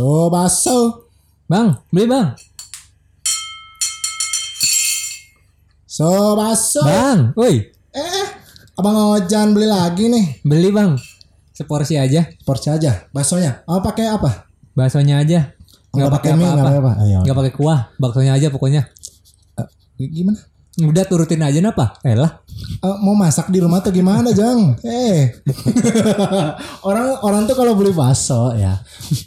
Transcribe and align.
So 0.00 0.32
baso. 0.32 1.12
Bang, 1.44 1.76
beli 1.92 2.08
bang. 2.08 2.32
So 5.84 6.40
baso. 6.40 6.80
Bang, 6.80 7.36
woi, 7.36 7.68
Eh, 7.92 8.26
Abang 8.80 8.96
Ojan 9.12 9.52
beli 9.52 9.68
lagi 9.68 10.08
nih. 10.08 10.40
beli 10.40 10.72
bang. 10.72 10.96
Seporsi 11.52 12.00
aja. 12.00 12.24
Porsi 12.48 12.72
aja. 12.72 13.04
Baksonya. 13.12 13.68
Oh, 13.68 13.84
pakai 13.84 14.08
apa? 14.08 14.48
Baksonya 14.72 15.20
aja. 15.20 15.52
Nggak 15.92 16.08
pakai 16.16 16.32
mie, 16.32 16.48
nggak 16.48 16.64
pakai 16.64 16.80
apa? 16.80 16.92
Ayo. 17.04 17.18
Nggak 17.20 17.36
pakai 17.36 17.52
kuah. 17.52 17.80
Baksonya 18.00 18.32
aja 18.40 18.48
pokoknya. 18.48 18.88
Eh, 20.00 20.08
gimana? 20.08 20.40
Udah 20.80 21.04
turutin 21.04 21.44
aja 21.44 21.60
napa? 21.60 22.00
Eh 22.00 22.16
lah. 22.16 22.40
Eh, 22.80 22.96
mau 23.04 23.12
masak 23.12 23.52
di 23.52 23.60
rumah 23.60 23.84
tuh 23.84 23.92
gimana, 23.92 24.32
Jang? 24.32 24.80
Eh. 24.80 25.28
orang 26.88 27.20
orang 27.20 27.42
tuh 27.44 27.52
kalau 27.52 27.76
beli 27.76 27.92
bakso 27.92 28.56
ya, 28.56 28.80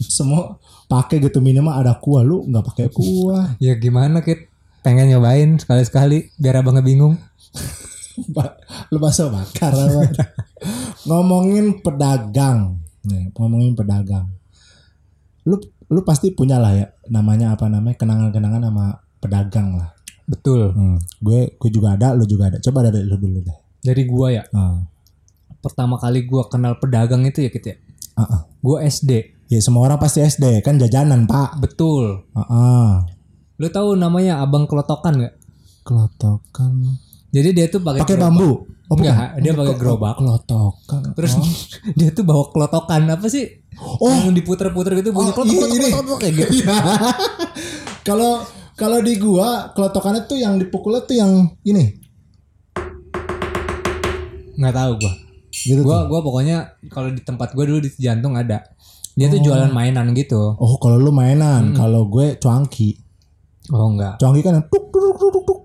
semua 0.09 0.57
pakai 0.93 1.17
gitu 1.25 1.41
minimal 1.41 1.73
ada 1.73 1.97
kuah. 1.97 2.21
Lu 2.21 2.45
nggak 2.45 2.65
pakai 2.69 2.85
kuah. 2.93 3.57
Ya 3.57 3.73
gimana 3.73 4.21
kit? 4.21 4.53
Pengen 4.85 5.09
nyobain 5.09 5.57
sekali-sekali 5.57 6.29
biar 6.37 6.61
abang 6.61 6.77
bingung. 6.85 7.17
Lu 8.93 8.97
bakso 9.01 9.33
bakar 9.33 9.73
ngomongin 11.09 11.83
pedagang 11.83 12.79
nih 13.03 13.31
ngomongin 13.35 13.75
pedagang 13.75 14.31
lu 15.43 15.59
lu 15.91 16.01
pasti 16.07 16.31
punya 16.31 16.55
lah 16.55 16.71
ya 16.71 16.87
namanya 17.11 17.51
apa 17.57 17.67
namanya 17.67 17.99
kenangan-kenangan 17.99 18.63
sama 18.63 18.85
pedagang 19.19 19.75
lah 19.75 19.91
Betul. 20.23 20.71
hmm. 20.71 20.97
gue 21.19 21.59
gue 21.59 21.69
juga 21.73 21.99
ada 21.99 22.15
lu 22.15 22.23
juga 22.23 22.47
ada 22.47 22.57
coba 22.63 22.87
dari 22.87 23.03
lu 23.03 23.19
dulu 23.19 23.43
deh 23.43 23.57
Dari 23.83 24.07
gua 24.07 24.31
ya. 24.31 24.43
ah 24.55 24.79
Pertama 25.59 25.99
kali 25.99 26.23
gua 26.23 26.47
kenal 26.47 26.79
pedagang 26.79 27.27
itu 27.27 27.43
ya 27.43 27.51
kit 27.51 27.67
ya. 27.67 27.75
ah, 28.15 28.23
ah. 28.23 28.41
Gua 28.63 28.79
SD. 28.79 29.32
Ya 29.51 29.59
semua 29.59 29.87
orang 29.87 29.99
pasti 29.99 30.23
SD 30.23 30.63
kan 30.63 30.79
jajanan 30.79 31.25
pak 31.27 31.59
Betul. 31.59 32.27
ah, 32.35 32.41
ah. 32.47 32.89
Lu 33.61 33.69
tahu 33.69 33.95
namanya 33.95 34.41
abang 34.41 34.65
kelotokan 34.65 35.19
nggak? 35.19 35.33
kelotokan 35.83 36.97
Jadi 37.33 37.49
dia 37.51 37.65
tuh 37.67 37.81
pakai 37.81 38.05
pakai 38.05 38.17
bambu 38.17 38.65
oh, 38.89 38.95
Enggak, 38.95 39.41
dia 39.41 39.51
pakai 39.57 39.75
gerobak. 39.75 40.15
kelotokan 40.21 41.01
Terus 41.17 41.33
oh. 41.39 41.45
dia 41.99 42.09
tuh 42.13 42.23
bawa 42.27 42.49
kelotokan 42.53 43.09
apa 43.09 43.25
sih? 43.25 43.63
Oh. 43.81 44.09
Yang 44.09 44.43
diputer-puter 44.43 44.93
gitu 45.01 45.09
bunyi 45.09 45.33
Oh, 45.33 45.41
klotok, 45.41 45.49
iya, 45.49 45.59
klotok, 45.65 45.73
ini. 45.73 45.89
klotok, 45.89 45.97
klotok, 46.05 46.17
kayak 46.21 46.33
gitu. 46.37 46.53
Iya. 46.61 46.75
Kalau 48.07 48.33
kalau 48.73 48.99
di 48.99 49.13
gua 49.15 49.71
kelotokannya 49.71 50.27
tuh 50.27 50.37
yang 50.41 50.59
dipukulnya 50.59 51.01
tuh 51.07 51.15
yang 51.15 51.31
ini. 51.63 51.93
Nggak 54.59 54.75
tahu 54.75 54.91
gua. 54.99 55.13
Gitu 55.53 55.81
Gua 55.85 56.03
tuh. 56.03 56.09
gua 56.11 56.19
pokoknya 56.19 56.57
kalau 56.91 57.09
di 57.13 57.21
tempat 57.23 57.55
gua 57.55 57.63
dulu 57.63 57.79
di 57.79 57.89
jantung 57.95 58.35
ada. 58.35 58.59
Dia 59.13 59.29
tuh 59.29 59.39
jualan 59.45 59.69
mainan 59.69 60.09
gitu. 60.17 60.57
Oh, 60.57 60.77
kalau 60.81 60.97
lu 60.97 61.13
mainan, 61.13 61.77
kalau 61.77 62.09
gue 62.09 62.37
cuangki. 62.41 62.97
Oh 63.71 63.93
enggak. 63.93 64.19
Cuangki 64.19 64.41
kan 64.43 64.59
yang 64.59 64.65
tuk 64.67 64.91
tuk 64.91 65.15
tuk 65.15 65.31
tuk 65.31 65.43
tuk. 65.47 65.59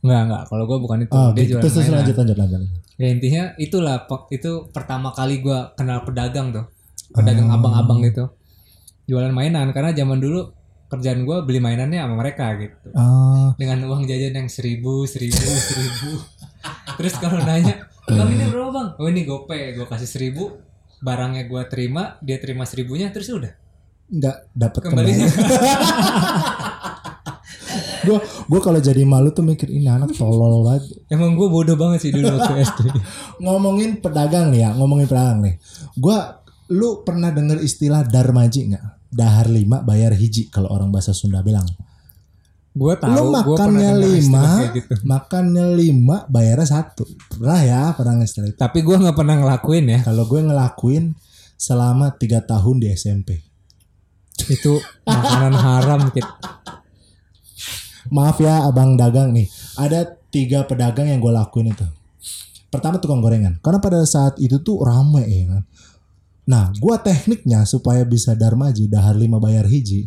Enggak, 0.00 0.20
enggak. 0.24 0.42
Kalau 0.48 0.64
gua 0.64 0.78
bukan 0.80 0.98
itu. 1.04 1.12
Ah, 1.12 1.34
dia 1.34 1.42
gitu. 1.44 1.50
jualan 1.56 1.62
Terus, 1.66 1.74
terus 1.76 1.86
mainan. 1.90 1.98
lanjut 2.00 2.16
lanjut 2.16 2.36
lanjut. 2.38 2.60
Ya 3.00 3.08
intinya 3.08 3.42
itulah 3.56 3.96
itu 4.32 4.50
pertama 4.72 5.08
kali 5.12 5.44
gua 5.44 5.74
kenal 5.76 6.04
pedagang 6.06 6.54
tuh. 6.54 6.64
Pedagang 7.12 7.50
abang-abang 7.50 8.00
gitu. 8.06 8.30
Jualan 9.10 9.34
mainan 9.34 9.74
karena 9.74 9.90
zaman 9.92 10.22
dulu 10.22 10.54
kerjaan 10.88 11.26
gua 11.28 11.42
beli 11.44 11.60
mainannya 11.60 12.00
sama 12.00 12.14
mereka 12.16 12.56
gitu. 12.56 12.88
Ah, 12.96 13.52
Dengan 13.58 13.84
uang 13.90 14.06
jajan 14.08 14.32
yang 14.32 14.48
seribu, 14.48 15.04
seribu, 15.04 15.36
seribu. 15.36 16.10
Terus 17.00 17.14
kalau 17.16 17.40
nanya, 17.40 17.88
bang 18.04 18.28
ini 18.32 18.44
berapa 18.48 18.70
bang? 18.72 18.88
Oh 19.00 19.08
ini 19.08 19.24
gope, 19.24 19.56
gue 19.56 19.86
kasih 19.88 20.08
seribu. 20.08 20.60
Barangnya 21.00 21.48
gua 21.48 21.64
terima, 21.66 22.20
dia 22.20 22.36
terima 22.36 22.68
seribunya, 22.68 23.08
terus 23.10 23.32
udah 23.32 23.52
enggak 24.10 24.36
dapat 24.52 24.80
kembali. 24.84 25.12
Gua 28.00 28.18
gua 28.48 28.60
kalau 28.64 28.80
jadi 28.80 29.04
malu 29.04 29.28
tuh 29.30 29.44
mikir 29.44 29.68
ini 29.68 29.86
anak 29.86 30.16
tolol 30.16 30.64
banget. 30.64 30.88
Emang 31.12 31.36
gue 31.36 31.48
bodoh 31.52 31.76
banget 31.76 32.08
sih 32.08 32.10
dulu 32.10 32.32
waktu 32.32 32.58
SD. 32.66 32.88
Ngomongin 33.44 34.00
pedagang 34.00 34.48
nih 34.50 34.64
ya, 34.64 34.70
ngomongin 34.72 35.06
pedagang 35.06 35.44
nih. 35.44 35.54
Gua 36.00 36.40
lu 36.72 37.04
pernah 37.04 37.28
denger 37.28 37.60
istilah 37.60 38.02
darmaji 38.08 38.72
nggak? 38.72 38.84
Dahar 39.12 39.52
lima 39.52 39.84
bayar 39.84 40.16
hiji 40.16 40.48
kalau 40.48 40.72
orang 40.72 40.88
bahasa 40.88 41.12
Sunda 41.12 41.44
bilang. 41.44 41.68
Gue 42.70 42.94
tahu. 42.94 43.10
lu 43.10 43.34
makannya 43.34 43.92
lima, 43.98 44.70
gitu. 44.70 44.94
makannya 45.02 45.74
lima, 45.74 46.22
bayarnya 46.30 46.70
satu. 46.70 47.02
Pernah 47.34 47.60
ya, 47.66 47.82
pernah 47.98 48.22
itu. 48.22 48.54
Tapi 48.54 48.78
gue 48.86 48.96
nggak 48.96 49.16
pernah 49.18 49.42
ngelakuin 49.42 49.84
ya. 49.90 49.98
Kalau 50.06 50.22
gue 50.30 50.38
ngelakuin 50.38 51.18
selama 51.58 52.14
tiga 52.14 52.46
tahun 52.46 52.78
di 52.78 52.94
SMP. 52.94 53.42
Itu 54.46 54.78
makanan 55.02 55.54
haram 55.58 56.00
gitu. 56.14 56.30
Maaf 58.14 58.38
ya, 58.38 58.64
abang 58.64 58.94
dagang 58.94 59.34
nih. 59.34 59.50
Ada 59.74 60.06
tiga 60.30 60.62
pedagang 60.62 61.10
yang 61.10 61.18
gue 61.18 61.34
lakuin 61.34 61.74
itu. 61.74 61.86
Pertama 62.70 63.02
tukang 63.02 63.18
gorengan, 63.18 63.58
karena 63.58 63.82
pada 63.82 63.98
saat 64.06 64.38
itu 64.38 64.62
tuh 64.62 64.78
rame 64.86 65.26
ya 65.26 65.42
kan. 65.58 65.62
Nah, 66.46 66.64
gue 66.70 66.96
tekniknya 67.02 67.66
supaya 67.66 68.06
bisa 68.06 68.38
darmaji 68.38 68.86
dahar 68.86 69.18
lima 69.18 69.42
bayar 69.42 69.66
hiji. 69.66 70.06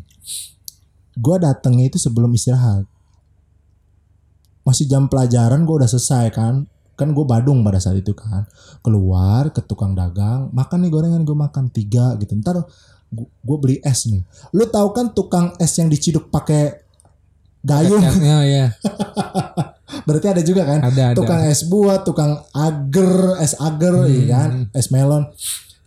Gue 1.17 1.37
datangnya 1.37 1.89
itu 1.89 2.01
sebelum 2.01 2.33
istirahat. 2.33 2.85
Masih 4.63 4.87
jam 4.87 5.11
pelajaran 5.11 5.67
gue 5.67 5.75
udah 5.83 5.89
selesai 5.89 6.33
kan. 6.33 6.65
Kan 6.93 7.11
gue 7.11 7.25
Badung 7.25 7.65
pada 7.65 7.81
saat 7.81 7.99
itu 7.99 8.13
kan. 8.15 8.45
Keluar 8.81 9.49
ke 9.53 9.61
tukang 9.65 9.93
dagang, 9.97 10.49
makan 10.53 10.87
nih 10.87 10.91
gorengan 10.93 11.21
gue 11.25 11.37
makan 11.37 11.69
tiga 11.73 12.17
gitu. 12.17 12.33
Ntar 12.39 12.65
gue 13.21 13.57
beli 13.61 13.77
es 13.85 14.09
nih. 14.09 14.21
Lu 14.57 14.65
tahu 14.65 14.89
kan 14.95 15.13
tukang 15.13 15.53
es 15.61 15.73
yang 15.77 15.89
diciduk 15.89 16.33
pakai 16.33 16.81
gayung? 17.63 18.03
Ya, 18.19 18.39
ya. 18.43 18.65
Berarti 20.07 20.27
ada 20.27 20.41
juga 20.43 20.67
kan? 20.67 20.79
Ada, 20.83 21.03
ada. 21.13 21.17
Tukang 21.17 21.41
es 21.47 21.61
buah, 21.65 22.01
tukang 22.03 22.41
agar, 22.51 23.39
es 23.39 23.53
agar, 23.57 24.09
iya 24.09 24.23
kan? 24.27 24.51
Es 24.75 24.89
melon. 24.89 25.29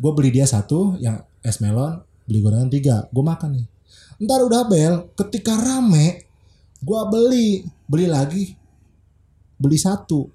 Gue 0.00 0.12
beli 0.16 0.30
dia 0.32 0.46
satu, 0.48 0.96
yang 1.02 1.20
es 1.42 1.58
melon, 1.58 2.00
beli 2.24 2.40
gorengan 2.40 2.70
tiga. 2.72 2.96
Gue 3.12 3.24
makan 3.24 3.60
nih. 3.60 3.66
Ntar 4.16 4.40
udah 4.44 4.62
bel, 4.64 4.94
ketika 5.12 5.52
rame, 5.56 6.24
gue 6.80 7.00
beli, 7.12 7.48
beli 7.84 8.06
lagi, 8.08 8.56
beli 9.60 9.76
satu. 9.76 10.28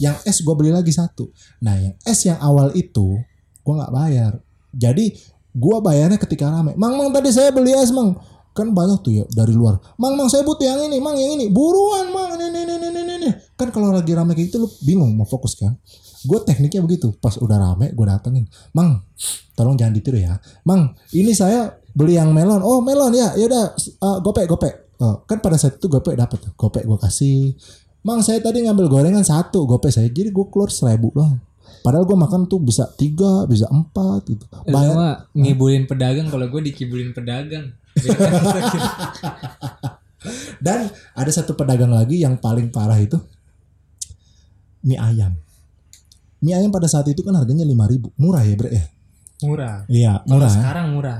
Yang 0.00 0.16
es 0.24 0.36
gue 0.40 0.54
beli 0.54 0.72
lagi 0.72 0.94
satu. 0.94 1.28
Nah, 1.60 1.76
yang 1.76 1.94
es 2.06 2.20
yang 2.24 2.40
awal 2.40 2.72
itu, 2.72 3.20
gue 3.60 3.74
nggak 3.74 3.92
bayar. 3.92 4.32
Jadi 4.72 5.12
gue 5.50 5.76
bayarnya 5.82 6.16
ketika 6.16 6.48
rame. 6.48 6.72
Mang, 6.78 6.96
mang 6.96 7.10
tadi 7.12 7.28
saya 7.34 7.52
beli 7.52 7.74
es, 7.74 7.92
mang. 7.92 8.16
Kan 8.50 8.72
banyak 8.74 8.98
tuh 9.02 9.12
ya 9.12 9.24
dari 9.30 9.52
luar. 9.52 9.78
Mang, 10.00 10.16
mang 10.16 10.32
saya 10.32 10.46
butuh 10.46 10.64
yang 10.64 10.88
ini, 10.88 10.98
mang 11.02 11.18
yang 11.18 11.36
ini. 11.36 11.52
Buruan, 11.52 12.08
mang. 12.14 12.38
Ini, 12.38 12.48
ini, 12.48 12.74
ini, 12.80 12.88
ini, 12.88 13.14
ini. 13.20 13.30
Kan 13.58 13.68
kalau 13.74 13.92
lagi 13.92 14.14
rame 14.16 14.32
kayak 14.32 14.48
gitu 14.48 14.64
lu 14.64 14.68
bingung 14.86 15.12
mau 15.12 15.28
fokus 15.28 15.58
kan. 15.58 15.76
Gue 16.26 16.40
tekniknya 16.44 16.84
begitu. 16.84 17.12
Pas 17.16 17.36
udah 17.40 17.56
rame, 17.56 17.92
gue 17.92 18.06
datengin. 18.06 18.44
Mang, 18.76 19.04
tolong 19.56 19.76
jangan 19.76 19.94
ditiru 19.96 20.20
ya. 20.20 20.36
Mang, 20.68 20.96
ini 21.16 21.32
saya 21.32 21.72
beli 21.92 22.16
yang 22.16 22.32
melon. 22.34 22.60
Oh 22.60 22.84
melon 22.84 23.16
ya, 23.16 23.32
ya 23.36 23.48
udah. 23.48 23.64
uh, 24.04 24.18
gopek, 24.20 24.48
gopek. 24.48 24.74
Oh, 25.00 25.24
kan 25.24 25.40
pada 25.40 25.56
saat 25.56 25.80
itu 25.80 25.88
gopek 25.88 26.16
dapat 26.16 26.38
tuh. 26.44 26.52
Gopek 26.56 26.84
gue 26.84 26.98
kasih. 27.00 27.56
Mang, 28.04 28.20
saya 28.20 28.40
tadi 28.40 28.64
ngambil 28.64 28.88
gorengan 28.88 29.24
satu, 29.24 29.64
gopek 29.64 29.92
saya. 29.92 30.08
Jadi 30.08 30.28
gue 30.28 30.46
keluar 30.52 30.68
seribu 30.68 31.12
doang. 31.12 31.40
Padahal 31.80 32.04
gue 32.04 32.16
makan 32.16 32.44
tuh 32.44 32.60
bisa 32.60 32.84
tiga, 32.92 33.48
bisa 33.48 33.64
empat 33.72 34.28
gitu. 34.28 34.44
Bayar, 34.68 35.24
ngibulin 35.32 35.88
pedagang 35.88 36.28
kalau 36.28 36.44
gue 36.52 36.60
dikibulin 36.68 37.16
pedagang. 37.16 37.72
Dan 40.60 40.92
ada 41.16 41.30
satu 41.32 41.56
pedagang 41.56 41.88
lagi 41.88 42.20
yang 42.20 42.36
paling 42.36 42.68
parah 42.68 43.00
itu 43.00 43.16
mie 44.84 45.00
ayam. 45.00 45.32
Mie 46.40 46.56
ayam 46.56 46.72
pada 46.72 46.88
saat 46.88 47.04
itu 47.06 47.20
kan 47.20 47.36
harganya 47.36 47.62
5000 47.62 48.16
Murah 48.16 48.42
ya, 48.42 48.54
Bre 48.56 48.70
ya? 48.72 48.84
murah. 49.40 49.88
Iya, 49.88 50.12
Kalau 50.20 50.36
murah. 50.36 50.52
sekarang 50.52 50.86
murah. 50.92 51.18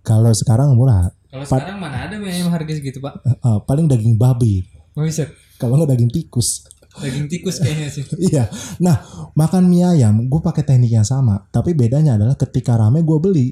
Kalau 0.00 0.32
sekarang 0.32 0.68
murah. 0.72 1.02
Kalau 1.28 1.44
sekarang 1.44 1.76
mana 1.76 2.08
ada 2.08 2.16
mie 2.16 2.32
ayam 2.32 2.48
harga 2.48 2.72
segitu 2.72 3.04
pak? 3.04 3.20
Eh, 3.20 3.36
eh, 3.36 3.58
paling 3.64 3.84
daging 3.84 4.16
babi. 4.16 4.64
Mau 4.96 5.04
bisa 5.04 5.28
Kalau 5.60 5.76
nggak 5.76 5.92
daging 5.92 6.08
tikus. 6.08 6.64
daging 6.94 7.26
tikus 7.28 7.60
kayaknya 7.60 7.88
sih. 7.90 8.04
iya. 8.32 8.48
Nah, 8.80 8.96
makan 9.34 9.68
mie 9.68 9.84
ayam 9.84 10.24
gue 10.24 10.40
pakai 10.40 10.64
teknik 10.64 10.94
yang 10.94 11.04
sama, 11.04 11.44
tapi 11.50 11.76
bedanya 11.76 12.16
adalah 12.16 12.32
ketika 12.32 12.78
rame 12.78 13.04
gue 13.04 13.18
beli, 13.18 13.46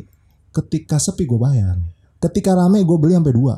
ketika 0.52 0.96
sepi 0.96 1.28
gue 1.28 1.36
bayar. 1.36 1.76
Ketika 2.16 2.54
rame 2.56 2.80
gue 2.80 2.96
beli 2.96 3.12
sampai 3.12 3.34
dua. 3.34 3.54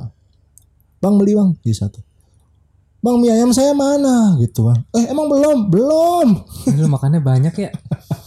Bang 0.98 1.14
beli 1.14 1.36
bang, 1.36 1.54
jadi 1.62 1.76
satu. 1.84 2.00
Bang 3.04 3.20
mie 3.20 3.36
ayam 3.36 3.52
saya 3.52 3.76
mana 3.76 4.40
gitu 4.40 4.64
bang. 4.64 4.80
Eh 4.96 5.12
emang 5.12 5.28
belum, 5.28 5.68
belum. 5.68 6.28
Lu 6.72 6.88
makannya 6.88 7.20
banyak 7.20 7.52
ya? 7.52 7.68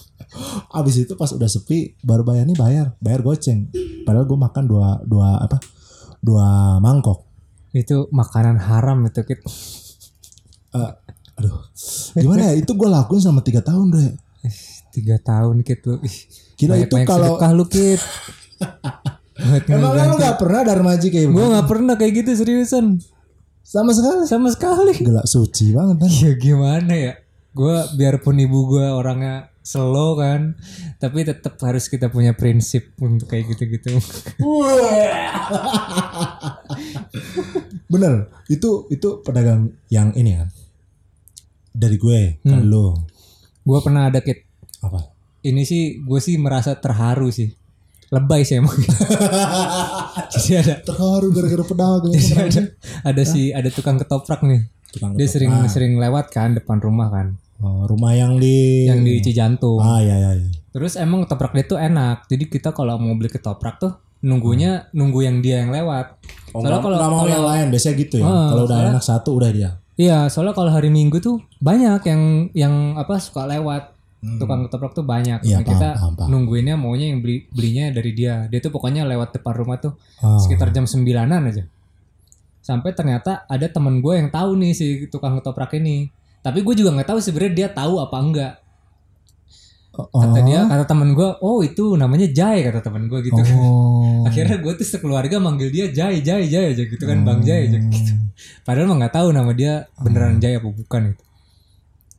Abis 0.78 1.02
itu 1.02 1.18
pas 1.18 1.34
udah 1.34 1.50
sepi 1.50 1.98
baru 2.06 2.22
bayar 2.22 2.46
nih 2.46 2.54
bayar, 2.54 2.94
bayar 3.02 3.26
goceng. 3.26 3.74
Padahal 4.06 4.30
gue 4.30 4.38
makan 4.38 4.64
dua 4.70 5.02
dua 5.02 5.42
apa? 5.42 5.58
Dua 6.22 6.78
mangkok. 6.78 7.26
Itu 7.74 8.06
makanan 8.14 8.62
haram 8.62 9.02
itu 9.10 9.26
kit. 9.26 9.42
Eh, 10.78 10.92
aduh, 11.42 11.58
gimana 12.14 12.54
ya? 12.54 12.62
Itu 12.62 12.78
gue 12.78 12.86
lakuin 12.86 13.18
selama 13.18 13.42
tiga 13.42 13.66
tahun 13.66 13.90
deh. 13.90 14.14
Tiga 14.94 15.18
tahun 15.18 15.66
kit 15.66 15.82
lu. 15.90 15.98
Gila 16.54 16.78
banyak, 16.78 16.86
itu 16.86 16.94
banyak 17.02 17.08
kalau 17.10 17.34
sedekah 17.34 17.52
lu 17.58 17.66
kit. 17.66 18.02
Emang 19.74 19.94
lu 19.98 20.16
gak 20.22 20.38
pernah 20.38 20.62
darmaji 20.62 21.10
kayak 21.10 21.34
Gue 21.34 21.42
gitu? 21.42 21.50
nggak 21.50 21.66
pernah 21.66 21.94
kayak 21.98 22.14
gitu 22.22 22.32
seriusan. 22.46 23.02
Sama 23.68 23.92
sekali. 23.92 24.24
Sama 24.24 24.48
sekali. 24.48 24.96
Gelak 24.96 25.28
suci 25.28 25.76
banget 25.76 26.00
kan. 26.00 26.08
Ya 26.08 26.32
gimana 26.40 26.94
ya? 26.96 27.14
Gue 27.52 27.76
biarpun 28.00 28.40
ibu 28.40 28.72
gue 28.72 28.88
orangnya 28.88 29.52
slow 29.60 30.16
kan, 30.16 30.56
tapi 31.04 31.28
tetap 31.28 31.60
harus 31.60 31.92
kita 31.92 32.08
punya 32.08 32.32
prinsip 32.32 32.96
untuk 33.04 33.28
kayak 33.28 33.52
gitu-gitu. 33.52 34.00
Bener. 37.92 38.32
Itu 38.48 38.88
itu 38.88 39.20
pedagang 39.20 39.76
yang 39.92 40.16
ini 40.16 40.40
kan. 40.40 40.50
Dari 41.76 42.00
gue 42.00 42.40
ke 42.40 42.56
lu. 42.64 42.96
gue 43.68 43.80
pernah 43.84 44.08
ada 44.08 44.24
kit. 44.24 44.48
Apa? 44.80 45.12
Ini 45.44 45.68
sih 45.68 46.00
gue 46.00 46.20
sih 46.24 46.40
merasa 46.40 46.80
terharu 46.80 47.28
sih. 47.36 47.52
Lebay 48.08 48.42
sih 48.42 48.58
emang. 48.58 48.72
Jadi 50.34 50.52
ada 50.56 50.76
Terharu 50.80 51.28
gara-gara 51.30 51.64
pedagang. 51.64 52.14
Jadi 52.18 52.40
ada, 52.40 52.62
ada 53.04 53.24
si 53.24 53.52
ada 53.52 53.68
tukang 53.68 53.98
ketoprak 53.98 54.42
nih. 54.42 54.64
Tukang 54.88 55.14
Dia 55.14 55.28
sering 55.28 55.52
sering 55.68 56.00
lewat 56.00 56.32
kan 56.32 56.56
depan 56.56 56.80
rumah 56.80 57.12
kan, 57.12 57.36
Oh, 57.58 57.84
rumah 57.84 58.14
yang 58.14 58.38
di 58.38 58.86
yang 58.86 59.02
di 59.02 59.20
Cijantung. 59.20 59.78
Ah 59.78 60.00
ya 60.00 60.16
ya. 60.16 60.32
ya. 60.36 60.48
Terus 60.72 60.96
emang 60.96 61.26
ketoprak 61.26 61.52
dia 61.52 61.66
tuh 61.66 61.76
enak. 61.78 62.26
Jadi 62.28 62.48
kita 62.48 62.72
kalau 62.72 62.96
mau 62.96 63.12
beli 63.14 63.28
ketoprak 63.28 63.76
tuh 63.78 63.92
nunggunya 64.20 64.88
nunggu 64.94 65.20
yang 65.22 65.42
dia 65.42 65.62
yang 65.62 65.70
lewat. 65.70 66.22
Oh, 66.54 66.64
soalnya 66.64 66.80
kalau 66.80 66.98
mau 67.02 67.22
kalau- 67.22 67.30
yang 67.30 67.44
lain 67.44 67.66
biasanya 67.70 67.96
gitu 67.98 68.16
ya. 68.22 68.26
Ah, 68.26 68.48
kalau 68.48 68.64
udah 68.64 68.72
soalnya- 68.72 68.94
enak 68.94 69.04
satu 69.04 69.30
udah 69.36 69.52
dia. 69.52 69.72
Iya, 69.98 70.30
soalnya 70.30 70.54
kalau 70.54 70.70
hari 70.70 70.94
Minggu 70.94 71.18
tuh 71.18 71.42
banyak 71.58 72.06
yang 72.06 72.22
yang 72.54 72.74
apa 72.96 73.18
suka 73.18 73.50
lewat. 73.50 73.97
Tukang 74.36 74.60
ketoprak 74.64 74.92
tuh 74.92 75.02
banyak. 75.02 75.40
Iya, 75.42 75.58
Nah, 75.58 75.64
kita 75.64 75.88
paham, 75.90 75.96
paham, 75.96 76.14
paham. 76.18 76.28
nungguinnya 76.30 76.76
maunya 76.76 77.08
yang 77.08 77.20
beli 77.20 77.48
belinya 77.48 77.88
dari 77.90 78.12
dia. 78.12 78.46
Dia 78.46 78.60
tuh 78.60 78.70
pokoknya 78.70 79.04
lewat 79.04 79.32
depan 79.32 79.56
rumah 79.56 79.78
tuh 79.78 79.96
Ah. 80.18 80.36
sekitar 80.36 80.70
jam 80.70 80.84
9-an 80.84 81.48
aja. 81.48 81.64
Sampai 82.60 82.92
ternyata 82.92 83.46
ada 83.46 83.64
temen 83.66 83.98
gue 83.98 84.14
yang 84.14 84.28
tahu 84.28 84.56
nih 84.56 84.72
si 84.72 84.86
tukang 85.08 85.36
ketoprak 85.36 85.72
ini. 85.74 86.12
Tapi 86.38 86.60
gue 86.60 86.76
juga 86.76 86.92
nggak 86.92 87.08
tahu 87.08 87.20
sebenarnya 87.20 87.54
dia 87.56 87.68
tahu 87.70 87.98
apa 87.98 88.18
enggak. 88.18 88.54
Oh. 89.94 90.14
Kata 90.14 90.46
dia, 90.46 90.62
kata 90.64 90.86
temen 90.86 91.10
gue, 91.12 91.30
oh 91.42 91.60
itu 91.60 91.98
namanya 91.98 92.30
Jai 92.30 92.62
kata 92.62 92.86
temen 92.86 93.10
gue 93.10 93.18
gitu. 93.24 93.42
Oh. 93.58 94.22
Akhirnya 94.30 94.60
gue 94.60 94.74
tuh 94.76 94.86
sekeluarga 94.86 95.42
manggil 95.42 95.74
dia 95.74 95.90
Jai, 95.90 96.22
Jai, 96.22 96.46
Jai 96.46 96.70
aja 96.70 96.84
gitu 96.84 97.02
kan, 97.02 97.26
Bang 97.26 97.42
Jai 97.42 97.66
aja 97.66 97.82
gitu. 97.82 98.14
Padahal 98.62 98.86
mah 98.86 98.98
nggak 99.02 99.16
tahu 99.16 99.28
nama 99.34 99.50
dia 99.52 99.90
beneran 99.98 100.38
Jai 100.38 100.54
apa 100.54 100.70
bukan 100.70 101.02
gitu. 101.12 101.24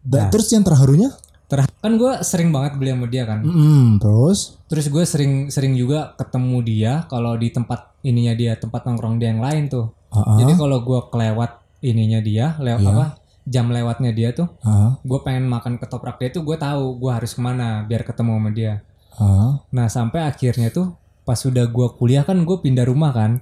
Da- 0.02 0.26
terus 0.26 0.50
yang 0.50 0.66
terharunya? 0.66 1.14
Ter 1.48 1.64
kan 1.64 1.92
gue 1.96 2.12
sering 2.20 2.52
banget 2.52 2.76
beli 2.76 2.92
sama 2.92 3.06
dia 3.08 3.24
kan. 3.24 3.40
Hmm, 3.40 3.96
terus 3.96 4.60
Terus 4.68 4.86
gue 4.92 5.04
sering 5.04 5.32
sering 5.48 5.72
juga 5.72 6.12
ketemu 6.14 6.56
dia 6.60 6.92
kalau 7.08 7.32
di 7.34 7.48
tempat 7.48 7.96
ininya 8.04 8.36
dia, 8.36 8.52
tempat 8.54 8.84
nongkrong 8.84 9.16
dia 9.16 9.32
yang 9.32 9.40
lain 9.40 9.66
tuh. 9.66 9.88
Ah, 10.12 10.20
ah, 10.24 10.36
Jadi 10.36 10.52
kalau 10.54 10.84
gue 10.84 11.00
kelewat 11.08 11.50
ininya 11.80 12.20
dia, 12.20 12.52
lewat 12.60 12.80
Iya. 12.80 12.92
apa 12.92 13.06
jam 13.48 13.72
lewatnya 13.72 14.12
dia 14.12 14.28
tuh, 14.30 14.44
ah, 14.60 15.00
gue 15.00 15.18
pengen 15.24 15.48
makan 15.48 15.80
ketoprak 15.80 16.20
dia 16.20 16.28
tuh 16.28 16.44
gue 16.44 16.52
tahu 16.54 17.00
gue 17.00 17.08
harus 17.08 17.32
ke 17.32 17.40
mana 17.40 17.80
biar 17.82 18.04
ketemu 18.04 18.36
sama 18.36 18.50
dia. 18.52 18.72
ah. 19.16 19.56
Nah 19.72 19.88
sampai 19.88 20.28
akhirnya 20.28 20.68
tuh 20.68 20.92
pas 21.24 21.36
sudah 21.36 21.64
gue 21.64 21.86
kuliah 21.96 22.24
kan 22.24 22.36
gue 22.38 22.56
pindah 22.58 22.84
rumah 22.84 23.12
kan, 23.12 23.40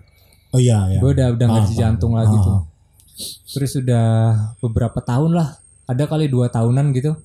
Oh 0.51 0.59
iya 0.59 0.79
ya. 0.89 1.03
gue 1.03 1.11
udah 1.11 1.35
udah 1.35 1.47
nggak 1.49 1.65
di 1.65 1.75
jantung 1.75 2.15
lagi 2.15 2.35
ah. 2.35 2.43
tuh. 2.43 2.59
Terus 3.51 3.73
udah 3.77 4.07
beberapa 4.59 4.99
tahun 5.01 5.35
lah, 5.35 5.59
ada 5.85 6.05
kali 6.07 6.31
dua 6.31 6.47
tahunan 6.49 6.95
gitu. 6.95 7.19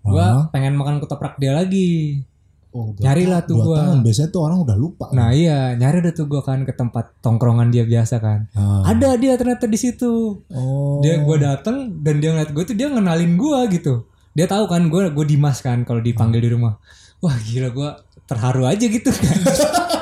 Gue 0.00 0.18
Ah. 0.18 0.46
pengen 0.48 0.74
makan 0.74 0.98
ketoprak 0.98 1.36
dia 1.36 1.52
lagi. 1.52 2.22
Oh, 2.68 2.92
Nyari 2.94 3.24
lah 3.24 3.42
tuh 3.42 3.58
gua. 3.58 3.80
tahun. 3.80 4.04
Biasanya 4.04 4.28
tuh 4.28 4.42
orang 4.42 4.58
udah 4.60 4.76
lupa. 4.76 5.08
Nah 5.10 5.32
iya 5.32 5.72
nyari 5.72 5.98
deh 5.98 6.12
tuh 6.12 6.26
gue 6.26 6.38
kan 6.38 6.62
ke 6.62 6.70
tempat 6.70 7.16
tongkrongan 7.18 7.68
dia 7.68 7.82
biasa 7.82 8.18
kan. 8.18 8.44
Ah. 8.52 8.84
Ada 8.86 9.16
dia 9.16 9.34
ternyata 9.34 9.64
di 9.64 9.74
situ. 9.74 10.44
Oh. 10.46 11.00
Dia 11.00 11.16
gue 11.16 11.36
dateng 11.38 11.96
dan 11.98 12.18
dia 12.18 12.30
ngeliat 12.30 12.52
gue 12.52 12.64
tuh 12.64 12.74
dia 12.74 12.86
ngenalin 12.86 13.34
gue 13.34 13.58
gitu. 13.72 13.94
Dia 14.30 14.44
tahu 14.44 14.68
kan 14.68 14.84
gue 14.84 15.00
gue 15.08 15.24
Dimas 15.26 15.58
kan 15.58 15.82
kalau 15.82 15.98
dipanggil 15.98 16.38
di 16.38 16.50
rumah. 16.50 16.76
Wah 17.18 17.34
gila 17.40 17.68
gue 17.68 17.90
terharu 18.24 18.62
aja 18.64 18.84
gitu 18.84 19.10
kan. 19.10 19.36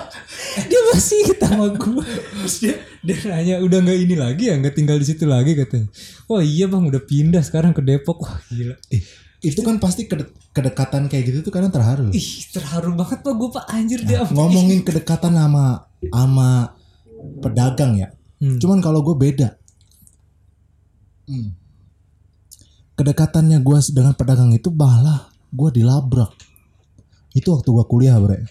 dia 0.68 0.80
masih 0.90 1.18
kita 1.24 1.46
sama 1.46 1.70
gue. 1.70 2.04
Dia 2.60 2.74
dia 3.00 3.16
nanya 3.26 3.54
udah 3.60 3.78
nggak 3.78 3.98
ini 4.00 4.14
lagi 4.14 4.50
ya 4.50 4.58
nggak 4.58 4.74
tinggal 4.74 4.98
di 4.98 5.06
situ 5.06 5.24
lagi 5.24 5.54
katanya. 5.54 5.86
Oh 6.26 6.42
iya 6.42 6.66
bang 6.66 6.82
udah 6.82 7.00
pindah 7.00 7.40
sekarang 7.40 7.70
ke 7.70 7.80
Depok. 7.80 8.20
Wah 8.20 8.36
gila. 8.48 8.74
Eh, 8.90 9.00
itu 9.46 9.62
kan 9.62 9.78
pasti 9.78 10.10
kede- 10.10 10.34
kedekatan 10.50 11.06
kayak 11.06 11.24
gitu 11.30 11.38
tuh 11.46 11.52
kadang 11.54 11.70
terharu. 11.70 12.10
Ih 12.10 12.28
terharu 12.50 12.98
banget 12.98 13.22
pak 13.22 13.34
gue 13.38 13.48
pak 13.54 13.64
anjir 13.70 14.00
dia. 14.02 14.26
Ngomongin 14.26 14.82
kedekatan 14.86 15.38
sama 15.38 15.86
sama 16.10 16.74
pedagang 17.38 17.94
ya. 17.94 18.10
Hmm. 18.42 18.58
Cuman 18.58 18.82
kalau 18.82 19.06
gue 19.06 19.14
beda. 19.14 19.54
Hmm. 21.30 21.54
Kedekatannya 22.98 23.62
gue 23.62 23.78
dengan 23.94 24.14
pedagang 24.18 24.50
itu 24.50 24.68
malah 24.74 25.30
gue 25.54 25.70
dilabrak. 25.70 26.34
Itu 27.30 27.54
waktu 27.54 27.68
gue 27.70 27.84
kuliah 27.86 28.18
bre. 28.18 28.42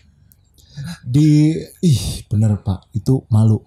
Di 1.04 1.56
ih 1.84 2.02
bener 2.32 2.64
pak 2.64 2.88
itu 2.96 3.28
malu. 3.28 3.60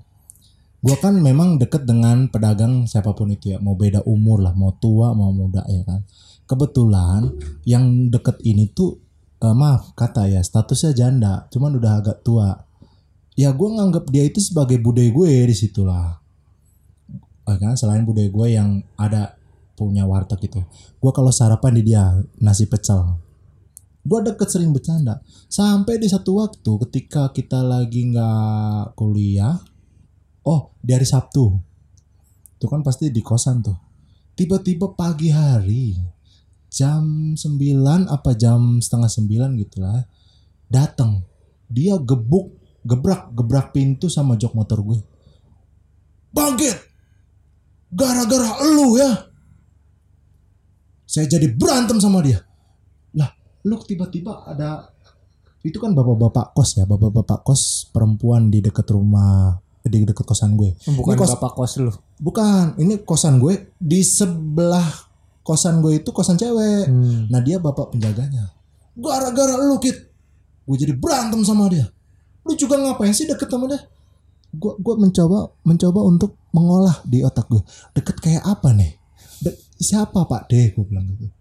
Gue 0.78 0.94
kan 0.96 1.18
memang 1.18 1.58
deket 1.58 1.84
dengan 1.84 2.30
pedagang 2.30 2.86
siapa 2.86 3.12
pun 3.12 3.28
itu 3.34 3.52
ya. 3.52 3.58
Mau 3.58 3.74
beda 3.74 4.06
umur 4.06 4.40
lah, 4.40 4.54
mau 4.54 4.72
tua 4.78 5.10
mau 5.12 5.34
muda 5.34 5.66
ya 5.66 5.82
kan. 5.82 6.06
Kebetulan 6.48 7.28
yang 7.68 8.08
deket 8.08 8.40
ini 8.42 8.72
tuh 8.72 8.96
eh, 9.44 9.54
maaf 9.54 9.92
kata 9.92 10.32
ya 10.32 10.40
statusnya 10.40 10.96
janda, 10.96 11.34
cuman 11.52 11.76
udah 11.76 11.92
agak 12.00 12.24
tua. 12.24 12.56
Ya 13.38 13.54
gue 13.54 13.68
nganggap 13.68 14.10
dia 14.10 14.26
itu 14.26 14.40
sebagai 14.42 14.80
budaya 14.80 15.12
gue 15.12 15.30
di 15.46 15.54
situlah. 15.54 16.18
Eh, 17.46 17.56
kan 17.60 17.76
selain 17.76 18.02
budaya 18.02 18.32
gue 18.32 18.46
yang 18.48 18.80
ada 18.96 19.38
punya 19.78 20.02
warteg 20.08 20.50
gitu. 20.50 20.66
Gue 20.98 21.12
kalau 21.14 21.30
sarapan 21.30 21.78
di 21.78 21.92
dia 21.94 22.18
nasi 22.42 22.66
pecel. 22.66 23.28
Gue 24.02 24.24
deket 24.24 24.48
sering 24.50 24.74
bercanda. 24.74 25.22
Sampai 25.46 26.02
di 26.02 26.10
satu 26.10 26.42
waktu 26.42 26.72
ketika 26.88 27.30
kita 27.30 27.62
lagi 27.62 28.10
nggak 28.10 28.98
kuliah, 28.98 29.54
oh 30.42 30.74
di 30.82 30.96
hari 30.96 31.04
Sabtu, 31.04 31.60
itu 32.58 32.66
kan 32.66 32.82
pasti 32.82 33.12
di 33.14 33.22
kosan 33.22 33.62
tuh. 33.62 33.78
Tiba-tiba 34.34 34.96
pagi 34.98 35.30
hari, 35.30 35.94
jam 36.68 37.34
9 37.34 37.38
apa 38.06 38.30
jam 38.36 38.78
setengah 38.78 39.08
9 39.08 39.60
gitu 39.60 39.76
lah, 39.80 40.04
datang. 40.68 41.24
Dia 41.68 41.96
gebuk, 42.00 42.56
gebrak, 42.84 43.32
gebrak 43.32 43.72
pintu 43.72 44.08
sama 44.08 44.36
jok 44.36 44.56
motor 44.56 44.80
gue. 44.80 44.98
Bangkit! 46.32 46.76
Gara-gara 47.88 48.60
elu 48.62 49.00
ya. 49.00 49.10
Saya 51.08 51.24
jadi 51.24 51.48
berantem 51.56 51.96
sama 52.00 52.20
dia. 52.20 52.44
Lah, 53.16 53.32
lu 53.64 53.80
tiba-tiba 53.80 54.44
ada 54.44 54.92
itu 55.64 55.80
kan 55.80 55.96
bapak-bapak 55.96 56.52
kos 56.54 56.76
ya, 56.76 56.84
bapak-bapak 56.84 57.42
kos 57.42 57.88
perempuan 57.90 58.52
di 58.52 58.60
dekat 58.60 58.86
rumah 58.92 59.56
di 59.82 60.04
dekat 60.04 60.28
kosan 60.28 60.52
gue. 60.52 60.76
Bukan 60.84 61.16
Ini 61.16 61.20
kos- 61.20 61.32
bapak 61.40 61.52
kos 61.56 61.72
lu. 61.80 61.92
Bukan, 62.20 62.76
ini 62.76 63.00
kosan 63.02 63.40
gue 63.40 63.72
di 63.80 64.04
sebelah 64.04 65.07
kosan 65.48 65.80
gue 65.80 66.04
itu 66.04 66.12
kosan 66.12 66.36
cewek. 66.36 66.92
Hmm. 66.92 67.32
Nah 67.32 67.40
dia 67.40 67.56
bapak 67.56 67.96
penjaganya. 67.96 68.52
Gara-gara 68.92 69.56
lu 69.56 69.80
kit, 69.80 69.96
gue 70.68 70.76
jadi 70.76 70.92
berantem 70.92 71.40
sama 71.40 71.72
dia. 71.72 71.88
Lu 72.44 72.52
juga 72.52 72.76
ngapain 72.76 73.16
sih 73.16 73.24
deket 73.24 73.48
sama 73.48 73.64
dia? 73.72 73.80
Gue 74.52 74.76
gua 74.80 75.00
mencoba 75.00 75.56
mencoba 75.64 76.00
untuk 76.04 76.36
mengolah 76.52 77.00
di 77.08 77.24
otak 77.24 77.48
gue. 77.48 77.64
Deket 77.96 78.20
kayak 78.20 78.44
apa 78.44 78.76
nih? 78.76 78.92
De- 79.40 79.56
siapa 79.80 80.28
Pak 80.28 80.52
D? 80.52 80.76
Gue 80.76 80.84
bilang 80.84 81.08
gitu. 81.16 81.32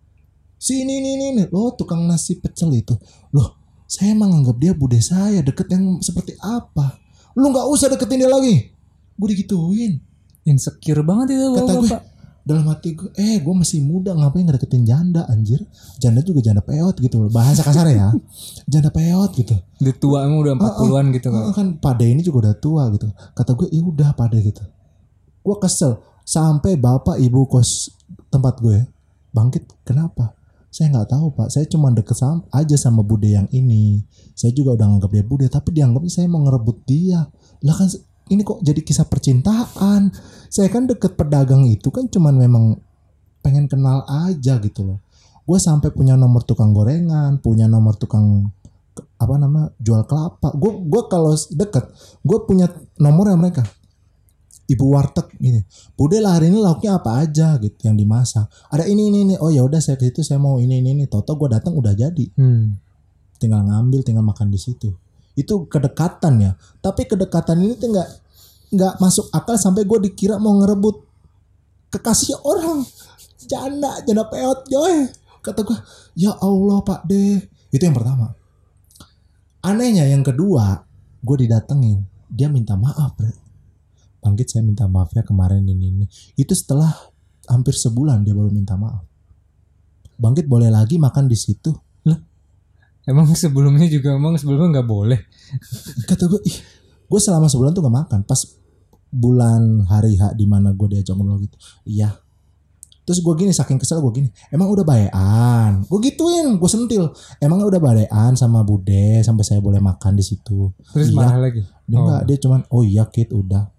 Si 0.55 0.87
ini 0.87 1.03
ini 1.03 1.19
ini, 1.19 1.25
ini. 1.35 1.43
Lo 1.51 1.75
tukang 1.75 2.07
nasi 2.07 2.39
pecel 2.39 2.71
itu. 2.79 2.95
Loh, 3.35 3.59
saya 3.87 4.15
emang 4.15 4.31
anggap 4.31 4.55
dia 4.59 4.71
bude 4.71 4.99
saya. 5.03 5.43
Deket 5.43 5.67
yang 5.71 5.99
seperti 5.99 6.35
apa? 6.39 6.95
Lu 7.35 7.51
nggak 7.51 7.67
usah 7.67 7.91
deketin 7.91 8.23
dia 8.23 8.31
lagi. 8.31 8.71
Gue 9.19 9.27
digituin 9.35 9.99
Insecure 10.47 11.03
banget 11.03 11.35
itu 11.35 11.47
kata 11.59 11.71
gue 11.75 11.87
bapak. 11.91 12.01
Dalam 12.47 12.63
hati 12.71 12.95
gue 12.95 13.11
eh 13.19 13.43
gue 13.43 13.51
masih 13.51 13.83
muda 13.83 14.15
ngapain 14.15 14.47
ngedeketin 14.47 14.87
janda 14.87 15.27
anjir? 15.27 15.59
Janda 15.99 16.23
juga 16.23 16.39
janda 16.39 16.63
peot 16.63 16.95
gitu 16.95 17.19
loh. 17.19 17.27
Bahasa 17.27 17.59
kasar 17.59 17.91
ya. 17.91 18.15
Janda 18.71 18.87
peot 18.87 19.35
gitu. 19.35 19.51
Dia 19.83 19.93
tua 19.99 20.23
emang 20.23 20.47
udah 20.47 20.55
40-an 20.55 21.05
gitu 21.11 21.27
kan. 21.27 21.41
kan 21.51 21.53
kan 21.53 21.67
pade 21.83 22.07
ini 22.07 22.23
juga 22.23 22.47
udah 22.47 22.55
tua 22.55 22.87
gitu. 22.95 23.11
Kata 23.35 23.51
gue 23.51 23.67
ya 23.67 23.83
udah 23.83 24.09
pade 24.15 24.39
gitu. 24.39 24.63
Gue 25.43 25.55
kesel. 25.59 25.99
Sampai 26.23 26.79
bapak 26.79 27.19
ibu 27.19 27.43
kos 27.51 27.91
tempat 28.31 28.63
gue 28.63 28.87
bangkit 29.35 29.67
kenapa? 29.83 30.31
Saya 30.71 30.95
nggak 30.95 31.11
tahu 31.11 31.35
pak. 31.35 31.51
Saya 31.51 31.67
cuma 31.67 31.91
deket 31.91 32.15
sama, 32.15 32.47
aja 32.55 32.79
sama 32.79 33.03
bude 33.03 33.27
yang 33.27 33.51
ini. 33.51 34.07
Saya 34.39 34.55
juga 34.55 34.79
udah 34.79 34.87
nganggap 34.87 35.11
dia 35.11 35.25
bude 35.27 35.45
tapi 35.51 35.75
dianggapnya 35.75 36.11
saya 36.15 36.31
mau 36.31 36.39
ngerebut 36.47 36.87
dia. 36.87 37.27
Lah 37.59 37.75
kan 37.75 37.91
ini 38.29 38.41
kok 38.43 38.59
jadi 38.63 38.81
kisah 38.83 39.07
percintaan? 39.07 40.11
Saya 40.47 40.71
kan 40.71 40.87
deket 40.87 41.19
pedagang 41.19 41.67
itu 41.67 41.91
kan 41.91 42.07
cuman 42.07 42.35
memang 42.35 42.79
pengen 43.43 43.67
kenal 43.67 44.03
aja 44.07 44.59
gitu 44.59 44.83
loh. 44.83 44.99
Gue 45.47 45.59
sampai 45.59 45.95
punya 45.95 46.19
nomor 46.19 46.43
tukang 46.43 46.75
gorengan 46.75 47.39
punya 47.39 47.71
nomor 47.71 47.95
tukang 47.95 48.51
apa 49.19 49.35
nama 49.39 49.71
jual 49.79 50.03
kelapa. 50.03 50.51
Gue 50.55 50.83
gue 50.83 51.01
kalau 51.07 51.33
deket 51.33 51.87
gue 52.23 52.37
punya 52.43 52.67
nomornya 52.99 53.37
mereka. 53.39 53.63
Ibu 54.67 54.83
warteg 54.83 55.31
ini. 55.39 55.63
Bude 55.95 56.19
lah 56.19 56.35
hari 56.35 56.51
ini 56.51 56.59
lauknya 56.59 56.99
apa 56.99 57.23
aja 57.23 57.55
gitu 57.63 57.87
yang 57.87 57.95
dimasak. 57.95 58.51
Ada 58.67 58.83
ini 58.83 59.07
ini 59.07 59.19
ini. 59.23 59.35
Oh 59.39 59.47
ya 59.47 59.63
udah 59.63 59.79
saya 59.79 59.95
ke 59.95 60.11
situ 60.11 60.27
saya 60.27 60.43
mau 60.43 60.59
ini 60.59 60.83
ini 60.83 60.91
ini. 60.91 61.03
Toto 61.07 61.39
gue 61.39 61.47
datang 61.47 61.71
udah 61.75 61.95
jadi. 61.95 62.27
Hmm. 62.35 62.75
tinggal 63.37 63.61
ngambil 63.69 64.01
tinggal 64.01 64.25
makan 64.25 64.49
di 64.49 64.57
situ 64.57 64.97
itu 65.37 65.69
kedekatan 65.69 66.33
ya. 66.41 66.51
Tapi 66.81 67.05
kedekatan 67.05 67.61
ini 67.61 67.77
tuh 67.77 67.93
nggak 67.93 68.09
nggak 68.73 68.93
masuk 68.99 69.29
akal 69.31 69.55
sampai 69.55 69.85
gue 69.85 70.09
dikira 70.09 70.41
mau 70.41 70.57
ngerebut 70.57 71.05
kekasih 71.93 72.41
orang. 72.41 72.81
Janda 73.47 74.01
janda 74.03 74.25
peot 74.27 74.65
joy 74.67 75.07
kata 75.39 75.63
gue 75.63 75.77
ya 76.19 76.35
Allah 76.43 76.83
pak 76.83 77.07
deh 77.07 77.39
itu 77.71 77.83
yang 77.85 77.95
pertama. 77.95 78.33
Anehnya 79.63 80.09
yang 80.09 80.25
kedua 80.25 80.83
gue 81.21 81.37
didatengin. 81.47 82.03
Dia 82.27 82.51
minta 82.51 82.75
maaf 82.75 83.15
bre. 83.15 83.31
Bangkit 84.19 84.51
saya 84.51 84.65
minta 84.65 84.89
maaf 84.89 85.13
ya 85.15 85.23
kemarin 85.23 85.63
ini 85.63 85.85
ini. 85.93 86.05
Itu 86.35 86.51
setelah 86.51 86.91
hampir 87.47 87.77
sebulan 87.77 88.27
dia 88.27 88.35
baru 88.35 88.51
minta 88.51 88.75
maaf. 88.75 89.05
Bangkit 90.17 90.49
boleh 90.49 90.67
lagi 90.67 90.99
makan 90.99 91.29
di 91.29 91.37
situ 91.37 91.71
Emang 93.07 93.25
sebelumnya 93.33 93.87
juga 93.87 94.13
emang 94.13 94.35
sebelumnya 94.35 94.77
nggak 94.77 94.87
boleh. 94.87 95.19
kata 96.03 96.27
gue 96.27 96.41
ih 96.43 96.57
gue 97.07 97.19
selama 97.19 97.47
sebulan 97.47 97.71
tuh 97.71 97.79
gak 97.81 97.95
makan 97.95 98.19
pas 98.21 98.43
bulan 99.07 99.87
hari 99.87 100.13
H 100.13 100.35
di 100.35 100.43
mana 100.43 100.75
gue 100.75 100.87
diajak 100.89 101.15
ngobrol 101.15 101.39
gitu 101.39 101.55
iya 101.85 102.11
terus 103.01 103.23
gue 103.23 103.33
gini 103.33 103.55
saking 103.55 103.79
kesel 103.79 104.03
gue 104.03 104.11
gini 104.13 104.27
emang 104.49 104.67
udah 104.67 104.83
bayan 104.83 105.87
gue 105.87 105.99
gituin 106.03 106.59
gue 106.59 106.67
sentil 106.67 107.07
emang 107.39 107.63
udah 107.63 107.79
bayan 107.79 108.35
sama 108.35 108.59
bude 108.61 109.23
sampai 109.23 109.47
saya 109.47 109.63
boleh 109.63 109.79
makan 109.79 110.11
di 110.13 110.23
situ 110.25 110.67
Terus 110.91 111.07
Iya. 111.07 111.15
marah 111.15 111.39
lagi. 111.39 111.63
dia 111.63 111.95
Oh. 111.95 112.03
enggak 112.03 112.21
dia 112.27 112.37
cuman 112.37 112.59
oh 112.67 112.83
iya 112.83 113.07
kit 113.07 113.31
udah 113.31 113.71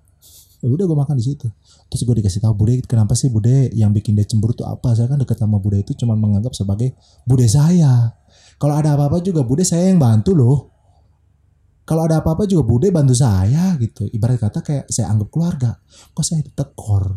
ya 0.58 0.66
udah 0.66 0.84
gue 0.88 0.96
makan 0.96 1.14
di 1.14 1.28
situ 1.28 1.44
terus 1.86 2.02
gue 2.02 2.14
dikasih 2.16 2.40
tahu 2.40 2.56
bude 2.56 2.80
kenapa 2.82 3.12
sih 3.12 3.28
bude 3.28 3.68
yang 3.70 3.92
bikin 3.92 4.16
dia 4.16 4.24
cemburu 4.24 4.56
tuh 4.56 4.64
apa 4.64 4.96
saya 4.96 5.04
kan 5.06 5.20
deket 5.20 5.36
sama 5.36 5.60
bude 5.60 5.76
itu 5.76 5.92
cuman 5.94 6.16
menganggap 6.16 6.50
sebagai 6.50 6.96
bude 7.22 7.44
saya 7.44 8.16
kalau 8.58 8.74
ada 8.74 8.98
apa-apa 8.98 9.22
juga 9.22 9.46
bude 9.46 9.62
saya 9.62 9.86
yang 9.86 10.02
bantu 10.02 10.34
loh. 10.34 10.58
Kalau 11.88 12.04
ada 12.04 12.20
apa-apa 12.20 12.44
juga 12.44 12.68
bude 12.68 12.92
bantu 12.92 13.16
saya 13.16 13.72
gitu. 13.80 14.04
Ibarat 14.10 14.42
kata 14.42 14.60
kayak 14.60 14.84
saya 14.92 15.08
anggap 15.08 15.32
keluarga. 15.32 15.70
Kok 16.12 16.20
saya 16.26 16.44
ditekor? 16.44 17.16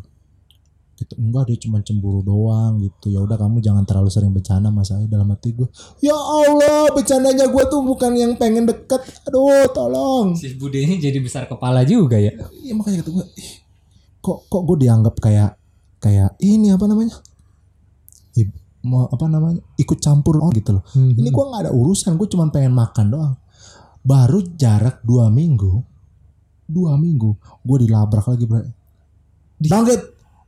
Gitu. 1.01 1.17
Enggak 1.17 1.49
dia 1.49 1.57
cuma 1.65 1.81
cemburu 1.81 2.21
doang 2.21 2.77
gitu. 2.77 3.09
Ya 3.09 3.25
udah 3.25 3.35
kamu 3.41 3.57
jangan 3.57 3.83
terlalu 3.89 4.13
sering 4.13 4.31
bercanda 4.31 4.69
sama 4.69 4.85
saya 4.85 5.09
dalam 5.09 5.33
hati 5.33 5.57
gue 5.57 5.65
ya 6.05 6.13
Allah 6.13 6.93
bercandanya 6.93 7.49
gue 7.49 7.63
tuh 7.65 7.81
bukan 7.81 8.13
yang 8.13 8.37
pengen 8.37 8.69
deket. 8.69 9.01
Aduh 9.25 9.65
tolong. 9.73 10.37
Si 10.37 10.53
Bude 10.53 10.77
ini 10.77 11.01
jadi 11.01 11.17
besar 11.17 11.49
kepala 11.49 11.81
juga 11.81 12.21
ya. 12.21 12.31
Iya 12.61 12.77
makanya 12.77 13.01
kata 13.01 13.11
gue, 13.17 13.25
kok 14.21 14.45
kok 14.45 14.61
gue 14.61 14.77
dianggap 14.85 15.17
kayak 15.17 15.57
kayak 15.97 16.37
ini 16.37 16.69
apa 16.69 16.85
namanya? 16.85 17.17
Mau 18.87 19.05
apa 19.05 19.25
namanya? 19.29 19.61
Ikut 19.77 20.01
campur 20.01 20.41
orang 20.41 20.53
gitu 20.57 20.77
loh. 20.77 20.83
Hmm. 20.93 21.13
Ini 21.13 21.29
gue 21.29 21.45
nggak 21.45 21.61
ada 21.69 21.71
urusan, 21.73 22.17
gue 22.17 22.27
cuma 22.29 22.49
pengen 22.49 22.73
makan 22.73 23.05
doang. 23.13 23.33
Baru 24.01 24.41
jarak 24.57 25.05
dua 25.05 25.29
minggu, 25.29 25.81
dua 26.65 26.97
minggu, 26.97 27.37
gue 27.61 27.77
dilabrak 27.85 28.25
lagi 28.25 28.43
bro. 28.49 28.61
Bangkit, 29.61 30.01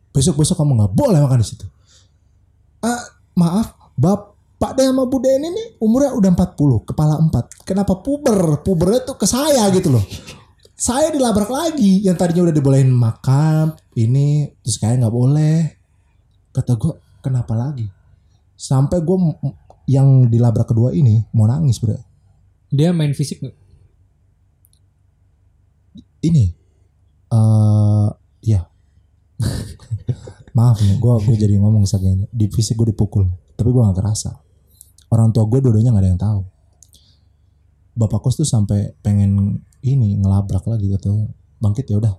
besok 0.10 0.42
besok 0.42 0.58
kamu 0.58 0.74
nggak 0.82 0.94
boleh 0.98 1.20
makan 1.22 1.40
di 1.42 1.48
situ. 1.48 1.66
Ah, 2.82 3.06
maaf, 3.38 3.94
bapak 3.94 4.74
deh 4.76 4.90
sama 4.90 5.06
bude 5.06 5.30
ini 5.30 5.54
nih 5.54 5.68
umurnya 5.78 6.18
udah 6.18 6.30
40, 6.34 6.90
kepala 6.90 7.22
4. 7.22 7.70
Kenapa 7.70 8.02
puber? 8.02 8.66
Pubernya 8.66 9.06
tuh 9.06 9.16
ke 9.22 9.30
saya 9.30 9.70
gitu 9.70 9.94
loh 9.94 10.04
saya 10.84 11.16
dilabrak 11.16 11.48
lagi 11.48 12.04
yang 12.04 12.20
tadinya 12.20 12.52
udah 12.52 12.56
dibolehin 12.60 12.92
makan 12.92 13.72
ini 13.96 14.52
terus 14.60 14.76
kayak 14.76 15.00
nggak 15.00 15.16
boleh 15.16 15.72
kata 16.52 16.76
gue 16.76 16.94
kenapa 17.24 17.56
lagi 17.56 17.88
sampai 18.64 19.04
gue 19.04 19.18
yang 19.92 20.32
dilabrak 20.32 20.72
kedua 20.72 20.96
ini 20.96 21.28
mau 21.36 21.44
nangis 21.44 21.84
bro 21.84 22.00
Dia 22.72 22.96
main 22.96 23.12
fisik 23.12 23.44
nggak? 23.44 23.58
ini. 26.24 26.56
Eh 27.28 28.10
ya 28.44 28.64
maaf 30.58 30.80
nih 30.80 30.96
gue 30.96 31.14
gue 31.28 31.36
jadi 31.36 31.56
ngomong 31.60 31.84
saking 31.84 32.32
di 32.32 32.48
fisik 32.48 32.80
gue 32.80 32.96
dipukul 32.96 33.28
tapi 33.60 33.68
gue 33.70 33.84
nggak 33.84 34.00
kerasa. 34.00 34.40
Orang 35.12 35.36
tua 35.36 35.44
gue 35.46 35.60
dua-duanya 35.60 35.92
nggak 35.92 36.04
ada 36.04 36.12
yang 36.16 36.22
tahu. 36.22 36.42
Bapak 37.94 38.26
kos 38.26 38.40
tuh 38.40 38.48
sampai 38.48 38.96
pengen 39.06 39.62
ini 39.84 40.18
ngelabrak 40.18 40.66
lagi 40.66 40.90
gitu 40.90 41.30
bangkit 41.60 41.86
ya 41.92 42.00
udah. 42.00 42.16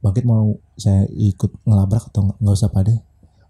Bangkit 0.00 0.24
mau 0.24 0.56
saya 0.80 1.04
ikut 1.12 1.62
ngelabrak 1.68 2.08
atau 2.10 2.26
nggak? 2.26 2.38
Nggak 2.40 2.56
usah 2.56 2.70
pade 2.72 2.94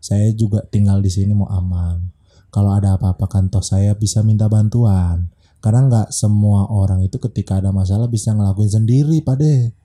saya 0.09 0.33
juga 0.33 0.65
tinggal 0.65 1.05
di 1.05 1.13
sini 1.13 1.37
mau 1.37 1.53
aman. 1.53 2.01
Kalau 2.49 2.73
ada 2.73 2.97
apa-apa 2.97 3.29
kan 3.29 3.53
toh 3.53 3.61
saya 3.61 3.93
bisa 3.93 4.25
minta 4.25 4.49
bantuan. 4.49 5.29
Karena 5.61 5.85
nggak 5.85 6.09
semua 6.17 6.65
orang 6.73 7.05
itu 7.05 7.21
ketika 7.21 7.61
ada 7.61 7.77
masalah 7.77 8.09
bisa 8.09 8.33
ngelakuin 8.33 8.73
sendiri 8.73 9.21
pade 9.21 9.77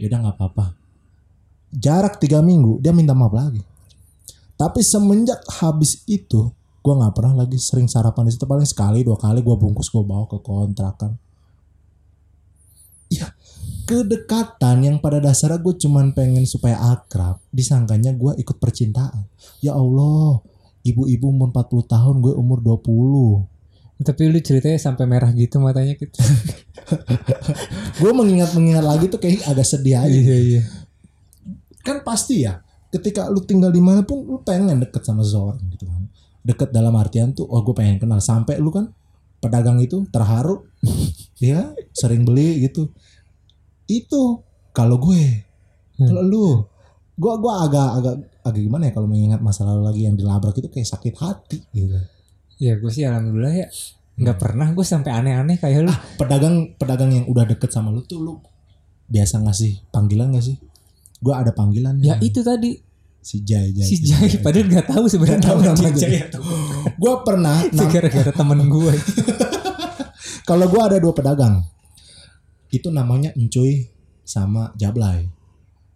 ya 0.00 0.10
udah 0.10 0.18
nggak 0.18 0.34
apa-apa. 0.34 0.66
Jarak 1.70 2.18
tiga 2.18 2.42
minggu 2.42 2.82
dia 2.82 2.90
minta 2.90 3.14
maaf 3.14 3.30
lagi. 3.30 3.62
Tapi 4.58 4.82
semenjak 4.82 5.38
habis 5.62 6.02
itu 6.10 6.50
gue 6.82 6.94
nggak 6.98 7.14
pernah 7.14 7.46
lagi 7.46 7.54
sering 7.54 7.86
sarapan 7.86 8.26
di 8.26 8.34
situ. 8.34 8.50
Paling 8.50 8.66
sekali 8.66 9.06
dua 9.06 9.14
kali 9.14 9.46
gue 9.46 9.54
bungkus 9.54 9.86
gue 9.94 10.02
bawa 10.02 10.26
ke 10.26 10.42
kontrakan. 10.42 11.14
Ya 13.14 13.30
kedekatan 13.82 14.76
yang 14.86 14.96
pada 15.02 15.18
dasarnya 15.18 15.58
gue 15.58 15.74
cuman 15.74 16.14
pengen 16.14 16.46
supaya 16.46 16.78
akrab 16.94 17.42
disangkanya 17.50 18.14
gue 18.14 18.38
ikut 18.38 18.56
percintaan. 18.58 19.26
Ya 19.60 19.74
Allah 19.74 20.42
ibu-ibu 20.86 21.30
umur 21.30 21.50
40 21.54 21.86
tahun 21.86 22.14
gue 22.22 22.34
umur 22.34 22.58
20 22.62 24.02
Tapi 24.02 24.34
lu 24.34 24.42
ceritanya 24.42 24.82
sampai 24.82 25.06
merah 25.06 25.30
gitu 25.30 25.62
matanya 25.62 25.94
gitu. 25.94 26.18
gue 28.02 28.10
mengingat-mengingat 28.10 28.82
lagi 28.82 29.06
tuh 29.06 29.22
kayak 29.22 29.46
agak 29.46 29.66
sedih 29.66 30.02
aja. 30.02 30.10
Iya 30.10 30.36
iya. 30.38 30.62
kan 31.82 32.02
pasti 32.06 32.46
ya 32.46 32.62
ketika 32.90 33.30
lu 33.30 33.42
tinggal 33.42 33.70
di 33.74 33.82
mana 33.82 34.06
pun 34.06 34.22
lu 34.22 34.38
pengen 34.42 34.82
deket 34.82 35.06
sama 35.06 35.22
seseorang 35.22 35.62
gitu 35.70 35.86
kan. 35.86 36.02
Deket 36.42 36.74
dalam 36.74 36.98
artian 36.98 37.30
tuh 37.30 37.46
oh 37.46 37.62
gue 37.62 37.74
pengen 37.78 38.02
kenal. 38.02 38.18
Sampai 38.18 38.58
lu 38.58 38.74
kan 38.74 38.90
pedagang 39.38 39.78
itu 39.82 40.06
terharu 40.10 40.66
ya 41.42 41.74
sering 41.90 42.22
beli 42.22 42.66
gitu 42.66 42.90
itu 43.94 44.40
kalau 44.70 44.96
gue 44.98 45.44
Hmm. 45.92 46.08
kalau 46.08 46.22
lu 46.24 46.46
gue 47.12 47.32
gua 47.36 47.68
agak 47.68 47.88
agak 47.94 48.14
agak 48.42 48.60
gimana 48.60 48.88
ya 48.88 48.92
kalau 48.92 49.04
mengingat 49.04 49.38
masa 49.38 49.62
lalu 49.62 49.84
lagi 49.84 50.00
yang 50.02 50.16
dilabrak 50.16 50.56
itu 50.56 50.66
kayak 50.66 50.88
sakit 50.88 51.14
hati 51.14 51.60
gitu 51.70 52.00
Ya 52.56 52.74
gue 52.74 52.88
sih 52.88 53.04
alhamdulillah 53.04 53.52
ya 53.54 53.68
nggak 54.14 54.36
pernah 54.36 54.70
gue 54.70 54.80
sampai 54.82 55.10
aneh-aneh 55.10 55.56
kayak 55.56 55.84
lu. 55.84 55.92
pedagang 56.16 56.72
pedagang 56.74 57.10
yang 57.10 57.24
udah 57.26 57.44
deket 57.44 57.68
sama 57.68 57.88
lu 57.88 58.00
tuh 58.02 58.18
lu 58.18 58.40
biasa 59.06 59.40
ngasih 59.40 59.84
panggilan 59.88 60.32
gak 60.32 60.42
sih 60.42 60.56
gue 61.18 61.34
ada 61.34 61.52
panggilan 61.52 62.00
Ya 62.00 62.16
itu 62.18 62.40
tadi 62.40 62.72
si 63.20 63.44
Jai 63.44 63.70
Jai 63.70 63.84
si 63.84 64.00
Jai 64.00 64.40
padahal 64.40 64.66
nggak 64.66 64.88
tahu 64.88 65.04
sebenarnya 65.06 65.44
tahu 65.44 65.58
nama 65.60 65.76
namanya. 65.76 65.92
Jai. 65.98 66.18
gue 67.02 67.14
pernah 67.20 67.56
gara-gara 67.68 68.32
temen 68.32 68.60
gue. 68.66 68.92
kalau 70.48 70.66
gue 70.66 70.80
ada 70.82 70.96
dua 70.96 71.12
pedagang 71.12 71.62
itu 72.72 72.88
namanya 72.88 73.36
Encuy 73.36 73.92
sama 74.24 74.72
Jablay. 74.80 75.28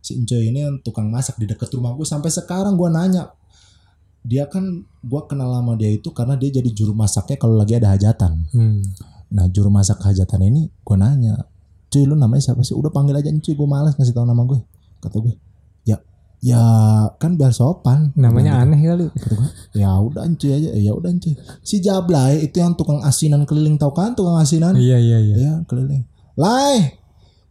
Si 0.05 0.13
Encuy 0.15 0.53
ini 0.53 0.63
yang 0.63 0.79
tukang 0.85 1.09
masak 1.09 1.41
di 1.41 1.49
dekat 1.49 1.73
rumah 1.73 1.97
gue 1.97 2.05
sampai 2.05 2.29
sekarang 2.29 2.77
gue 2.77 2.87
nanya 2.93 3.33
dia 4.27 4.45
kan 4.51 4.85
gue 4.85 5.23
kenal 5.31 5.55
sama 5.55 5.79
dia 5.79 5.91
itu 5.91 6.13
karena 6.13 6.37
dia 6.37 6.53
jadi 6.53 6.71
juru 6.71 6.93
masaknya 6.93 7.41
kalau 7.41 7.57
lagi 7.57 7.81
ada 7.81 7.97
hajatan. 7.97 8.45
Hmm. 8.53 8.85
nah 9.27 9.51
juru 9.51 9.75
masak 9.75 9.99
hajatan 10.07 10.39
ini 10.39 10.71
gue 10.71 10.97
nanya 10.99 11.35
cuy 11.91 12.05
lu 12.07 12.15
namanya 12.15 12.53
siapa 12.53 12.63
sih? 12.63 12.77
Udah 12.77 12.93
panggil 12.93 13.17
aja 13.17 13.33
Encuy 13.33 13.57
gue 13.57 13.67
malas 13.67 13.97
ngasih 13.97 14.15
tahu 14.15 14.29
nama 14.29 14.45
gue 14.45 14.61
kata 15.01 15.17
gue 15.19 15.35
ya 15.89 15.97
ya 16.45 16.61
kan 17.17 17.41
biar 17.41 17.57
sopan. 17.57 18.13
Namanya 18.15 18.61
aneh 18.63 18.79
kali. 18.85 19.07
kata 19.17 19.35
gue 19.35 19.51
ya 19.81 19.97
udah 19.97 20.29
Encuy 20.29 20.53
aja 20.53 20.71
ya 20.77 20.93
udah 20.93 21.09
Encuy 21.09 21.33
si 21.65 21.81
Jablay 21.81 22.45
itu 22.45 22.61
yang 22.61 22.77
tukang 22.77 23.01
asinan 23.01 23.49
keliling 23.49 23.81
tau 23.81 23.97
kan 23.97 24.13
tukang 24.13 24.37
asinan? 24.37 24.77
Iya 24.77 25.01
iya 25.01 25.19
iya. 25.25 25.37
ya 25.41 25.53
keliling 25.65 26.05
Lai 26.37 27.01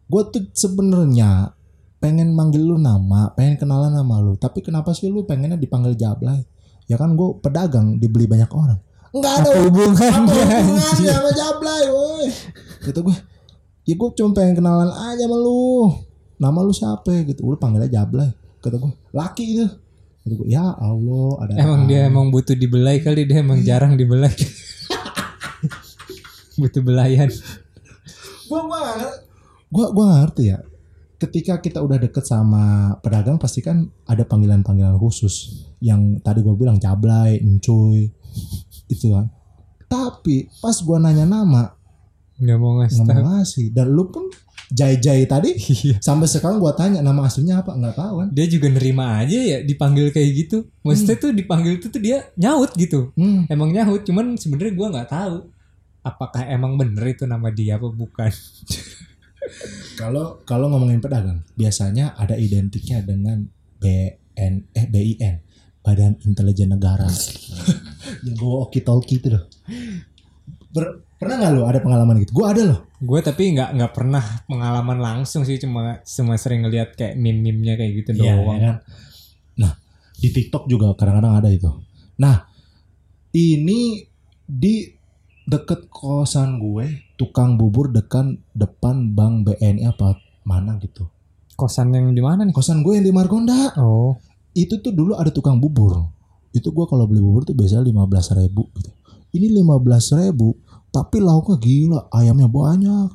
gue 0.05 0.21
tuh 0.29 0.45
sebenarnya 0.53 1.49
pengen 1.97 2.37
manggil 2.37 2.61
lu 2.61 2.77
nama 2.77 3.33
pengen 3.33 3.57
kenalan 3.57 3.97
sama 3.97 4.21
lu. 4.21 4.37
Tapi 4.37 4.61
kenapa 4.61 4.93
sih 4.93 5.09
lu 5.09 5.25
pengennya 5.25 5.57
dipanggil 5.57 5.97
Jablay? 5.97 6.45
Ya 6.85 7.01
kan 7.01 7.17
gue 7.17 7.41
pedagang 7.41 7.97
dibeli 7.97 8.29
banyak 8.29 8.49
orang. 8.53 8.77
Enggak 9.09 9.33
ada 9.41 9.49
Apa 9.49 9.59
hubungannya, 9.65 10.11
apa 10.11 10.31
hubungannya 10.31 11.13
sama 11.17 11.31
Jablay 11.33 11.83
woi. 11.89 12.27
Kata 12.85 12.99
gue 13.01 13.15
ya 13.89 13.93
gue 13.97 14.09
cuma 14.13 14.29
pengen 14.37 14.53
kenalan 14.61 14.91
aja 14.93 15.25
sama 15.25 15.37
lu. 15.41 15.89
Nama 16.37 16.59
lu 16.61 16.73
siapa? 16.75 17.25
Gitu. 17.25 17.41
Lu 17.41 17.57
panggil 17.57 17.89
aja 17.89 18.05
Jablay 18.05 18.29
kata 18.65 18.81
gue 18.81 18.91
laki 19.13 19.45
itu. 19.57 19.67
Kata 20.25 20.33
gue 20.33 20.47
ya 20.49 20.73
Allah 20.77 21.29
ada 21.45 21.51
Emang 21.61 21.85
dia 21.85 22.09
emang 22.09 22.33
butuh 22.33 22.57
dibelai 22.57 22.97
kali 23.01 23.29
dia 23.29 23.45
emang 23.45 23.61
jarang 23.61 23.93
dibelai. 23.93 24.33
Butuh 26.61 26.81
belayan. 26.81 27.27
Gua 28.45 28.61
gua 28.63 28.81
gua 29.71 29.87
gua 29.91 30.05
ngerti 30.21 30.43
ya. 30.49 30.59
Ketika 31.15 31.63
kita 31.63 31.79
udah 31.79 31.95
deket 31.95 32.27
sama 32.27 32.91
pedagang 32.99 33.39
pasti 33.39 33.63
kan 33.63 33.87
ada 34.03 34.27
panggilan-panggilan 34.27 34.99
khusus 34.99 35.63
yang 35.79 36.19
tadi 36.19 36.43
gua 36.43 36.53
bilang 36.53 36.77
cablay, 36.77 37.39
encuy 37.39 38.11
itu 38.87 39.07
kan. 39.09 39.31
Tapi 39.85 40.49
pas 40.59 40.75
gua 40.81 40.99
nanya 40.99 41.23
nama 41.23 41.71
Nggak 42.35 42.57
mau 42.59 42.83
ngasih 42.83 42.99
nggak 42.99 43.15
mau 43.15 43.31
ngasih. 43.39 43.65
Dan 43.71 43.87
lu 43.95 44.11
pun 44.11 44.27
jai 44.67 44.99
jai 44.99 45.23
tadi 45.23 45.55
Iya. 45.87 46.03
sampai 46.03 46.27
sekarang 46.27 46.59
gua 46.59 46.75
tanya 46.75 46.99
nama 46.99 47.23
aslinya 47.31 47.63
apa? 47.63 47.71
Nggak 47.79 47.95
tahu 47.95 48.13
kan. 48.19 48.27
Dia 48.35 48.45
juga 48.51 48.67
nerima 48.75 49.23
aja 49.23 49.39
ya 49.39 49.57
dipanggil 49.63 50.11
kayak 50.11 50.29
gitu. 50.35 50.67
Maksudnya 50.83 51.15
tuh 51.15 51.31
dipanggil 51.31 51.79
itu 51.79 51.87
tuh 51.87 52.01
dia 52.03 52.27
nyaut 52.35 52.75
gitu. 52.75 53.15
hmm. 53.15 53.47
Emang 53.47 53.71
nyaut, 53.71 54.03
cuman 54.03 54.35
sebenarnya 54.35 54.73
gua 54.75 54.87
nggak 54.91 55.09
tahu 55.15 55.35
apakah 56.05 56.45
emang 56.45 56.77
bener 56.77 57.01
itu 57.09 57.25
nama 57.25 57.49
dia 57.49 57.75
apa 57.75 57.89
bukan. 57.89 58.29
kalau 59.97 60.41
kalau 60.43 60.69
ngomongin 60.69 60.99
pedagang 60.99 61.41
biasanya 61.53 62.13
ada 62.15 62.33
identiknya 62.35 63.01
dengan 63.01 63.45
BN 63.77 64.53
eh 64.71 64.85
BIN 64.85 65.35
Badan 65.81 66.17
Intelijen 66.25 66.73
Negara 66.73 67.05
yang 68.25 68.35
gue 68.35 68.55
oki 68.61 68.81
talkie 68.81 69.17
itu 69.17 69.29
loh 69.29 69.45
Ber- 70.73 71.05
pernah 71.15 71.35
nggak 71.39 71.51
lo 71.53 71.61
ada 71.65 71.79
pengalaman 71.79 72.21
gitu 72.21 72.33
gue 72.33 72.45
ada 72.45 72.61
loh 72.65 72.79
Gue 72.95 73.21
tapi 73.21 73.53
nggak 73.53 73.69
nggak 73.77 73.93
pernah 73.93 74.23
pengalaman 74.49 74.97
langsung 74.97 75.45
sih 75.45 75.61
cuma 75.61 76.01
cuma 76.01 76.33
sering 76.35 76.65
ngeliat 76.65 76.97
kayak 76.97 77.13
meme-meme-nya 77.15 77.77
kayak 77.77 77.91
gitu 78.01 78.09
Iya, 78.17 78.33
doang. 78.33 78.57
ya 78.57 78.61
kan? 78.65 78.75
Nah, 79.61 79.71
di 80.17 80.29
TikTok 80.31 80.65
juga 80.65 80.95
kadang-kadang 80.97 81.37
ada 81.37 81.49
itu. 81.53 81.69
Nah, 82.17 82.49
ini 83.29 84.01
di 84.41 84.89
deket 85.45 85.87
kosan 85.87 86.57
gue, 86.57 86.85
tukang 87.15 87.55
bubur 87.55 87.87
dekan 87.87 88.37
depan 88.51 89.11
bank 89.11 89.45
BNI 89.45 89.87
apa 89.87 90.17
mana 90.41 90.77
gitu. 90.77 91.05
Kosan 91.55 91.89
yang 91.89 92.11
di 92.11 92.19
mana 92.19 92.43
nih? 92.43 92.51
Kosan 92.51 92.81
gue 92.81 92.93
yang 92.93 93.05
di 93.05 93.11
Margonda, 93.11 93.71
Oh, 93.77 94.19
itu 94.51 94.77
tuh 94.77 94.91
dulu 94.91 95.15
ada 95.15 95.29
tukang 95.29 95.55
bubur. 95.55 96.11
Itu 96.51 96.69
gue 96.69 96.85
kalau 96.85 97.05
beli 97.05 97.19
bubur 97.19 97.43
tuh 97.43 97.53
biasanya 97.53 97.85
15 97.85 97.95
ribu 98.35 98.67
gitu. 98.73 98.91
Ini 99.31 99.51
15 99.53 99.71
ribu, 100.17 100.55
tapi 100.89 101.19
lauknya 101.19 101.55
gila, 101.57 101.99
ayamnya 102.09 102.47
banyak. 102.47 103.09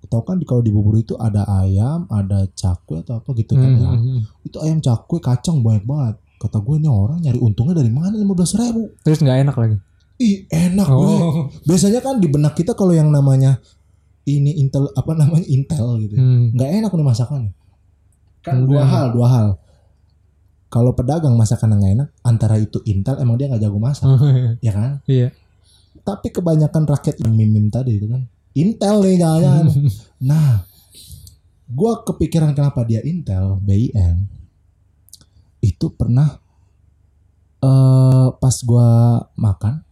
Tahu 0.00 0.22
kan 0.24 0.38
di- 0.38 0.46
kalau 0.46 0.62
di 0.62 0.70
bubur 0.70 0.96
itu 0.96 1.12
ada 1.14 1.44
ayam, 1.58 2.08
ada 2.08 2.48
cakwe 2.48 3.02
atau 3.02 3.18
apa 3.18 3.28
gitu 3.34 3.52
kan 3.52 3.66
Hmm, 3.66 3.76
ya 3.76 3.90
hmm, 3.90 4.00
hmm. 4.00 4.20
itu 4.42 4.56
ayam 4.58 4.78
cakwe 4.78 5.18
kacang 5.18 5.60
banyak 5.60 5.84
banget 5.84 6.16
kata 6.38 6.56
gue 6.56 6.74
ini 6.78 6.86
orang 6.86 7.18
nyari 7.18 7.36
untungnya 7.36 7.74
dari 7.74 7.90
mana 7.90 8.14
15 8.14 8.24
ribu 8.56 8.82
Terus 9.02 9.18
nggak 9.18 9.38
enak 9.42 9.56
lagi. 9.58 9.76
Ih 10.18 10.46
enak 10.46 10.86
gue 10.86 10.98
Oh, 10.98 11.46
biasanya 11.64 11.98
kan 11.98 12.18
di 12.18 12.26
benak 12.26 12.52
kita 12.52 12.72
kalau 12.72 12.90
yang 12.90 13.08
namanya 13.08 13.62
ini 14.24 14.58
intel 14.58 14.90
apa 14.92 15.14
namanya 15.14 15.46
intel 15.46 15.96
gitu 15.98 16.12
ya. 16.12 16.20
hmm. 16.20 16.44
nggak 16.52 16.70
enak 16.76 16.90
nih 16.92 17.06
masakannya 17.06 17.52
kan 18.38 18.54
dua 18.60 18.76
enak. 18.78 18.88
hal 18.88 19.06
dua 19.10 19.28
hal 19.28 19.48
kalau 20.68 20.92
pedagang 20.92 21.32
masakan 21.32 21.72
yang 21.72 21.80
nggak 21.80 21.94
enak 21.96 22.08
antara 22.22 22.54
itu 22.56 22.82
intel 22.84 23.16
emang 23.16 23.34
dia 23.34 23.46
nggak 23.46 23.62
jago 23.62 23.78
masak 23.78 24.04
ya 24.60 24.70
kan 24.70 25.00
Iya. 25.04 25.32
tapi 26.02 26.28
kebanyakan 26.28 26.84
rakyat 26.84 27.16
yang 27.18 27.32
mimim 27.32 27.68
tadi 27.68 27.96
itu 27.96 28.06
kan 28.06 28.26
intel 28.52 29.00
nih 29.00 29.16
jangan 29.16 29.64
nah 30.28 30.66
gua 31.66 32.02
kepikiran 32.02 32.52
kenapa 32.52 32.82
dia 32.82 33.00
intel 33.00 33.56
BIN 33.58 34.28
itu 35.60 35.86
pernah 35.90 36.36
eh 37.58 38.28
pas 38.34 38.56
gua 38.62 38.88
makan 39.34 39.82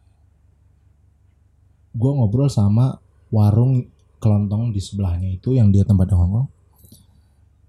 gua 1.97 2.13
ngobrol 2.23 2.53
sama 2.53 3.01
warung 3.33 3.89
kelontong 4.21 4.71
di 4.71 4.81
sebelahnya 4.81 5.33
itu 5.33 5.57
yang 5.57 5.73
dia 5.73 5.83
tempat 5.83 6.13
nongkrong 6.13 6.49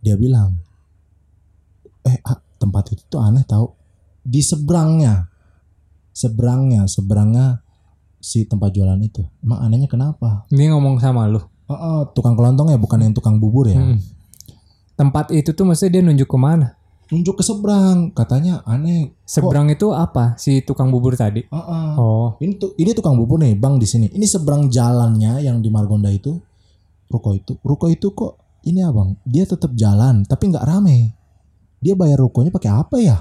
dia 0.03 0.15
bilang 0.15 0.55
eh 2.05 2.17
ah, 2.23 2.39
tempat 2.61 2.95
itu 2.95 3.03
tuh 3.09 3.19
aneh 3.19 3.43
tau 3.43 3.75
di 4.23 4.39
seberangnya 4.39 5.27
seberangnya 6.15 6.87
seberangnya 6.87 7.63
si 8.17 8.45
tempat 8.47 8.73
jualan 8.73 8.99
itu 9.01 9.25
emang 9.43 9.59
anehnya 9.65 9.87
kenapa 9.89 10.47
Ini 10.49 10.73
ngomong 10.73 10.97
sama 10.97 11.29
lu. 11.29 11.39
Oh, 11.67 11.75
oh, 11.75 11.99
tukang 12.15 12.39
kelontong 12.39 12.71
ya 12.71 12.79
bukan 12.79 13.03
yang 13.03 13.11
tukang 13.11 13.43
bubur 13.43 13.67
ya 13.67 13.75
Hmm. 13.75 13.99
Tempat 14.97 15.29
itu 15.29 15.53
tuh 15.53 15.61
maksudnya 15.61 15.99
dia 15.99 16.01
nunjuk 16.09 16.25
ke 16.25 16.37
mana? 16.41 16.76
Nunjuk 17.07 17.39
ke 17.39 17.43
seberang 17.43 18.11
katanya 18.11 18.59
aneh 18.63 19.15
Seberang 19.23 19.67
itu 19.67 19.89
apa? 19.89 20.35
Si 20.35 20.59
tukang 20.61 20.87
bubur 20.87 21.13
tadi. 21.13 21.43
Ah, 21.47 21.59
ah. 21.59 21.89
Oh, 21.95 22.27
ini 22.37 22.55
tuh 22.55 22.75
ini 22.75 22.91
tukang 22.91 23.15
bubur 23.15 23.37
nih 23.37 23.53
bang 23.53 23.75
di 23.75 23.83
sini 23.83 24.07
ini 24.09 24.23
seberang 24.23 24.67
jalannya 24.67 25.39
yang 25.39 25.57
di 25.57 25.67
Margonda 25.67 26.07
itu 26.07 26.35
ruko 27.07 27.31
itu 27.31 27.55
ruko 27.61 27.87
itu 27.87 28.11
kok 28.11 28.35
ini 28.63 28.81
abang 28.81 29.15
dia 29.23 29.43
tetap 29.43 29.71
jalan 29.73 30.21
tapi 30.21 30.47
nggak 30.47 30.61
rame 30.61 31.15
dia 31.77 31.93
bayar 31.93 32.17
rukonya 32.17 32.49
pakai 32.49 32.67
apa 32.69 32.95
ya 32.97 33.17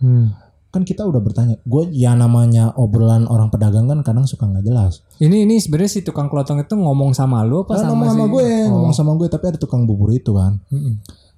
hmm. 0.00 0.26
kan 0.70 0.80
kita 0.80 1.02
udah 1.02 1.18
bertanya 1.18 1.60
gue 1.60 1.82
ya 1.90 2.14
namanya 2.14 2.72
obrolan 2.72 3.26
orang 3.26 3.50
pedagang 3.50 3.84
kan 3.84 4.00
kadang 4.00 4.24
suka 4.24 4.46
nggak 4.46 4.62
jelas 4.62 5.04
Ini 5.18 5.44
ini 5.44 5.58
sebenarnya 5.58 5.90
si 5.90 6.00
tukang 6.00 6.30
kelotong 6.30 6.56
itu 6.56 6.72
ngomong 6.72 7.10
sama 7.10 7.42
lu 7.42 7.60
apa 7.60 7.74
Nah, 7.74 7.80
sama 7.82 7.90
ngomong 7.92 8.08
sama 8.08 8.24
si- 8.24 8.30
gue 8.30 8.46
Oh. 8.46 8.68
ngomong 8.72 8.92
sama 8.94 9.12
gue 9.14 9.28
tapi 9.28 9.44
ada 9.46 9.58
tukang 9.58 9.82
bubur 9.82 10.08
itu 10.10 10.30
kan 10.32 10.56
Mm-mm. 10.68 10.94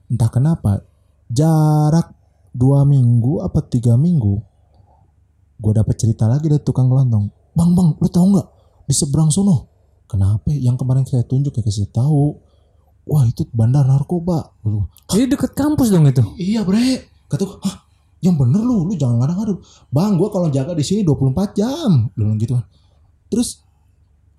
entah 0.08 0.28
kenapa 0.28 0.84
jarak 1.32 2.12
dua 2.52 2.84
minggu 2.84 3.40
apa 3.40 3.64
tiga 3.64 3.96
minggu 3.96 4.36
gue 5.56 5.72
dapet 5.72 5.96
cerita 5.96 6.28
lagi 6.28 6.52
dari 6.52 6.60
tukang 6.60 6.92
kelontong 6.92 7.32
bang 7.52 7.70
bang 7.76 7.88
lu 8.00 8.08
tahu 8.08 8.26
nggak? 8.36 8.48
Di 8.88 8.94
seberang 8.96 9.30
sono. 9.30 9.68
Kenapa 10.08 10.52
yang 10.52 10.76
kemarin 10.76 11.08
saya 11.08 11.24
tunjuk 11.24 11.56
ya 11.56 11.62
kasih 11.64 11.88
tahu. 11.88 12.36
Wah 13.08 13.24
itu 13.26 13.48
bandar 13.50 13.88
narkoba. 13.88 14.52
Gua, 14.62 14.86
Jadi 15.10 15.32
deket 15.32 15.52
kampus 15.56 15.90
dong 15.90 16.06
itu. 16.06 16.22
iya 16.38 16.62
bre. 16.62 17.08
Kata 17.26 17.48
gue 17.48 17.56
Hah, 17.64 17.76
yang 18.20 18.36
bener 18.36 18.60
lu? 18.60 18.84
Lu 18.86 18.92
jangan 18.94 19.16
ngadang-ngadang. 19.22 19.60
Bang 19.88 20.20
gue 20.20 20.28
kalau 20.28 20.48
jaga 20.52 20.76
di 20.76 20.84
sini 20.84 21.00
24 21.02 21.56
jam. 21.56 22.12
Lu 22.14 22.28
bilang 22.28 22.38
gitu 22.38 22.52
kan. 22.58 22.66
Terus 23.32 23.64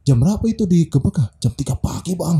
jam 0.05 0.21
berapa 0.21 0.43
itu 0.45 0.69
di 0.69 0.85
Gebek 0.87 1.41
jam 1.41 1.51
3 1.51 1.73
pagi 1.81 2.13
bang. 2.13 2.39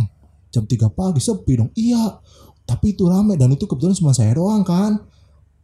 Jam 0.53 0.63
3 0.69 0.93
pagi 0.93 1.19
sepi 1.19 1.53
dong. 1.57 1.69
Iya 1.73 2.21
tapi 2.63 2.95
itu 2.95 3.03
rame 3.07 3.35
dan 3.35 3.51
itu 3.51 3.67
kebetulan 3.67 3.95
cuma 3.95 4.15
saya 4.15 4.31
doang 4.35 4.63
kan? 4.63 5.03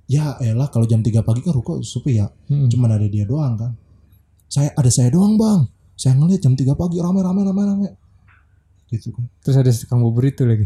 Ya 0.10 0.36
elah 0.42 0.68
kalau 0.74 0.90
jam 0.90 1.06
3 1.06 1.22
pagi 1.22 1.46
kan 1.46 1.54
ruko 1.54 1.80
sepi 1.86 2.18
ya. 2.18 2.28
Mm. 2.50 2.68
cuma 2.74 2.90
ada 2.90 3.06
dia 3.06 3.24
doang 3.24 3.56
kan? 3.56 3.72
Saya 4.50 4.74
ada 4.74 4.90
saya 4.90 5.14
doang 5.14 5.38
bang. 5.38 5.70
Saya 5.94 6.18
ngeliat 6.18 6.42
jam 6.42 6.58
3 6.58 6.66
pagi 6.74 6.98
rame 6.98 7.22
rame 7.22 7.42
rame 7.46 7.62
rame. 7.62 7.90
Gitu 8.90 9.14
kan. 9.14 9.30
Terus 9.46 9.56
ada 9.62 9.70
si 9.70 9.86
tukang 9.86 10.02
bubur 10.02 10.26
itu 10.26 10.44
lagi. 10.44 10.66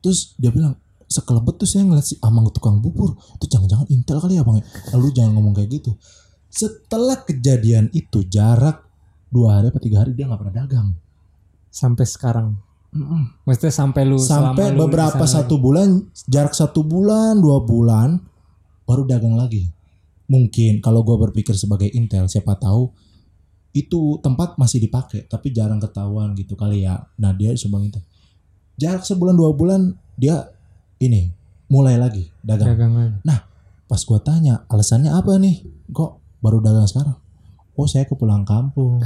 Terus 0.00 0.34
dia 0.40 0.50
bilang 0.50 0.74
sekelebet 1.06 1.54
tuh 1.60 1.68
saya 1.68 1.84
ngeliat 1.84 2.06
si 2.08 2.16
Amang 2.24 2.48
tukang 2.50 2.80
bubur. 2.80 3.12
Itu 3.36 3.44
jangan-jangan 3.46 3.86
intel 3.92 4.18
kali 4.18 4.40
ya 4.40 4.42
bang 4.42 4.56
ya? 4.58 4.64
Lalu 4.96 5.06
jangan 5.12 5.30
ngomong 5.36 5.54
kayak 5.54 5.68
gitu. 5.68 5.92
Setelah 6.48 7.20
kejadian 7.22 7.92
itu 7.92 8.24
jarak 8.24 8.88
dua 9.28 9.60
hari 9.60 9.68
apa 9.68 9.78
tiga 9.80 10.04
hari 10.04 10.16
dia 10.16 10.24
nggak 10.26 10.40
pernah 10.40 10.56
dagang. 10.64 10.88
Sampai 11.68 12.08
sekarang. 12.08 12.71
Mm-mm. 12.92 13.48
Maksudnya 13.48 13.72
sampai 13.72 14.04
lu 14.04 14.20
sampai 14.20 14.76
lu 14.76 14.84
beberapa 14.84 15.24
satu 15.24 15.56
bulan 15.56 16.12
jarak 16.28 16.52
satu 16.52 16.84
bulan 16.84 17.40
dua 17.40 17.64
bulan 17.64 18.20
baru 18.84 19.08
dagang 19.08 19.32
lagi. 19.32 19.72
Mungkin 20.28 20.84
kalau 20.84 21.00
gue 21.00 21.16
berpikir 21.16 21.56
sebagai 21.56 21.88
intel 21.88 22.28
siapa 22.28 22.52
tahu 22.60 22.92
itu 23.72 24.20
tempat 24.20 24.60
masih 24.60 24.84
dipakai 24.84 25.24
tapi 25.24 25.48
jarang 25.56 25.80
ketahuan 25.80 26.36
gitu 26.36 26.52
kali 26.52 26.84
ya. 26.84 27.00
Nah 27.16 27.32
dia 27.32 27.56
cuma 27.56 27.80
itu 27.80 27.96
jarak 28.76 29.08
sebulan 29.08 29.40
dua 29.40 29.56
bulan 29.56 29.96
dia 30.20 30.52
ini 31.00 31.32
mulai 31.72 31.96
lagi 31.96 32.28
dagang. 32.44 32.76
Dagangan. 32.76 33.10
pas 33.88 34.00
gua 34.04 34.20
tanya 34.20 34.68
alasannya 34.68 35.16
apa 35.16 35.40
nih? 35.40 35.64
Kok 35.96 36.44
baru 36.44 36.60
dagang 36.60 36.84
sekarang? 36.84 37.16
Oh 37.72 37.88
saya 37.88 38.04
ke 38.04 38.12
pulang 38.12 38.44
kampung 38.44 39.00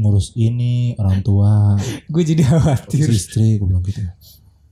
ngurus 0.00 0.32
ini 0.34 0.96
orang 0.96 1.20
tua. 1.20 1.76
Gue 2.12 2.24
jadi 2.24 2.40
ngurus 2.40 2.64
khawatir. 2.64 3.06
istri 3.12 3.60
gue 3.60 3.68
bilang 3.68 3.84
gitu. 3.84 4.00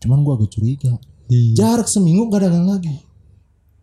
Cuman 0.00 0.24
gua 0.24 0.40
agak 0.40 0.50
curiga. 0.56 0.96
Iya. 1.28 1.52
jarak 1.60 1.92
seminggu 1.92 2.32
gak 2.32 2.48
dagang 2.48 2.64
lagi. 2.64 3.04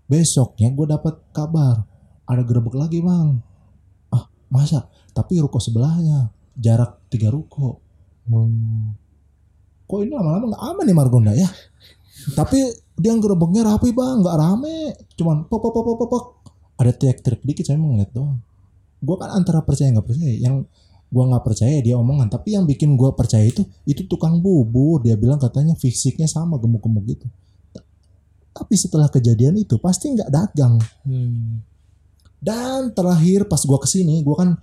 Besoknya 0.10 0.74
gue 0.74 0.90
dapat 0.90 1.22
kabar 1.30 1.86
ada 2.26 2.42
gerebek 2.42 2.74
lagi 2.74 3.06
bang. 3.06 3.38
Ah 4.10 4.26
masa? 4.50 4.90
Tapi 5.14 5.38
ruko 5.38 5.62
sebelahnya 5.62 6.34
jarak 6.58 7.06
tiga 7.14 7.30
ruko. 7.30 7.82
Hmm. 8.26 8.98
kok 9.86 10.02
ini 10.02 10.18
lama-lama 10.18 10.50
nggak 10.50 10.64
aman 10.66 10.84
nih 10.90 10.98
Margonda 10.98 11.34
ya? 11.38 11.46
Tapi 12.34 12.58
dia 12.98 13.14
gerebeknya 13.14 13.62
rapi 13.70 13.94
bang 13.94 14.26
nggak 14.26 14.38
rame. 14.42 14.98
Cuman 15.14 15.46
pok 15.46 15.62
pok 15.62 15.72
pok 15.74 15.86
pok, 15.86 16.10
pok. 16.10 16.26
ada 16.76 16.92
teriak-teriak 16.92 17.46
dikit 17.46 17.70
saya 17.70 17.78
mau 17.78 17.94
ngeliat 17.94 18.12
doang. 18.12 18.42
Gue 19.06 19.16
kan 19.22 19.30
antara 19.38 19.62
percaya 19.62 19.94
nggak 19.94 20.08
percaya 20.10 20.34
yang 20.34 20.66
gue 21.16 21.24
nggak 21.24 21.44
percaya 21.48 21.80
dia 21.80 21.96
omongan 21.96 22.28
tapi 22.28 22.60
yang 22.60 22.68
bikin 22.68 23.00
gue 23.00 23.08
percaya 23.16 23.48
itu 23.48 23.64
itu 23.88 24.04
tukang 24.12 24.44
bubur. 24.44 25.00
Dia 25.00 25.16
bilang 25.16 25.40
katanya 25.40 25.72
fisiknya 25.80 26.28
sama 26.28 26.60
gemuk-gemuk 26.60 27.08
gitu. 27.08 27.28
Tapi 28.52 28.76
setelah 28.76 29.08
kejadian 29.08 29.56
itu 29.56 29.80
pasti 29.80 30.12
nggak 30.12 30.28
dagang. 30.28 30.76
Hmm. 31.08 31.64
dan 32.46 32.94
terakhir 32.94 33.50
pas 33.50 33.58
gue 33.58 33.80
ke 33.82 33.90
sini 33.90 34.22
gue 34.22 34.36
kan 34.38 34.54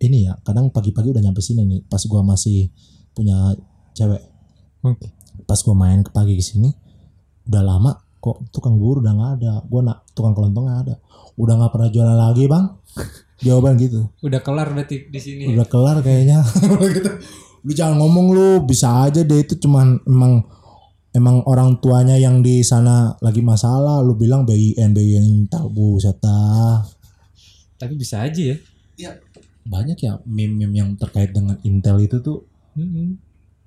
ini 0.00 0.24
ya 0.26 0.32
kadang 0.40 0.72
pagi-pagi 0.72 1.12
udah 1.12 1.22
nyampe 1.22 1.44
sini 1.44 1.62
nih 1.68 1.80
pas 1.84 2.00
gua 2.08 2.24
masih 2.24 2.72
punya 3.12 3.52
cewek. 3.92 4.24
Oke. 4.80 5.12
pas 5.44 5.60
gua 5.60 5.76
main 5.76 6.00
ke 6.00 6.08
pagi 6.08 6.36
ke 6.36 6.44
sini 6.44 6.72
udah 7.48 7.62
lama 7.64 7.92
kok 8.20 8.48
tukang 8.52 8.80
bubur 8.80 9.04
udah 9.04 9.12
nggak 9.12 9.32
ada. 9.40 9.54
Gua 9.68 9.80
nak 9.84 10.08
tukang 10.16 10.32
kelontong 10.32 10.64
nggak 10.66 10.80
ada. 10.88 10.94
Udah 11.36 11.54
nggak 11.60 11.72
pernah 11.72 11.88
jualan 11.92 12.16
lagi 12.16 12.44
bang 12.48 12.64
jawaban 13.40 13.76
gitu. 13.80 14.08
Udah 14.20 14.40
kelar 14.44 14.68
berarti 14.72 15.08
di 15.08 15.20
sini. 15.20 15.44
udah 15.52 15.66
kelar 15.66 16.00
kayaknya. 16.04 16.44
Gitu. 16.96 17.10
Lu 17.60 17.72
jangan 17.76 18.00
ngomong 18.00 18.26
lu 18.32 18.48
bisa 18.64 19.04
aja 19.04 19.20
deh. 19.20 19.40
Itu 19.44 19.60
cuman 19.60 20.00
emang 20.08 20.44
emang 21.12 21.44
orang 21.44 21.76
tuanya 21.80 22.16
yang 22.16 22.40
di 22.40 22.64
sana 22.64 23.16
lagi 23.20 23.40
masalah. 23.44 24.00
Lu 24.00 24.16
bilang 24.16 24.48
BIN 24.48 24.92
BIN 24.92 25.48
tahu 25.48 25.68
buset 25.72 26.16
dah. 26.20 26.84
Tapi 27.80 27.96
bisa 27.96 28.24
aja 28.24 28.40
ya. 28.40 28.56
ya 28.96 29.10
banyak 29.64 29.96
ya 30.00 30.20
meme-meme 30.28 30.76
yang 30.76 30.90
terkait 30.96 31.32
dengan 31.32 31.56
Intel 31.64 32.00
itu 32.04 32.20
tuh. 32.20 32.44
Mm-mm. 32.70 33.18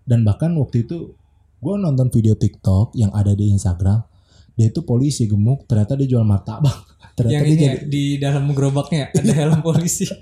dan 0.07 0.23
bahkan 0.23 0.55
waktu 0.55 0.87
itu 0.87 1.11
gue 1.59 1.75
nonton 1.75 2.07
video 2.07 2.39
TikTok 2.39 2.95
yang 2.95 3.11
ada 3.11 3.35
di 3.35 3.51
Instagram. 3.51 4.03
Dia 4.53 4.69
itu 4.69 4.85
polisi 4.85 5.25
gemuk 5.25 5.65
ternyata 5.65 5.97
dia 5.97 6.07
jual 6.07 6.23
martabak 6.23 6.75
ternyata 7.13 7.35
Yang 7.35 7.45
ini 7.45 7.55
jadi 7.59 7.77
ya, 7.77 7.83
di 7.85 8.03
dalam 8.17 8.43
gerobaknya 8.51 9.11
ada 9.11 9.33
helm 9.33 9.59
polisi. 9.59 10.07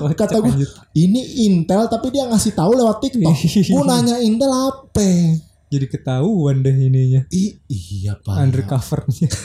Kocak, 0.00 0.16
kata 0.16 0.36
gue 0.40 0.52
anjir. 0.56 0.70
ini 0.96 1.44
Intel 1.44 1.84
tapi 1.84 2.08
dia 2.08 2.24
ngasih 2.24 2.56
tahu 2.56 2.72
lewat 2.72 3.04
TikTok 3.04 3.36
gue 3.76 3.84
nanya 3.84 4.16
Intel 4.20 4.48
apa 4.48 5.36
jadi 5.70 5.86
ketahuan 5.86 6.66
deh 6.66 6.72
ininya. 6.74 7.22
I, 7.30 7.60
iya 7.68 8.16
pak 8.16 8.34
Undercovernya. 8.36 9.28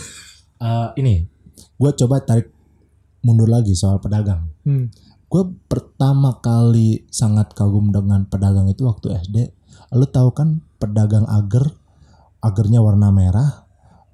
Eh, 0.55 0.89
ini 1.03 1.27
gue 1.75 1.91
coba 1.99 2.23
tarik 2.23 2.47
mundur 3.19 3.51
lagi 3.51 3.75
soal 3.75 3.99
pedagang 3.99 4.47
Hmm. 4.63 4.87
gue 5.27 5.43
pertama 5.67 6.39
kali 6.39 7.03
sangat 7.11 7.51
kagum 7.51 7.91
dengan 7.91 8.23
pedagang 8.23 8.65
itu 8.65 8.87
waktu 8.87 9.19
SD 9.19 9.51
lu 9.91 10.07
tahu 10.07 10.31
kan 10.31 10.63
pedagang 10.79 11.27
agar 11.27 11.75
agarnya 12.39 12.79
warna 12.79 13.11
merah 13.11 13.64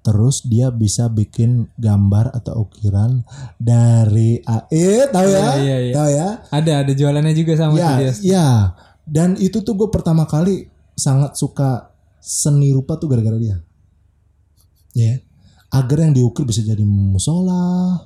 terus 0.02 0.42
dia 0.50 0.74
bisa 0.74 1.08
bikin 1.08 1.70
gambar 1.78 2.34
atau 2.34 2.66
ukiran 2.66 3.22
dari 3.62 4.42
eh 4.74 5.06
tahu 5.08 5.28
ya? 5.30 5.40
Iya, 5.40 5.56
iya, 5.62 5.78
iya. 5.78 5.94
tahu 5.94 6.10
ya? 6.10 6.30
Ada 6.50 6.72
ada 6.86 6.92
jualannya 6.98 7.34
juga 7.38 7.54
sama 7.54 7.78
ya 7.78 7.92
dia. 8.02 8.12
ya 8.22 8.48
dan 9.06 9.38
itu 9.38 9.62
tuh 9.62 9.78
gue 9.78 9.90
pertama 9.94 10.26
kali 10.26 10.70
sangat 10.98 11.38
suka 11.38 11.94
seni 12.22 12.74
rupa 12.74 12.98
tuh 12.98 13.10
gara-gara 13.10 13.38
dia. 13.38 13.58
Ya. 14.98 15.22
Agar 15.72 16.04
yang 16.04 16.14
diukir 16.18 16.44
bisa 16.44 16.60
jadi 16.66 16.84
musola 16.84 18.04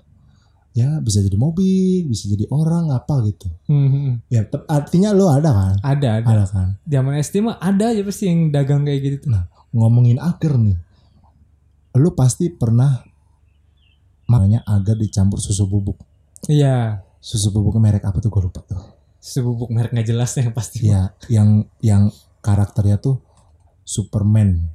ya 0.75 0.99
bisa 0.99 1.23
jadi 1.23 1.39
mobil 1.39 2.03
bisa 2.11 2.27
jadi 2.27 2.51
orang 2.51 2.91
apa 2.91 3.23
gitu. 3.23 3.47
Hmm, 3.71 4.19
ya 4.27 4.43
artinya 4.67 5.15
lo 5.15 5.31
ada 5.31 5.49
kan? 5.49 5.75
Ada 5.79 6.09
ada. 6.19 6.27
ada 6.27 6.45
kan? 6.51 6.67
Zaman 6.83 7.15
SD 7.23 7.35
mah 7.39 7.55
ada 7.63 7.95
aja 7.95 8.03
pasti 8.03 8.27
yang 8.27 8.51
dagang 8.51 8.83
kayak 8.83 8.99
gitu 9.23 9.31
nah 9.31 9.47
ngomongin 9.75 10.19
agar 10.23 10.55
nih 10.55 10.79
lu 11.95 12.11
pasti 12.11 12.47
pernah 12.47 13.01
makanya 14.25 14.61
agar 14.65 14.95
dicampur 14.95 15.37
susu 15.37 15.63
bubuk 15.63 15.97
Iya. 16.45 17.01
susu 17.17 17.49
bubuk 17.49 17.75
merek 17.75 18.03
apa 18.03 18.17
tuh 18.17 18.29
gue 18.29 18.43
lupa 18.43 18.61
tuh 18.61 18.81
Sebubuk 19.17 19.73
merek 19.73 19.89
nggak 19.89 20.05
jelas 20.05 20.37
yang 20.37 20.53
pasti. 20.53 20.85
ya 20.85 21.09
yang 21.25 21.65
yang 21.81 22.13
karakternya 22.39 23.01
tuh 23.01 23.17
Superman 23.81 24.69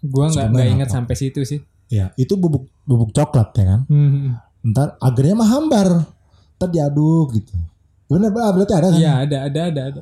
Gua 0.00 0.30
nggak 0.30 0.46
nggak 0.48 0.68
ingat 0.70 0.88
sampai 0.88 1.12
situ 1.12 1.42
sih. 1.42 1.60
Ya, 1.86 2.08
itu 2.14 2.32
bubuk 2.32 2.70
bubuk 2.86 3.10
coklat 3.10 3.50
ya 3.52 3.64
kan. 3.68 3.80
Hmm. 3.84 4.38
Ntar 4.64 4.96
agarnya 4.96 5.34
mah 5.34 5.50
hambar. 5.50 5.88
Ntar 6.56 6.68
diaduk 6.70 7.34
gitu. 7.34 7.52
Bener 8.06 8.30
berarti 8.30 8.70
ada 8.70 8.88
kan? 8.88 8.96
Iya 8.96 9.12
ada 9.20 9.36
ada 9.44 9.60
ada 9.66 9.80
ada. 9.92 10.00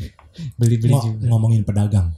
Beli 0.58 0.76
beli 0.80 0.90
Ngo- 0.90 1.04
juga. 1.04 1.24
ngomongin 1.28 1.62
pedagang. 1.62 2.08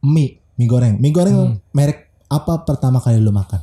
Mie, 0.00 0.40
mie 0.54 0.68
goreng. 0.68 0.94
Mie 0.98 1.12
goreng 1.12 1.34
Hmm. 1.34 1.56
merek 1.70 2.10
apa 2.26 2.62
pertama 2.62 2.98
kali 2.98 3.18
lu 3.18 3.30
makan? 3.30 3.60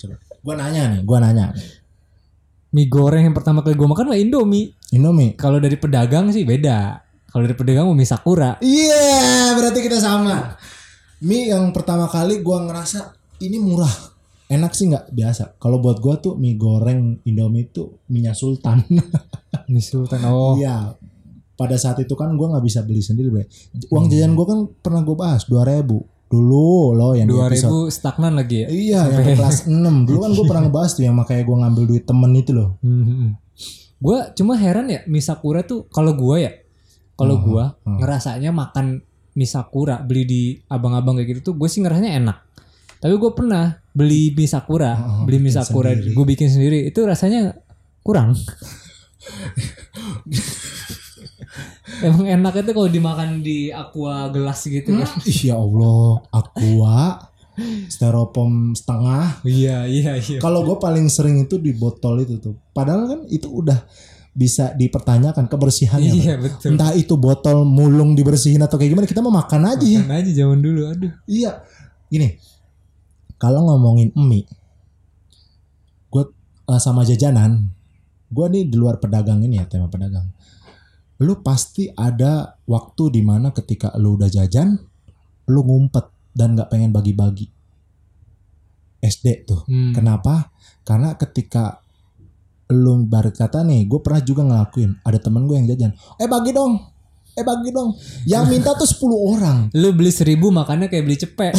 Coba. 0.00 0.16
Gua 0.40 0.54
nanya 0.56 0.82
nih, 0.96 1.00
gua 1.04 1.18
nanya. 1.20 1.52
Mie 2.70 2.86
goreng 2.86 3.26
yang 3.26 3.34
pertama 3.34 3.60
kali 3.60 3.74
gua 3.74 3.90
makan 3.90 4.14
mah 4.14 4.18
Indomie. 4.18 4.72
Indomie. 4.90 5.34
Kalau 5.34 5.58
dari 5.58 5.74
pedagang 5.74 6.30
sih 6.30 6.46
beda. 6.46 7.02
Kalau 7.26 7.42
dari 7.46 7.54
pedagang 7.54 7.86
mau 7.86 7.94
mie 7.94 8.06
sakura. 8.06 8.58
Iya, 8.58 9.54
berarti 9.54 9.78
kita 9.82 9.98
sama. 9.98 10.54
Mie 11.20 11.50
yang 11.50 11.70
pertama 11.70 12.06
kali 12.08 12.40
gua 12.40 12.64
ngerasa 12.64 13.12
ini 13.40 13.58
murah. 13.58 13.90
Enak 14.50 14.72
sih 14.74 14.90
nggak 14.90 15.14
biasa. 15.14 15.54
Kalau 15.62 15.78
buat 15.78 16.02
gua 16.02 16.18
tuh 16.18 16.34
mie 16.34 16.58
goreng 16.58 17.22
Indomie 17.22 17.68
itu 17.68 18.00
minyak 18.08 18.34
sultan. 18.34 18.82
Mie 19.70 19.78
sultan. 19.78 20.18
Oh. 20.26 20.58
Iya. 20.58 20.94
Pada 21.54 21.76
saat 21.76 22.00
itu 22.02 22.16
kan 22.18 22.34
gua 22.34 22.56
nggak 22.56 22.64
bisa 22.64 22.82
beli 22.82 22.98
sendiri, 22.98 23.30
Bre. 23.30 23.46
Uang 23.92 24.10
jajan 24.10 24.34
gua 24.34 24.46
kan 24.48 24.58
pernah 24.80 25.04
gua 25.04 25.16
bahas 25.28 25.46
2000 25.46 26.19
dulu 26.30 26.94
loh 26.94 27.12
yang 27.12 27.26
di 27.26 27.34
Dua 27.34 27.50
episode. 27.50 27.66
ribu 27.66 27.78
stagnan 27.90 28.32
lagi 28.32 28.62
ya. 28.62 28.68
Iya, 28.70 29.00
yang 29.10 29.20
ke 29.20 29.34
kelas 29.34 29.58
6. 29.68 30.06
Dulu 30.06 30.18
kan 30.20 30.30
gua 30.30 30.44
pernah 30.46 30.62
ngebahas 30.64 30.90
tuh 30.94 31.02
yang 31.02 31.14
makanya 31.14 31.42
gua 31.42 31.56
ngambil 31.60 31.84
duit 31.86 32.04
temen 32.04 32.30
itu 32.32 32.52
loh. 32.52 32.78
Hmm. 32.80 33.34
Gue 33.98 34.16
cuma 34.32 34.54
heran 34.54 34.86
ya 34.86 35.04
mie 35.04 35.20
sakura 35.20 35.60
tuh 35.60 35.84
kalau 35.86 36.14
gua 36.14 36.38
ya, 36.38 36.52
kalau 37.14 37.36
Hmm, 37.36 37.44
gua 37.44 37.64
hmm. 37.82 37.98
ngerasanya 37.98 38.48
makan 38.48 39.02
mie 39.30 39.44
sakura 39.44 40.00
beli 40.00 40.22
di 40.22 40.42
abang-abang 40.66 41.14
kayak 41.14 41.28
gitu 41.36 41.50
tuh 41.50 41.58
gue 41.58 41.66
sih 41.66 41.82
ngerasanya 41.82 42.16
enak. 42.16 42.38
Tapi 42.96 43.12
gue 43.12 43.30
pernah 43.30 43.64
beli 43.90 44.30
mie 44.30 44.46
sakura, 44.46 44.92
Oh, 44.94 45.24
beli 45.24 45.36
mie 45.36 45.48
bikin 45.48 45.60
sakura, 45.60 45.90
sendiri. 45.90 46.10
gue 46.12 46.24
bikin 46.26 46.48
sendiri 46.48 46.78
itu 46.86 47.00
rasanya 47.02 47.58
kurang. 48.00 48.32
Emang 51.98 52.26
enak 52.26 52.62
itu 52.62 52.70
kalau 52.70 52.88
dimakan 52.88 53.42
di 53.42 53.74
aqua 53.74 54.30
gelas 54.30 54.62
gitu 54.62 54.94
kan. 54.94 55.10
Ih 55.26 55.40
ya 55.50 55.58
Allah, 55.58 56.22
aqua 56.30 57.26
styrofoam 57.90 58.72
setengah. 58.72 59.42
Iya, 59.44 59.84
iya, 59.84 60.12
iya. 60.16 60.38
Kalau 60.40 60.64
gue 60.64 60.78
paling 60.80 61.10
sering 61.12 61.44
itu 61.44 61.60
di 61.60 61.76
botol 61.76 62.24
itu 62.24 62.40
tuh. 62.40 62.56
Padahal 62.72 63.04
kan 63.10 63.20
itu 63.28 63.50
udah 63.50 63.76
bisa 64.30 64.72
dipertanyakan 64.78 65.50
kebersihannya. 65.50 66.14
Iya, 66.14 66.34
betul. 66.38 66.78
Entah 66.78 66.94
itu 66.94 67.18
botol 67.18 67.66
mulung 67.66 68.14
dibersihin 68.14 68.62
atau 68.62 68.78
kayak 68.78 68.94
gimana, 68.94 69.06
kita 69.10 69.20
mau 69.20 69.34
makan 69.34 69.76
aja. 69.76 70.00
Makan 70.00 70.14
aja 70.22 70.30
zaman 70.32 70.58
dulu, 70.62 70.80
aduh. 70.88 71.12
Iya. 71.26 71.60
Gini. 72.08 72.38
Kalau 73.40 73.64
ngomongin 73.64 74.12
mie, 74.20 74.44
gue 76.12 76.24
sama 76.76 77.08
jajanan, 77.08 77.72
gue 78.28 78.46
nih 78.52 78.68
di 78.68 78.76
luar 78.76 79.00
pedagang 79.00 79.40
ini 79.40 79.56
ya 79.56 79.64
tema 79.64 79.88
pedagang. 79.88 80.28
Lu 81.20 81.44
pasti 81.44 81.92
ada 81.92 82.56
waktu 82.64 83.20
di 83.20 83.22
mana 83.24 83.52
ketika 83.52 83.92
lu 84.00 84.16
udah 84.16 84.28
jajan, 84.32 84.80
lu 85.52 85.60
ngumpet 85.60 86.08
dan 86.32 86.56
nggak 86.56 86.72
pengen 86.72 86.90
bagi-bagi. 86.90 87.48
SD 89.00 89.48
tuh. 89.48 89.64
Hmm. 89.64 89.92
Kenapa? 89.96 90.52
Karena 90.84 91.16
ketika 91.16 91.80
lu 92.70 93.04
baru 93.04 93.32
kata 93.32 93.64
nih, 93.64 93.84
gue 93.88 94.00
pernah 94.00 94.20
juga 94.20 94.42
ngelakuin. 94.44 95.00
Ada 95.04 95.18
temen 95.20 95.44
gue 95.48 95.56
yang 95.56 95.68
jajan. 95.68 95.92
Eh 96.16 96.28
bagi 96.28 96.52
dong. 96.52 96.76
Eh 97.34 97.44
bagi 97.46 97.70
dong. 97.72 97.96
Yang 98.28 98.44
minta 98.52 98.70
tuh 98.76 98.84
10 98.84 99.34
orang. 99.38 99.58
Lu 99.80 99.94
beli 99.94 100.10
seribu 100.12 100.50
makannya 100.50 100.90
kayak 100.90 101.04
beli 101.06 101.16
cepek. 101.16 101.52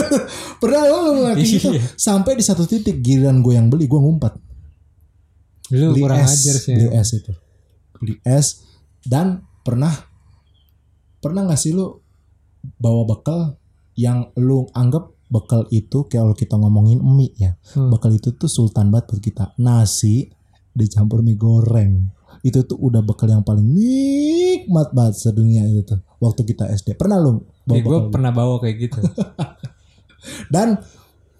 Pernah 0.62 0.82
lo 0.86 0.96
ngelakuin 1.16 1.46
gitu. 1.56 1.72
Iya. 1.72 1.82
Sampai 1.96 2.36
di 2.36 2.44
satu 2.44 2.68
titik 2.68 3.00
giliran 3.00 3.40
gue 3.40 3.56
yang 3.56 3.66
beli, 3.72 3.88
gue 3.88 3.96
ngumpet. 3.96 4.36
Lu 5.74 5.96
Beli 5.96 6.00
kurang 6.04 6.20
es, 6.22 6.30
ajar 6.30 6.56
sih. 6.62 6.74
beli 6.78 6.88
es 6.94 7.08
itu. 7.16 7.32
Beli 7.98 8.14
es 8.22 8.46
dan 9.06 9.46
pernah 9.62 9.94
pernah 11.22 11.46
nggak 11.46 11.58
sih 11.58 11.74
lu 11.74 12.02
bawa 12.78 13.02
bekal 13.06 13.40
yang 13.96 14.30
lu 14.36 14.68
anggap 14.76 15.16
bekal 15.26 15.66
itu 15.74 16.06
kayak 16.06 16.22
kalau 16.22 16.36
kita 16.36 16.54
ngomongin 16.54 17.02
mie 17.02 17.34
ya. 17.34 17.58
Hmm. 17.74 17.90
Bekal 17.90 18.14
itu 18.14 18.34
tuh 18.34 18.46
sultan 18.46 18.94
banget 18.94 19.10
buat 19.10 19.22
kita. 19.22 19.44
Nasi 19.58 20.30
dicampur 20.70 21.22
mie 21.22 21.38
goreng. 21.38 22.12
Itu 22.46 22.62
tuh 22.62 22.78
udah 22.78 23.02
bekal 23.02 23.32
yang 23.32 23.42
paling 23.42 23.64
nikmat 23.64 24.94
banget 24.94 25.18
sedunia 25.18 25.66
itu 25.66 25.82
tuh. 25.82 26.00
Waktu 26.22 26.46
kita 26.46 26.70
SD. 26.70 26.94
Pernah 26.94 27.18
lu 27.18 27.42
bawa 27.66 27.74
gue 27.74 27.82
bekal? 27.82 28.12
pernah 28.12 28.30
bawa 28.30 28.54
kayak 28.62 28.76
gitu. 28.78 29.00
Dan 30.54 30.78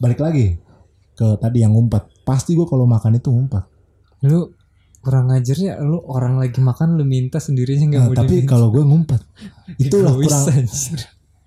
balik 0.03 0.19
lagi 0.19 0.59
ke 1.15 1.27
tadi 1.39 1.63
yang 1.63 1.75
ngumpet. 1.77 2.27
Pasti 2.27 2.59
gue 2.59 2.67
kalau 2.67 2.89
makan 2.89 3.23
itu 3.23 3.31
ngumpet. 3.31 3.65
lu 4.27 4.49
kurang 5.07 5.31
ajar 5.31 5.55
ya 5.55 5.75
lu 5.79 6.03
orang 6.03 6.35
lagi 6.37 6.59
makan 6.59 6.99
lu 6.99 7.07
minta 7.07 7.38
sendirinya 7.38 7.87
nggak 7.87 8.03
Nah, 8.03 8.09
mau 8.09 8.19
tapi 8.19 8.37
kalau 8.42 8.69
gue 8.69 8.83
ngumpet, 8.83 9.23
itulah 9.87 10.11
kurang 10.12 10.45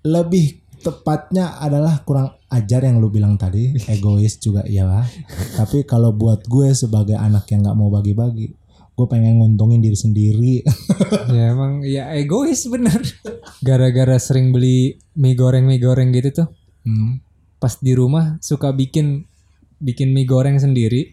lebih 0.00 0.46
tepatnya 0.80 1.60
adalah 1.60 2.00
kurang 2.00 2.32
ajar 2.48 2.80
yang 2.82 2.96
lu 2.96 3.12
bilang 3.12 3.36
tadi, 3.36 3.76
egois 3.92 4.40
juga 4.40 4.64
iya 4.64 4.88
lah. 4.88 5.04
tapi 5.54 5.84
kalau 5.84 6.10
buat 6.10 6.40
gue 6.42 6.72
sebagai 6.72 7.14
anak 7.14 7.44
yang 7.46 7.60
nggak 7.60 7.76
mau 7.76 7.92
bagi-bagi, 7.92 8.56
gue 8.90 9.06
pengen 9.06 9.36
nguntungin 9.36 9.78
diri 9.78 9.92
sendiri. 9.94 10.54
ya 11.36 11.52
emang 11.52 11.84
ya 11.84 12.16
egois 12.16 12.64
bener. 12.66 12.96
Gara-gara 13.60 14.16
sering 14.16 14.50
beli 14.50 14.96
mie 15.14 15.36
goreng 15.36 15.68
mie 15.68 15.76
goreng 15.76 16.08
gitu 16.10 16.32
tuh 16.34 16.48
Hmm. 16.80 17.20
pas 17.56 17.76
di 17.76 17.92
rumah 17.92 18.40
suka 18.40 18.72
bikin 18.72 19.28
bikin 19.76 20.16
mie 20.16 20.24
goreng 20.24 20.56
sendiri 20.56 21.12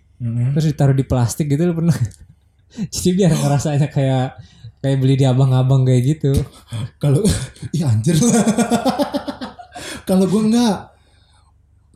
terus 0.56 0.72
ditaruh 0.72 0.96
di 0.96 1.04
plastik 1.04 1.52
gitu 1.52 1.68
lo 1.68 1.76
pernah 1.76 1.92
jadi 2.70 3.10
biar 3.16 3.32
ngerasanya 3.34 3.88
kayak 3.88 4.28
kayak 4.78 4.98
beli 4.98 5.16
di 5.16 5.26
abang-abang 5.26 5.82
kayak 5.82 6.18
gitu 6.18 6.32
Kalau 6.98 7.24
iya 7.72 7.90
anjir 7.90 8.14
lah. 8.16 8.46
Kalau 10.04 10.26
gue 10.26 10.42
enggak 10.44 10.94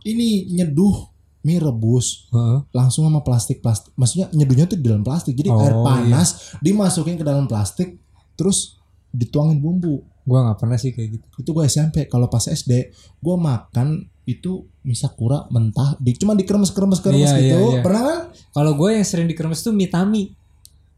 ini 0.04 0.50
nyeduh 0.50 1.08
mie 1.42 1.58
rebus 1.58 2.30
Heeh. 2.30 2.60
langsung 2.70 3.06
sama 3.06 3.22
plastik 3.22 3.60
plastik. 3.60 3.94
Maksudnya 3.96 4.30
nyeduhnya 4.32 4.66
tuh 4.66 4.78
di 4.78 4.86
dalam 4.86 5.02
plastik. 5.02 5.34
Jadi 5.34 5.50
Oh, 5.50 5.58
air 5.58 5.74
panas 5.76 6.58
dimasukin 6.60 7.16
ke 7.16 7.24
dalam 7.24 7.46
plastik 7.46 7.98
terus 8.34 8.78
dituangin 9.10 9.58
bumbu. 9.58 10.06
gua 10.22 10.46
nggak 10.46 10.60
pernah 10.62 10.78
sih 10.78 10.94
kayak 10.94 11.18
gitu 11.18 11.26
Itu 11.40 11.50
gue 11.52 11.66
SMP. 11.66 12.06
Kalau 12.06 12.30
pas 12.30 12.46
SD 12.46 12.94
gue 13.18 13.36
makan 13.36 13.88
itu 14.24 14.70
mie 14.82 14.94
sakura 14.94 15.50
mentah 15.50 15.98
di 15.98 16.14
cuma 16.14 16.38
dikeremes-keremes-keremes 16.38 17.26
Iya, 17.28 17.38
gitu. 17.42 17.58
iya, 17.58 17.58
iya. 17.58 17.82
Pernah 17.82 18.02
kan? 18.04 18.20
kalau 18.54 18.72
gue 18.76 18.90
yang 18.94 19.02
sering 19.02 19.26
dikremes 19.26 19.60
tuh 19.60 19.74
mitami 19.74 20.30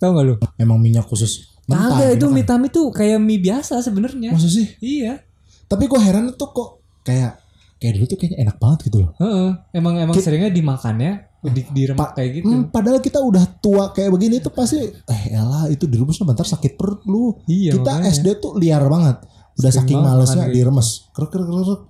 tau 0.03 0.11
gak 0.11 0.25
lu 0.25 0.35
Emang 0.55 0.75
minyak 0.77 1.05
khusus 1.05 1.47
mentah. 1.63 1.95
Kagak 1.95 2.09
itu 2.13 2.25
dimakan. 2.25 2.35
mitami 2.35 2.67
tuh 2.67 2.85
kayak 2.89 3.17
mie 3.17 3.39
biasa 3.39 3.79
sebenarnya 3.79 4.29
Maksud 4.29 4.51
sih? 4.51 4.67
iya 4.77 5.23
Tapi 5.63 5.87
gue 5.87 5.97
heran 5.97 6.27
tuh 6.33 6.49
kok 6.49 6.69
kayak 7.01 7.39
kayak 7.77 7.93
dulu 7.93 8.05
tuh 8.05 8.17
kayaknya 8.17 8.37
enak 8.41 8.57
banget 8.57 8.79
gitu 8.85 8.97
loh. 8.99 9.11
Heeh. 9.17 9.49
emang 9.73 9.95
emang 9.97 10.11
Ki- 10.11 10.21
seringnya 10.21 10.47
dimakannya 10.49 11.11
di 11.45 11.61
diremak 11.69 12.09
kayak 12.13 12.29
gitu 12.37 12.47
Hmm, 12.47 12.63
padahal 12.65 12.99
kita 12.99 13.19
udah 13.19 13.43
tua 13.57 13.91
kayak 13.91 14.07
begini 14.09 14.39
tuh 14.39 14.47
pasti 14.49 14.79
eh 14.79 15.21
elah 15.29 15.67
itu 15.67 15.83
direbus 15.85 16.15
bentar 16.17 16.43
sakit 16.45 16.73
perut 16.73 17.03
lu. 17.03 17.35
iya 17.45 17.71
kita 17.73 17.83
makanya. 17.93 18.11
SD 18.13 18.27
tuh 18.37 18.55
liar 18.55 18.83
banget. 18.85 19.19
Udah 19.53 19.67
Sering 19.69 19.83
saking 19.83 19.99
malesnya 19.99 20.45
diremes. 20.47 21.11
Krek 21.11 21.29
krek 21.29 21.43
krek 21.43 21.59
krek. 21.61 21.81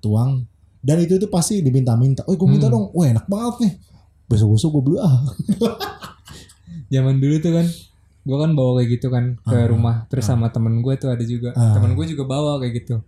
Tuang. 0.00 0.48
Dan 0.80 0.96
itu 0.98 1.14
tuh 1.16 1.28
pasti 1.28 1.60
diminta-minta. 1.60 2.24
Oh, 2.24 2.32
gue 2.32 2.48
minta 2.48 2.66
Hmm. 2.66 2.74
dong. 2.74 2.84
Wah, 2.90 3.06
enak 3.06 3.26
banget 3.26 3.54
nih. 3.60 3.72
Besok-besok 4.26 4.68
gue 4.70 4.82
beli 4.82 4.98
ah. 4.98 5.20
zaman 6.92 7.16
dulu 7.16 7.36
tuh 7.38 7.52
kan 7.54 7.66
gue 8.22 8.36
kan 8.38 8.50
bawa 8.52 8.78
kayak 8.78 8.88
gitu 8.92 9.06
kan 9.08 9.24
ke 9.40 9.56
Ah. 9.56 9.66
rumah 9.66 10.04
terus 10.06 10.22
sama 10.24 10.46
temen 10.46 10.78
gue 10.78 10.94
tuh 10.94 11.08
ada 11.08 11.24
juga 11.24 11.50
Ah. 11.52 11.72
temen 11.72 11.92
gue 11.92 12.06
juga 12.06 12.22
bawa 12.24 12.60
kayak 12.60 12.74
gitu 12.78 13.00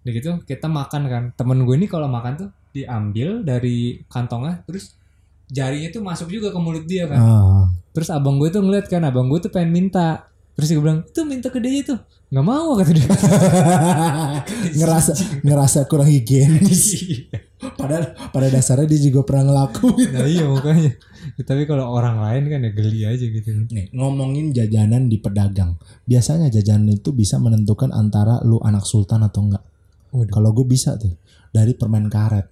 Udah 0.00 0.12
gitu 0.12 0.30
kita 0.42 0.64
makan 0.66 1.02
kan 1.04 1.24
temen 1.30 1.60
gue 1.60 1.76
ini 1.76 1.84
kalau 1.84 2.08
makan 2.08 2.32
tuh 2.34 2.48
diambil 2.70 3.44
dari 3.44 4.00
kantongnya 4.06 4.64
terus 4.64 4.96
jarinya 5.46 5.90
tuh 5.90 6.00
masuk 6.00 6.26
juga 6.26 6.48
ke 6.48 6.56
mulut 6.56 6.82
dia 6.84 7.04
kan 7.04 7.18
Ah. 7.18 7.64
terus 7.92 8.08
abang 8.08 8.34
gue 8.36 8.48
tuh 8.48 8.58
ngeliat 8.58 8.86
kan 8.86 9.04
abang 9.04 9.28
gue 9.28 9.38
tuh 9.38 9.50
pengen 9.50 9.70
minta 9.70 10.24
terus 10.52 10.66
dia 10.66 10.78
bilang 10.78 11.04
itu 11.04 11.20
minta 11.22 11.46
ke 11.46 11.60
dia 11.60 11.84
tuh 11.84 12.00
nggak 12.26 12.42
mau 12.42 12.74
kata 12.74 12.90
dia 12.90 13.06
ngerasa 14.78 15.12
ngerasa 15.42 15.78
kurang 15.84 16.06
higienis. 16.06 17.10
Padahal 17.78 18.14
pada 18.30 18.48
dasarnya 18.48 18.86
dia 18.86 19.00
juga 19.02 19.20
pernah 19.22 19.44
ngelakuin. 19.46 20.08
nah 20.10 20.24
iya 20.24 20.44
makanya 20.46 20.90
Ya, 21.40 21.44
tapi 21.50 21.64
kalau 21.64 21.88
orang 21.88 22.20
lain 22.20 22.52
kan 22.52 22.60
ya 22.60 22.70
geli 22.76 23.00
aja 23.08 23.24
gitu 23.24 23.64
Nih, 23.72 23.88
ngomongin 23.96 24.52
jajanan 24.52 25.08
di 25.08 25.16
pedagang. 25.16 25.80
Biasanya 26.04 26.52
jajanan 26.52 26.92
itu 26.92 27.16
bisa 27.16 27.40
menentukan 27.40 27.88
antara 27.96 28.44
lu 28.44 28.60
anak 28.60 28.84
sultan 28.84 29.24
atau 29.24 29.48
enggak. 29.48 29.64
Kalau 30.28 30.50
gue 30.52 30.66
bisa 30.68 31.00
tuh 31.00 31.16
dari 31.48 31.72
permen 31.72 32.12
karet. 32.12 32.44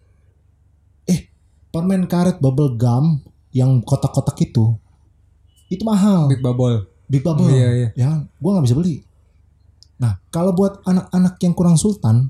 Eh, 1.05 1.29
permen 1.69 2.09
karet 2.09 2.41
bubble 2.41 2.75
gum 2.81 3.21
yang 3.53 3.85
kotak-kotak 3.85 4.39
itu 4.41 4.73
itu 5.69 5.85
mahal. 5.85 6.33
big 6.33 6.41
bubble 6.41 6.89
Big 7.09 7.21
bubble. 7.25 7.49
iya 7.49 7.69
iya 7.73 7.89
Ya, 7.97 8.11
gue 8.25 8.51
nggak 8.53 8.65
bisa 8.69 8.77
beli. 8.77 9.01
Nah, 9.99 10.21
kalau 10.29 10.53
buat 10.53 10.81
anak-anak 10.85 11.41
yang 11.41 11.53
kurang 11.57 11.77
sultan, 11.81 12.29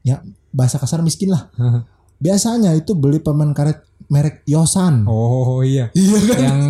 ya 0.00 0.24
bahasa 0.50 0.80
kasar 0.80 1.04
miskin 1.04 1.30
lah. 1.30 1.48
Biasanya 2.20 2.72
itu 2.72 2.92
beli 2.92 3.18
permen 3.18 3.50
karet 3.50 3.80
merek 4.06 4.44
Yosan. 4.44 5.06
oh 5.06 5.62
iya 5.62 5.88
Iya 5.90 6.18
kan? 6.20 6.38
yang 6.38 6.60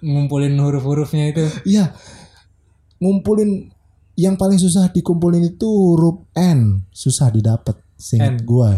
ngumpulin 0.00 0.54
huruf-hurufnya 0.54 1.24
itu 1.28 1.44
Iya. 1.64 1.90
Ngumpulin 2.98 3.70
yang 4.14 4.36
paling 4.36 4.56
susah 4.56 4.86
dikumpulin 4.88 5.42
itu 5.48 5.66
huruf 5.66 6.22
N, 6.32 6.86
susah 6.90 7.28
didapat. 7.28 7.74
Seingat 7.96 8.38
N. 8.38 8.44
gue. 8.44 8.70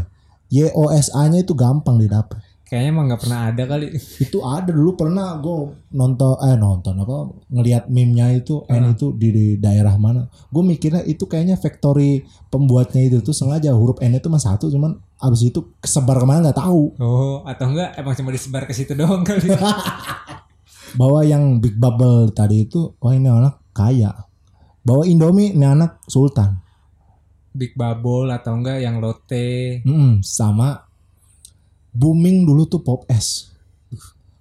Y 0.48 0.70
O 0.70 0.88
S 0.88 1.10
A-nya 1.10 1.40
itu 1.40 1.52
gampang 1.52 1.98
didapat. 1.98 2.40
kayaknya 2.64 2.90
emang 2.90 3.06
nggak 3.06 3.20
pernah 3.20 3.40
ada 3.44 3.62
kali 3.66 3.86
Itu 4.18 4.40
ada 4.40 4.72
dulu 4.72 4.96
pernah 4.96 5.36
gue 5.36 5.58
nonton 5.92 6.32
eh 6.40 6.56
nonton 6.56 6.96
apa 6.96 7.16
ngelihat 7.48 7.86
meme-nya 7.86 8.32
itu 8.32 8.64
N 8.66 8.82
Ah. 8.82 8.90
itu 8.90 9.12
di, 9.12 9.28
di 9.28 9.46
daerah 9.56 9.94
mana. 9.94 10.24
Gue 10.48 10.64
mikirnya 10.64 11.04
itu 11.04 11.28
kayaknya 11.28 11.54
factory 11.54 12.22
pembuatnya 12.48 13.04
itu 13.04 13.20
tuh 13.20 13.30
sengaja 13.30 13.70
huruf 13.70 14.00
N 14.00 14.16
itu 14.16 14.24
cuma 14.24 14.38
satu 14.38 14.66
cuman 14.66 14.96
abis 15.24 15.40
itu 15.44 15.60
kesebar 15.78 16.16
ke 16.16 16.24
mana 16.24 16.44
nggak 16.44 16.58
tahu. 16.58 16.92
oh 16.96 17.40
atau 17.42 17.66
enggak 17.68 17.96
emang 17.96 18.12
cuma 18.12 18.30
disebar 18.30 18.62
ke 18.64 18.72
situ 18.72 18.92
doang 18.92 19.20
kali 19.20 19.48
Bahwa 20.94 21.20
yang 21.22 21.58
Big 21.58 21.74
Bubble 21.74 22.30
tadi 22.30 22.62
itu 22.62 22.94
wah 22.96 23.10
ini 23.10 23.26
anak 23.26 23.58
kaya. 23.72 24.14
Bahwa 24.80 25.02
Indomie 25.02 25.50
ini 25.50 25.64
anak 25.64 26.04
sultan. 26.06 26.60
big 27.50 27.70
bubble 27.72 28.26
atau 28.28 28.58
enggak 28.58 28.82
yang 28.82 28.98
lotte 28.98 29.78
Mm, 29.82 30.20
sama 30.20 30.82
booming 31.90 32.42
dulu 32.42 32.66
tuh 32.66 32.82
Pop 32.82 33.06
S. 33.06 33.54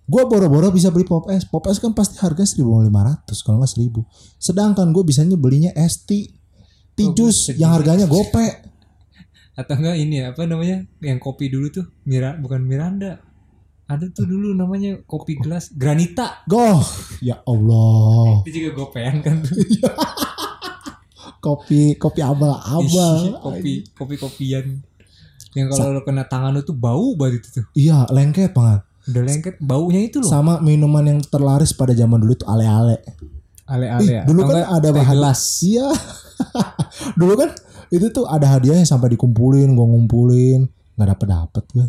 Gue 0.03 0.25
boro-boro 0.25 0.67
bisa 0.69 0.89
beli 0.89 1.05
Pop 1.05 1.29
S. 1.29 1.45
Pop 1.45 1.61
S 1.65 1.77
kan 1.77 1.93
pasti 1.93 2.17
harga 2.17 2.41
1.500 2.41 2.89
kalau 3.39 3.61
nggak 3.61 3.69
1.000. 3.69 4.01
Sedangkan 4.35 4.89
gue 4.89 5.03
bisanya 5.05 5.37
belinya 5.37 5.69
ST. 5.77 6.09
Tijus 6.93 7.49
Oh, 7.49 7.55
yang 7.55 7.71
harganya 7.71 8.05
gope. 8.05 8.72
Atau 9.53 9.73
enggak 9.75 9.95
ini 9.95 10.15
ya, 10.17 10.25
apa 10.29 10.43
namanya 10.43 10.81
yang 10.99 11.17
kopi 11.17 11.47
dulu 11.47 11.69
tuh 11.69 11.85
Mira 12.03 12.33
bukan 12.33 12.59
Miranda 12.59 13.21
ada 13.83 14.05
tuh 14.07 14.23
dulu 14.23 14.51
namanya 14.51 14.97
kopi 15.03 15.35
gelas 15.35 15.69
Granita 15.71 16.41
Goh, 16.43 16.81
ya 17.19 17.37
Allah. 17.43 18.41
itu 18.41 18.59
juga 18.59 18.69
gopean 18.79 19.19
kan 19.19 19.37
Kopi 21.39 21.95
kopi 21.95 22.19
abal-abal. 22.21 23.35
Kopi 23.37 23.83
kopi 23.91 24.15
kopian 24.15 24.79
yang 25.53 25.67
kalau 25.69 25.91
lo 25.91 26.01
kena 26.01 26.23
tangan 26.23 26.49
lo 26.49 26.61
tuh 26.61 26.73
bau 26.73 27.13
banget 27.13 27.43
itu 27.43 27.49
tuh 27.53 27.65
Iya, 27.73 28.07
lengket 28.09 28.51
banget. 28.51 28.81
udah 29.03 29.21
lengket 29.21 29.55
baunya 29.59 30.01
itu 30.01 30.17
loh 30.17 30.25
Sama 30.25 30.57
minuman 30.57 31.03
yang 31.05 31.19
terlaris 31.21 31.69
pada 31.71 31.91
zaman 31.91 32.17
dulu 32.17 32.33
tuh 32.33 32.47
ale-ale. 32.47 33.03
ale-ale 33.65 34.01
Ih, 34.01 34.15
ya 34.15 34.23
dulu 34.23 34.39
kan 34.45 34.63
ada 34.65 34.89
bahan- 34.89 35.13
gelas 35.13 35.41
Iya. 35.61 35.87
dulu 37.19 37.33
kan 37.35 37.49
itu 37.93 38.09
tuh 38.09 38.25
ada 38.25 38.57
hadiahnya 38.57 38.89
sampai 38.89 39.13
dikumpulin, 39.13 39.69
gue 39.69 39.85
ngumpulin, 39.85 40.65
nggak 40.97 41.07
dapet 41.13 41.27
dapet 41.29 41.63
gue. 41.69 41.85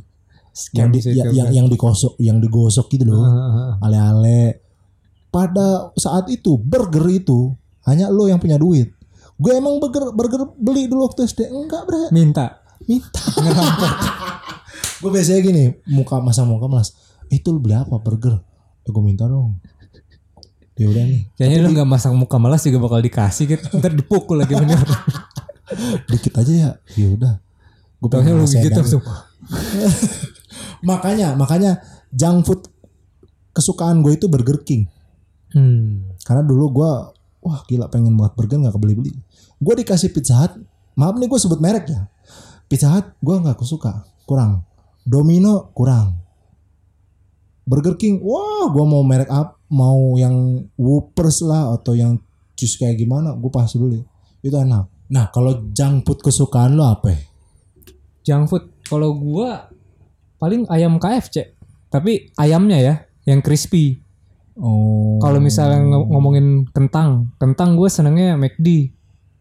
Yang, 0.77 0.89
di, 0.93 0.99
ya- 1.17 1.33
yang, 1.33 1.49
yang 1.51 1.67
digosok, 1.67 2.15
yang 2.21 2.39
digosok 2.39 2.87
gitu 2.93 3.09
loh. 3.09 3.25
Ale-ale. 3.81 4.61
Pada 5.33 5.91
saat 5.97 6.31
itu 6.31 6.55
burger 6.55 7.03
itu 7.11 7.57
hanya 7.89 8.07
lo 8.07 8.29
yang 8.29 8.39
punya 8.39 8.55
duit. 8.55 8.93
Gue 9.35 9.59
emang 9.59 9.83
burger 9.83 10.15
burger 10.15 10.47
beli 10.55 10.87
dulu 10.87 11.11
waktu 11.11 11.27
SD 11.27 11.51
enggak 11.51 11.83
bre 11.91 12.07
minta 12.15 12.63
minta. 12.87 13.19
gue 15.03 15.11
biasanya 15.11 15.41
gini 15.43 15.65
muka 15.91 16.23
masa 16.23 16.47
muka 16.47 16.71
malas. 16.71 16.95
Itu 17.27 17.51
lu 17.51 17.59
beli 17.59 17.75
apa 17.75 17.99
burger? 17.99 18.39
Ya 18.87 18.95
gue 18.95 19.03
minta 19.03 19.27
dong. 19.27 19.59
Ya 20.79 20.87
udah 20.87 21.03
nih 21.03 21.35
kayaknya 21.35 21.59
lo 21.63 21.69
nggak 21.71 21.89
masak 21.89 22.15
muka 22.15 22.39
malas 22.39 22.63
juga 22.63 22.79
bakal 22.79 22.99
dikasih 22.99 23.45
gitu 23.47 23.63
ntar 23.79 23.91
dipukul 23.91 24.39
lagi 24.39 24.55
bener 24.55 24.75
dikit 26.11 26.35
aja 26.41 26.53
ya. 26.53 26.71
Ya 26.95 27.09
udah. 27.15 27.35
Gue 28.01 28.09
Taunya 28.13 28.37
lu 28.37 28.45
gitu 28.45 28.69
langsung 28.69 29.01
Makanya 30.89 31.33
makanya 31.41 31.81
junk 32.13 32.45
food 32.45 32.61
kesukaan 33.57 34.05
gue 34.05 34.19
itu 34.19 34.29
Burger 34.29 34.61
King. 34.61 34.85
hmm. 35.57 36.21
Karena 36.27 36.45
dulu 36.45 36.69
gue 36.75 36.91
wah 37.45 37.61
gila 37.69 37.93
pengen 37.93 38.17
buat 38.17 38.33
burger 38.33 38.59
nggak 38.61 38.75
kebeli-beli. 38.75 39.13
Gue 39.61 39.75
dikasih 39.77 40.11
Pizza 40.11 40.35
Hut, 40.41 40.57
maaf 40.97 41.15
nih 41.21 41.29
gue 41.29 41.39
sebut 41.39 41.61
merek 41.61 41.87
ya. 41.89 42.09
Pizza 42.67 42.89
Hut 42.91 43.07
gue 43.21 43.37
nggak 43.37 43.61
suka, 43.63 44.09
kurang. 44.25 44.65
Domino 45.05 45.69
kurang. 45.77 46.17
Burger 47.65 47.97
King, 47.97 48.21
wah 48.25 48.69
gue 48.69 48.85
mau 48.85 49.05
merek 49.05 49.29
up, 49.33 49.61
mau 49.73 50.17
yang 50.21 50.69
Whoppers 50.77 51.45
lah 51.45 51.77
atau 51.77 51.97
yang 51.97 52.21
cheese 52.57 52.77
kayak 52.77 53.01
gimana, 53.01 53.37
gue 53.37 53.49
pasti 53.53 53.81
beli. 53.81 54.01
Itu 54.45 54.57
enak. 54.57 54.94
Nah 55.07 55.29
kalau 55.29 55.69
junk 55.71 56.03
food 56.03 56.21
kesukaan 56.21 56.75
lo 56.75 56.87
apa? 56.87 57.11
ya? 57.11 57.21
junk 58.25 58.49
food 58.49 58.65
kalau 58.83 59.13
gua 59.13 59.69
paling 60.37 60.65
ayam 60.67 60.97
KFC 60.97 61.53
tapi 61.89 62.33
ayamnya 62.35 62.79
ya 62.79 62.95
yang 63.25 63.41
crispy 63.41 64.01
Oh. 64.55 65.19
kalau 65.19 65.43
misalnya 65.43 65.83
ng- 65.83 66.09
ngomongin 66.09 66.47
kentang 66.71 67.35
kentang 67.37 67.75
gue 67.75 67.91
senengnya 67.91 68.39
McD 68.39 68.87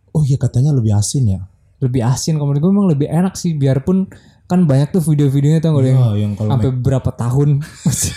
oh 0.09 0.25
iya 0.25 0.35
katanya 0.35 0.73
lebih 0.73 0.89
asin 0.91 1.29
ya. 1.29 1.45
lebih 1.77 2.01
asin 2.01 2.33
kalau 2.33 2.49
menurut 2.49 2.59
gue 2.59 2.71
emang 2.71 2.89
lebih 2.89 3.07
enak 3.07 3.33
sih 3.33 3.53
biarpun 3.53 4.09
kan 4.43 4.65
banyak 4.65 4.89
tuh 4.89 5.05
video-videonya 5.05 5.61
tuh 5.61 5.69
yang 5.77 6.01
Iya, 6.01 6.09
yang 6.17 6.33
kalau 6.33 6.49
sampai 6.51 6.73
berapa 6.73 7.11
tahun 7.13 7.61
masih 7.85 8.09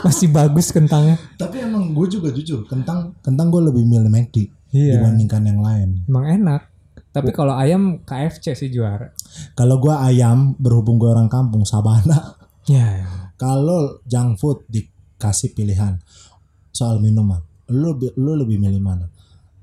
masih 0.00 0.28
bagus 0.30 0.72
kentangnya 0.72 1.20
Tapi 1.36 1.60
emang 1.60 1.92
gue 1.92 2.08
juga 2.08 2.32
jujur, 2.32 2.64
kentang 2.64 3.12
kentang 3.20 3.52
gue 3.52 3.60
lebih 3.62 3.84
milih 3.84 4.08
McD 4.08 4.48
iya 4.72 4.96
dibandingkan 4.96 5.44
yang 5.44 5.60
lain. 5.60 5.88
emang 6.08 6.24
enak 6.24 6.69
tapi 7.10 7.34
kalau 7.34 7.58
ayam 7.58 8.06
KFC 8.06 8.54
sih 8.54 8.70
juara 8.70 9.10
Kalau 9.58 9.82
gue 9.82 9.90
ayam 9.90 10.54
berhubung 10.58 10.98
gue 10.98 11.10
orang 11.10 11.26
kampung 11.26 11.66
Sabana. 11.66 12.38
ya 12.70 13.02
Kalau 13.34 13.98
junk 14.06 14.38
food 14.38 14.62
di 14.70 14.86
dikasih 15.20 15.52
pilihan 15.52 16.00
soal 16.72 16.96
minuman, 16.96 17.44
lu 17.68 17.92
lu 18.16 18.40
lebih 18.40 18.56
milih 18.56 18.80
mana? 18.80 19.04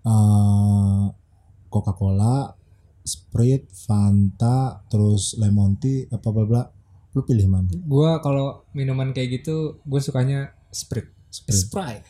Eh, 0.05 1.05
Coca-Cola, 1.65 2.53
Sprite, 3.01 3.73
Fanta, 3.73 4.85
terus 4.85 5.33
lemon 5.41 5.81
tea, 5.81 6.05
apa 6.13 6.29
bla 6.29 6.45
bla. 6.45 6.63
Lu 7.17 7.25
pilih 7.25 7.49
mana? 7.49 7.73
Gua 7.73 8.21
kalau 8.21 8.69
minuman 8.77 9.09
kayak 9.17 9.41
gitu 9.41 9.81
gue 9.81 9.97
sukanya 9.97 10.53
Sprite. 10.69 11.09
Sprite. 11.33 11.57
Sprite. 11.57 12.05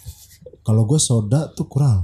Kalau 0.67 0.83
gue 0.83 0.99
soda 0.99 1.47
tuh 1.55 1.71
kurang. 1.71 2.03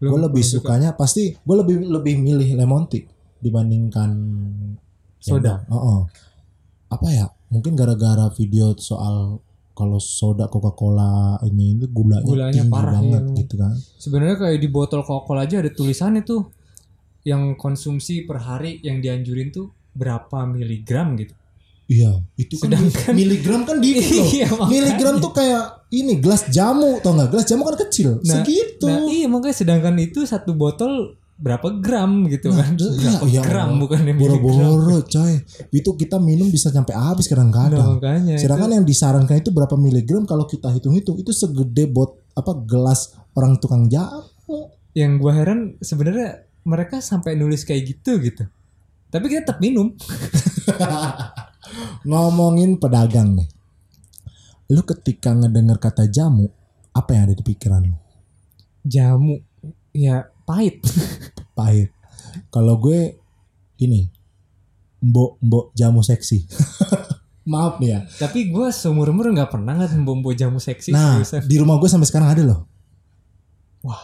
Gue 0.00 0.16
lebih 0.16 0.40
suka 0.40 0.72
sukanya 0.72 0.96
pasti 0.96 1.36
gue 1.36 1.56
lebih 1.60 1.84
lebih 1.84 2.14
milih 2.16 2.56
lemon 2.56 2.88
tea 2.88 3.04
dibandingkan 3.40 4.10
Soda. 5.20 5.60
Oh, 5.68 5.76
oh. 5.76 6.00
Apa 6.88 7.08
ya? 7.12 7.28
Mungkin 7.52 7.76
gara-gara 7.76 8.32
video 8.32 8.72
soal 8.80 9.38
kalau 9.76 10.00
soda 10.00 10.48
Coca-Cola 10.48 11.40
ini 11.48 11.76
itu 11.76 11.86
gulanya, 11.88 12.26
Gulanya 12.26 12.52
tinggi 12.52 12.72
parah, 12.72 12.92
banget 13.00 13.22
iya. 13.24 13.36
gitu 13.44 13.54
kan. 13.60 13.74
Sebenarnya 13.76 14.36
kayak 14.40 14.58
di 14.60 14.68
botol 14.68 15.00
Coca-Cola 15.04 15.44
aja 15.44 15.60
ada 15.60 15.70
tulisannya 15.70 16.24
tuh 16.24 16.52
yang 17.24 17.56
konsumsi 17.60 18.24
per 18.24 18.44
hari 18.44 18.80
yang 18.80 19.04
dianjurin 19.04 19.52
tuh 19.52 19.72
berapa 19.92 20.48
miligram 20.48 21.16
gitu. 21.20 21.36
Iya, 21.90 22.22
itu 22.36 22.54
kan 22.54 22.70
Sedangkan- 22.70 23.12
miligram 23.12 23.66
kan 23.66 23.82
dikit 23.82 24.06
loh. 24.14 24.28
Iya, 24.30 24.46
makanya. 24.48 24.70
miligram 24.70 25.14
tuh 25.18 25.32
kayak 25.34 25.64
ini 25.90 26.12
gelas 26.16 26.46
jamu 26.48 27.02
tau 27.02 27.12
nggak? 27.12 27.28
Gelas 27.28 27.44
jamu 27.44 27.62
kan 27.64 27.76
kecil, 27.80 28.22
Nah, 28.22 28.40
segitu. 28.40 28.86
Nah 28.86 29.10
iya 29.10 29.26
makanya 29.26 29.56
sedangkan 29.56 29.98
itu 29.98 30.22
satu 30.22 30.54
botol 30.54 31.18
berapa 31.34 31.66
gram 31.74 32.28
gitu 32.28 32.52
Nah, 32.52 32.62
kan? 32.62 32.76
iya, 32.76 32.94
Berapa 33.16 33.26
iya, 33.26 33.40
gram 33.40 33.70
bukan 33.74 33.98
miligram. 34.04 34.38
Boro-boro 34.38 35.02
coy. 35.02 35.34
Itu 35.70 35.96
kita 35.96 36.16
minum 36.16 36.46
bisa 36.46 36.68
sampai 36.68 36.94
habis 36.94 37.26
Nah, 37.26 37.32
kadang-kadang. 37.32 37.88
makanya 37.96 38.34
Sedangkan 38.36 38.70
yang 38.72 38.84
disarankan 38.84 39.36
itu 39.36 39.50
berapa 39.50 39.74
miligram 39.74 40.22
kalau 40.24 40.44
kita 40.44 40.70
hitung-hitung 40.70 41.16
itu 41.16 41.32
segede 41.32 41.88
bot 41.88 42.22
apa 42.32 42.54
gelas 42.60 43.00
orang 43.32 43.56
tukang 43.56 43.88
jamu. 43.88 44.22
itu 44.40 44.56
yang 44.94 45.16
gua 45.16 45.32
heran 45.32 45.74
sebenarnya 45.78 46.38
mereka 46.60 47.00
sampai 47.00 47.34
nulis 47.34 47.62
kayak 47.62 47.82
gitu 47.88 48.20
gitu. 48.20 48.46
Tapi 49.08 49.26
kita 49.26 49.42
tetap 49.44 49.58
minum. 49.58 49.90
Ngomongin 52.02 52.80
pedagang 52.80 53.36
nih. 53.36 53.48
Lu 54.70 54.80
ketika 54.86 55.34
ngedenger 55.34 55.76
kata 55.76 56.06
jamu, 56.06 56.48
apa 56.94 57.10
yang 57.12 57.22
ada 57.28 57.34
di 57.34 57.44
pikiran 57.44 57.82
lu? 57.84 57.96
Jamu 58.82 59.36
ya 59.92 60.30
pahit. 60.46 60.80
Pahit. 61.58 61.92
Kalau 62.48 62.78
gue 62.78 63.20
ini 63.78 64.06
mbok-mbok 65.02 65.74
jamu 65.74 66.00
seksi. 66.00 66.46
Maaf 67.50 67.82
nih 67.82 67.88
ya. 67.90 68.00
Tapi 68.06 68.52
gua 68.52 68.70
seumur 68.70 69.10
umur 69.10 69.32
nggak 69.32 69.50
pernah 69.50 69.74
nggak 69.74 69.96
membawa 69.98 70.36
jamu 70.36 70.60
seksi 70.62 70.92
Nah, 70.94 71.18
seriusan. 71.24 71.48
di 71.50 71.56
rumah 71.58 71.80
gue 71.82 71.88
sampai 71.90 72.06
sekarang 72.06 72.28
ada 72.30 72.42
loh. 72.46 72.60
Wah. 73.82 74.00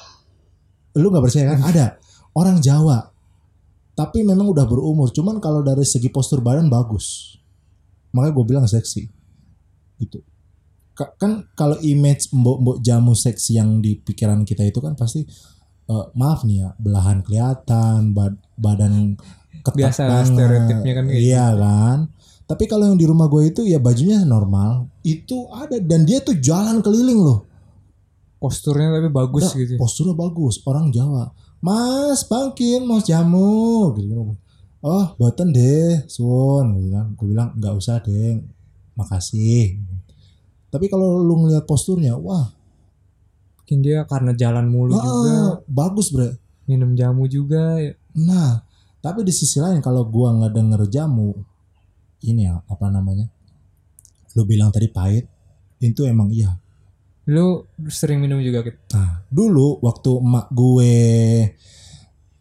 Lu 0.96 1.12
nggak 1.12 1.24
percaya 1.24 1.54
kan? 1.54 1.60
Ada. 1.70 1.86
Orang 2.32 2.58
Jawa. 2.58 3.12
Tapi 3.96 4.24
memang 4.24 4.48
udah 4.50 4.64
berumur. 4.68 5.08
Cuman 5.12 5.40
kalau 5.40 5.60
dari 5.60 5.84
segi 5.86 6.08
postur 6.08 6.40
badan 6.44 6.68
bagus. 6.68 7.36
Makanya 8.16 8.32
gue 8.32 8.44
bilang 8.48 8.64
seksi. 8.64 9.04
Gitu. 10.00 10.24
Ka- 10.96 11.12
Kan 11.14 11.44
kalau 11.52 11.76
image 11.84 12.32
mbok-mbok 12.32 12.80
jamu 12.80 13.12
seksi 13.12 13.60
yang 13.60 13.84
di 13.84 14.00
pikiran 14.00 14.42
kita 14.42 14.64
itu 14.64 14.80
kan 14.80 14.96
pasti 14.96 15.28
eh, 15.86 16.06
maaf 16.16 16.42
nih 16.42 16.64
ya, 16.64 16.68
belahan 16.80 17.20
kelihatan, 17.20 18.10
bad- 18.10 18.40
badan 18.56 19.14
ketat 19.60 19.76
Biasa 19.76 20.02
lah, 20.08 20.24
stereotipnya 20.24 20.92
kan 20.96 21.04
kayak 21.06 21.20
Iya 21.20 21.46
kan. 21.54 21.98
Tapi 22.46 22.64
kalau 22.64 22.86
yang 22.86 22.98
di 22.98 23.04
rumah 23.04 23.26
gue 23.26 23.50
itu 23.50 23.60
ya 23.62 23.76
bajunya 23.76 24.22
normal. 24.22 24.86
Itu 25.02 25.50
ada 25.50 25.76
dan 25.76 26.06
dia 26.06 26.22
tuh 26.22 26.38
jalan 26.38 26.80
keliling 26.80 27.20
loh. 27.20 27.40
Posturnya 28.38 28.94
tapi 28.94 29.10
bagus 29.10 29.50
Udah, 29.50 29.52
gitu. 29.58 29.74
Posturnya 29.76 30.14
bagus, 30.14 30.62
orang 30.62 30.94
Jawa. 30.94 31.34
Mas, 31.58 32.22
bangkin 32.22 32.86
mau 32.86 33.02
jamu 33.02 33.90
gitu. 33.98 34.38
Oh, 34.86 35.18
boten 35.18 35.50
deh, 35.50 36.06
suwun 36.06 36.78
gitu 36.78 36.94
kan. 36.94 37.06
Gue 37.18 37.26
bilang 37.34 37.50
nggak 37.58 37.74
usah 37.74 37.98
deh, 38.06 38.38
makasih. 38.94 39.82
Tapi 40.70 40.86
kalau 40.86 41.18
lu 41.26 41.42
ngeliat 41.42 41.66
posturnya, 41.66 42.14
wah, 42.14 42.54
Mungkin 43.66 43.82
dia 43.82 44.06
karena 44.06 44.30
jalan 44.30 44.70
mulu 44.70 44.94
ah, 44.94 45.02
juga, 45.02 45.34
bagus 45.66 46.14
bre. 46.14 46.38
minum 46.70 46.94
jamu 46.94 47.26
juga. 47.26 47.82
ya. 47.82 47.98
Nah, 48.14 48.62
tapi 49.02 49.26
di 49.26 49.34
sisi 49.34 49.58
lain 49.58 49.82
kalau 49.82 50.06
gua 50.06 50.30
nggak 50.38 50.54
denger 50.54 50.82
jamu, 50.86 51.34
ini 52.22 52.46
ya 52.46 52.62
apa 52.62 52.86
namanya? 52.86 53.26
Lu 54.38 54.46
bilang 54.46 54.70
tadi 54.70 54.86
pahit, 54.86 55.26
itu 55.82 56.06
emang 56.06 56.30
iya. 56.30 56.54
Lu 57.26 57.66
sering 57.90 58.22
minum 58.22 58.38
juga 58.38 58.62
gitu. 58.62 58.78
Nah, 58.94 59.26
dulu 59.34 59.82
waktu 59.82 60.10
emak 60.14 60.46
gue 60.54 60.94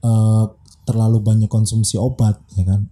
eh, 0.06 0.46
terlalu 0.86 1.20
banyak 1.20 1.50
konsumsi 1.50 1.98
obat, 1.98 2.38
ya 2.56 2.64
kan, 2.64 2.86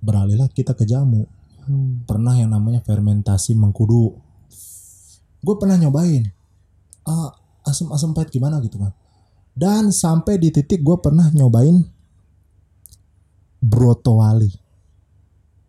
beralihlah 0.00 0.48
kita 0.50 0.72
ke 0.72 0.88
jamu. 0.88 1.28
Hmm. 1.66 2.02
Pernah 2.08 2.34
yang 2.40 2.50
namanya 2.50 2.80
fermentasi 2.82 3.52
mengkudu. 3.54 4.16
Gue 5.44 5.54
pernah 5.60 5.76
nyobain. 5.76 6.24
Ah, 7.06 7.30
asam-asam 7.68 8.16
pahit 8.16 8.32
gimana 8.32 8.58
gitu 8.64 8.80
kan. 8.80 8.90
Dan 9.52 9.94
sampai 9.94 10.40
di 10.40 10.50
titik 10.50 10.82
gue 10.82 10.96
pernah 10.98 11.28
nyobain 11.30 11.84
brotowali. 13.62 14.50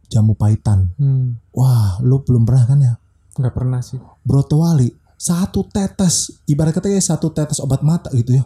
Jamu 0.08 0.34
pahitan. 0.34 0.96
Hmm. 0.96 1.38
Wah, 1.52 2.00
lu 2.00 2.24
belum 2.24 2.48
pernah 2.48 2.64
kan 2.64 2.80
ya? 2.80 2.94
Nggak 3.38 3.54
pernah 3.54 3.82
sih. 3.86 4.02
brotowali 4.26 4.90
satu 5.18 5.66
tetes 5.66 6.46
ibarat 6.46 6.78
kata 6.78 6.94
kayak 6.94 7.02
satu 7.02 7.34
tetes 7.34 7.58
obat 7.58 7.82
mata 7.82 8.14
gitu 8.14 8.38
ya 8.38 8.46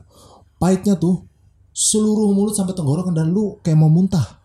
pahitnya 0.55 0.95
tuh 0.95 1.27
seluruh 1.71 2.36
mulut 2.36 2.53
sampai 2.53 2.75
tenggorokan 2.75 3.15
dan 3.15 3.31
lu 3.31 3.60
kayak 3.63 3.79
mau 3.79 3.88
muntah. 3.88 4.43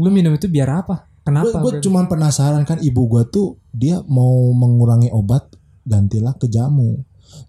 Lu 0.00 0.08
minum 0.12 0.32
itu 0.36 0.48
biar 0.48 0.68
apa? 0.84 1.08
Kenapa? 1.20 1.60
gue 1.60 1.72
Bro? 1.76 1.82
cuman 1.84 2.04
penasaran 2.08 2.64
kan 2.64 2.80
ibu 2.80 3.04
gua 3.04 3.28
tuh 3.28 3.60
dia 3.70 4.00
mau 4.08 4.48
mengurangi 4.56 5.12
obat 5.12 5.52
gantilah 5.84 6.36
ke 6.36 6.48
jamu. 6.48 7.04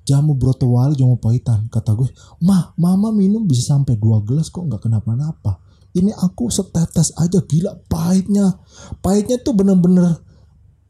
Jamu 0.06 0.38
brotowali 0.38 0.94
jamu 0.94 1.18
pahitan 1.18 1.66
kata 1.72 1.96
gue. 1.96 2.12
Mah 2.44 2.76
mama 2.78 3.10
minum 3.10 3.48
bisa 3.48 3.74
sampai 3.74 3.98
dua 3.98 4.22
gelas 4.22 4.52
kok 4.52 4.68
nggak 4.68 4.84
kenapa-napa. 4.88 5.58
Ini 5.92 6.16
aku 6.16 6.48
setetes 6.48 7.12
aja 7.20 7.40
gila 7.44 7.76
pahitnya. 7.90 8.62
Pahitnya 9.04 9.42
tuh 9.42 9.58
bener-bener 9.58 10.22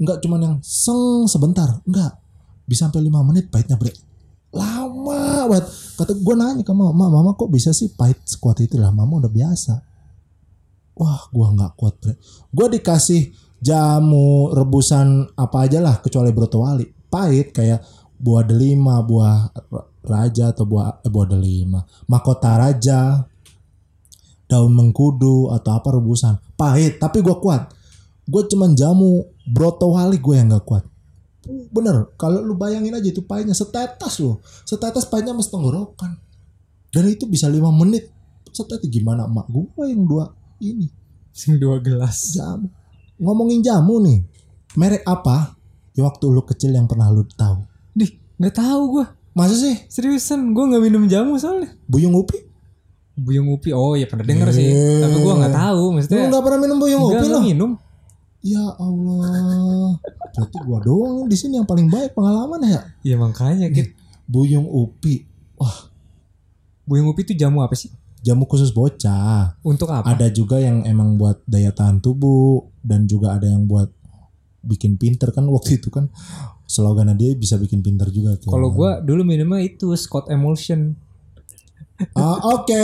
nggak 0.01 0.17
cuman 0.25 0.39
yang 0.41 0.55
seng 0.61 1.29
sebentar 1.29 1.81
nggak. 1.87 2.13
Bisa 2.67 2.89
sampai 2.89 3.01
lima 3.05 3.23
menit 3.23 3.47
pahitnya 3.47 3.79
bre 3.79 4.10
banget 5.47 5.65
kata 5.97 6.11
gue 6.17 6.35
nanya 6.35 6.63
ke 6.65 6.73
mama 6.73 7.07
mama 7.07 7.37
kok 7.37 7.49
bisa 7.49 7.71
sih 7.71 7.93
pahit 7.93 8.17
sekuat 8.25 8.61
itu 8.65 8.77
lah? 8.81 8.89
Mama 8.89 9.21
udah 9.21 9.31
biasa. 9.31 9.73
Wah 10.97 11.21
gua 11.31 11.55
nggak 11.55 11.73
kuat 11.79 11.95
bre. 11.97 12.13
Gue 12.51 12.67
dikasih 12.77 13.31
jamu 13.61 14.51
rebusan 14.51 15.31
apa 15.37 15.65
aja 15.65 15.79
lah 15.79 15.97
kecuali 16.03 16.29
brotowali. 16.35 16.85
Pahit 17.09 17.55
kayak 17.55 17.81
buah 18.21 18.45
delima 18.45 19.01
buah 19.01 19.49
raja 20.05 20.53
atau 20.53 20.67
buah 20.67 21.01
eh, 21.01 21.09
buah 21.09 21.27
delima. 21.31 21.81
Mahkota 22.05 22.59
raja 22.59 23.23
daun 24.45 24.75
mengkudu 24.75 25.49
atau 25.55 25.71
apa 25.73 25.95
rebusan. 25.95 26.37
Pahit 26.59 26.99
tapi 26.99 27.23
gua 27.23 27.39
kuat. 27.39 27.71
Gue 28.27 28.45
cuman 28.45 28.77
jamu 28.77 29.25
brotowali 29.49 30.21
gue 30.21 30.35
yang 30.37 30.53
nggak 30.53 30.63
kuat 30.63 30.90
bener 31.47 32.13
kalau 32.15 32.45
lu 32.45 32.53
bayangin 32.53 32.93
aja 32.93 33.09
itu 33.09 33.25
pahitnya 33.25 33.57
setetes 33.57 34.21
loh 34.21 34.39
setetes 34.61 35.09
pahitnya 35.09 35.33
mas 35.33 35.49
tenggorokan 35.49 36.13
dan 36.93 37.03
itu 37.09 37.25
bisa 37.25 37.49
lima 37.49 37.73
menit 37.73 38.13
setetes 38.53 38.85
gimana 38.91 39.25
emak 39.25 39.49
gue 39.49 39.85
yang 39.89 40.05
dua 40.05 40.29
ini 40.61 40.91
Sing 41.31 41.55
dua 41.55 41.79
gelas. 41.79 42.35
jamu 42.35 42.67
ngomongin 43.17 43.63
jamu 43.63 44.03
nih 44.03 44.19
merek 44.75 45.01
apa 45.07 45.55
yang 45.95 46.07
waktu 46.11 46.25
lu 46.27 46.43
kecil 46.43 46.75
yang 46.75 46.85
pernah 46.85 47.07
lu 47.07 47.23
tahu 47.23 47.63
Dih, 47.95 48.11
nggak 48.39 48.55
tahu 48.55 48.81
gua. 48.99 49.05
masa 49.31 49.55
sih 49.55 49.75
Seriusan, 49.87 50.51
gua 50.51 50.67
nggak 50.71 50.83
minum 50.83 51.03
jamu 51.07 51.39
soalnya. 51.39 51.71
buyung 51.87 52.15
upi 52.15 52.51
Buyung 53.11 53.51
upi, 53.53 53.75
oh 53.75 53.93
ya 53.99 54.07
pernah 54.07 54.23
denger 54.23 54.49
sih. 54.55 54.71
Eh. 54.71 55.03
Tapi 55.03 55.17
gua 55.19 55.35
nggak 55.43 55.53
tahu, 55.53 55.83
lu 55.83 55.93
maksudnya. 55.99 56.31
nggak 56.31 56.43
pernah 56.47 56.59
minum 56.63 56.77
buyung 56.79 57.01
upi 57.11 57.25
loh 57.27 57.41
minum. 57.43 57.71
Ya 58.41 58.65
Allah 58.75 59.97
berarti 60.31 60.57
gua 60.61 60.79
doang 60.79 61.25
di 61.25 61.35
sini 61.35 61.55
yang 61.55 61.65
paling 61.65 61.87
baik 61.87 62.11
pengalaman 62.11 62.61
ya 62.63 62.81
Ya 63.03 63.15
makanya, 63.15 63.67
Kit. 63.67 63.93
buyung 64.25 64.65
upi 64.65 65.25
wah 65.55 65.89
Buyung 66.81 67.07
upi 67.07 67.23
itu 67.23 67.33
jamu 67.35 67.61
apa 67.61 67.73
sih? 67.73 67.93
jamu 68.19 68.45
khusus 68.45 68.69
bocah 68.69 69.57
Untuk 69.61 69.89
apa? 69.89 70.05
ada 70.07 70.27
juga 70.27 70.57
yang 70.57 70.81
emang 70.83 71.15
buat 71.15 71.41
daya 71.43 71.69
tahan 71.69 71.97
tubuh 71.99 72.69
dan 72.81 73.05
juga 73.05 73.33
ada 73.33 73.45
yang 73.45 73.65
buat 73.65 73.89
bikin 74.61 74.93
pinter 74.95 75.29
kan 75.29 75.45
waktu 75.45 75.77
itu 75.77 75.89
kan 75.89 76.05
slogannya 76.63 77.13
dia 77.13 77.33
bisa 77.33 77.57
bikin 77.57 77.81
pinter 77.81 78.09
juga 78.09 78.37
tuh 78.37 78.49
Kalau 78.49 78.69
gua 78.69 78.97
dulu 78.99 79.21
minumnya 79.21 79.59
itu 79.59 79.89
Scott 79.95 80.29
Emulsion. 80.29 80.93
Ah, 82.13 82.37
Oke, 82.57 82.81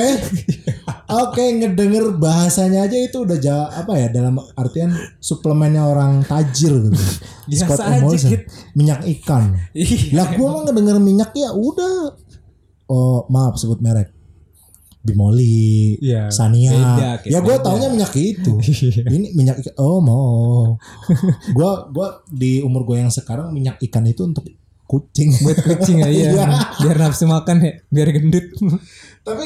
oke 1.08 1.44
ngedenger 1.58 2.16
bahasanya 2.16 2.86
aja 2.86 2.98
itu 2.98 3.26
udah 3.26 3.38
ja, 3.38 3.66
apa 3.68 3.98
ya 3.98 4.08
dalam 4.10 4.38
artian 4.54 4.94
suplemennya 5.18 5.84
orang 5.84 6.22
tajir 6.22 6.90
gitu. 6.90 6.98
Biasa 7.50 7.64
Scott 7.66 7.80
aja, 7.82 7.98
Emulsion. 7.98 8.30
Kit. 8.36 8.42
minyak 8.74 9.02
ikan. 9.18 9.58
Iya. 9.72 10.14
Lah 10.14 10.28
gua 10.36 10.48
mah 10.54 10.62
ngedenger 10.68 10.98
minyak 11.00 11.32
ya 11.34 11.50
udah. 11.50 12.14
Oh 12.88 13.26
maaf 13.28 13.58
sebut 13.58 13.80
merek. 13.80 14.14
Bimoli, 15.02 15.96
Iya, 16.04 16.28
Sania. 16.28 16.76
beda, 16.76 17.24
ya 17.24 17.40
gue 17.40 17.56
taunya 17.64 17.88
minyak 17.88 18.12
itu. 18.12 18.60
Ini 19.16 19.32
minyak 19.32 19.64
ikan. 19.64 19.76
Oh 19.80 20.04
mau. 20.04 20.76
gua 21.56 21.88
gua 21.88 22.20
di 22.28 22.60
umur 22.60 22.84
gue 22.84 23.00
yang 23.00 23.08
sekarang 23.08 23.56
minyak 23.56 23.80
ikan 23.80 24.04
itu 24.04 24.28
untuk 24.28 24.44
kucing. 24.88 25.30
Buat 25.44 25.58
kucing 25.62 26.02
ya, 26.02 26.10
iya. 26.10 26.30
Iya. 26.34 26.46
Biar 26.82 26.98
nafsu 26.98 27.28
makan 27.28 27.60
ya, 27.62 27.72
biar 27.92 28.08
gendut. 28.16 28.48
tapi 29.28 29.46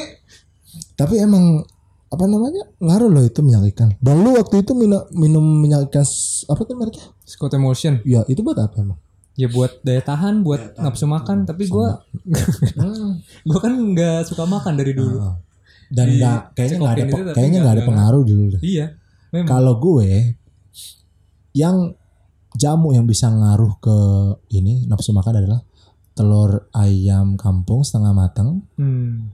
tapi 0.94 1.14
emang 1.18 1.66
apa 2.12 2.24
namanya 2.28 2.68
ngaruh 2.78 3.08
loh 3.10 3.24
itu 3.24 3.42
minyak 3.42 3.72
ikan. 3.74 3.92
Dan 3.98 4.22
lu 4.22 4.36
waktu 4.36 4.62
itu 4.62 4.72
minum 4.72 5.02
minum 5.10 5.42
minyak 5.42 5.90
ikan 5.90 6.06
apa 6.48 6.60
tuh 6.62 6.74
mereknya? 6.78 7.06
Scott 7.26 7.52
Emotion. 7.56 7.98
Ya 8.06 8.22
itu 8.30 8.40
buat 8.40 8.56
apa 8.60 8.78
emang? 8.80 8.98
Ya 9.32 9.48
buat 9.48 9.80
daya 9.80 10.04
tahan, 10.04 10.44
buat 10.44 10.76
nafsu 10.76 11.08
makan. 11.08 11.48
Tapi 11.48 11.66
gua 11.66 12.04
gua 13.48 13.58
kan 13.58 13.72
nggak 13.72 14.28
suka 14.28 14.44
makan 14.44 14.76
dari 14.76 14.92
dulu. 14.92 15.18
Ah. 15.24 15.36
Dan 15.92 16.20
nggak 16.20 16.56
kayaknya 16.56 16.76
nggak 16.80 16.92
ada 16.92 17.04
kayaknya 17.32 17.58
nggak- 17.64 17.76
ada 17.80 17.88
pengaruh 17.88 18.22
dulu. 18.24 18.56
Iya. 18.60 18.96
Kalau 19.48 19.80
gue 19.80 20.36
yang 21.56 21.96
jamu 22.54 22.92
yang 22.92 23.04
bisa 23.04 23.28
ngaruh 23.28 23.74
ke 23.78 23.96
ini 24.50 24.84
nafsu 24.84 25.10
makan 25.10 25.38
adalah 25.38 25.60
telur 26.12 26.68
ayam 26.72 27.36
kampung 27.36 27.80
setengah 27.80 28.12
matang 28.12 28.60
Hmm. 28.76 29.32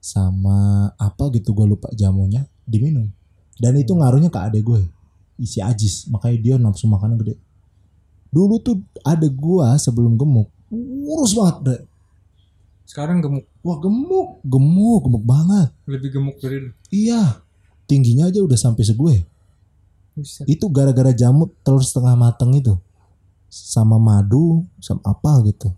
sama 0.00 0.58
apa 0.96 1.28
gitu 1.30 1.52
gue 1.52 1.66
lupa 1.66 1.88
jamunya 1.92 2.44
diminum. 2.64 3.08
Dan 3.56 3.76
itu 3.76 3.92
ngaruhnya 3.92 4.28
ke 4.28 4.40
adek 4.40 4.62
gue 4.62 4.80
isi 5.36 5.60
ajis 5.60 6.08
makanya 6.08 6.36
dia 6.36 6.54
nafsu 6.56 6.84
makannya 6.84 7.16
gede. 7.18 7.34
Dulu 8.28 8.60
tuh 8.60 8.76
adek 9.02 9.32
gue 9.32 9.68
sebelum 9.76 10.16
gemuk 10.16 10.48
kurus 11.04 11.34
banget 11.34 11.56
Bre. 11.60 11.78
Sekarang 12.86 13.22
gemuk, 13.22 13.46
Wah 13.62 13.78
gemuk, 13.78 14.42
gemuk, 14.42 15.00
gemuk 15.06 15.24
banget. 15.24 15.68
lebih 15.86 16.10
gemuk 16.10 16.36
dari 16.38 16.58
lu. 16.58 16.70
Iya, 16.90 17.38
tingginya 17.86 18.26
aja 18.26 18.42
udah 18.42 18.58
sampai 18.58 18.82
segue. 18.82 19.14
Buset. 20.20 20.44
itu 20.44 20.68
gara-gara 20.68 21.16
jamu 21.16 21.48
telur 21.64 21.80
setengah 21.80 22.14
mateng 22.14 22.52
itu. 22.52 22.76
Sama 23.48 23.96
madu 23.96 24.68
sama 24.78 25.00
apa 25.08 25.40
gitu. 25.48 25.72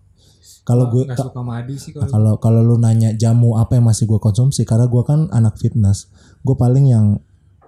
Kalau 0.62 0.90
gue 0.94 1.10
suka 1.10 1.42
madu 1.42 1.74
sih 1.74 1.90
kalau. 1.90 2.38
kalau 2.38 2.60
lu 2.62 2.78
nanya 2.78 3.14
jamu 3.18 3.58
apa 3.58 3.78
yang 3.78 3.86
masih 3.86 4.06
gue 4.06 4.18
konsumsi 4.22 4.62
karena 4.62 4.86
gue 4.86 5.02
kan 5.02 5.30
anak 5.30 5.58
fitness. 5.58 6.10
Gue 6.42 6.54
paling 6.54 6.90
yang 6.90 7.18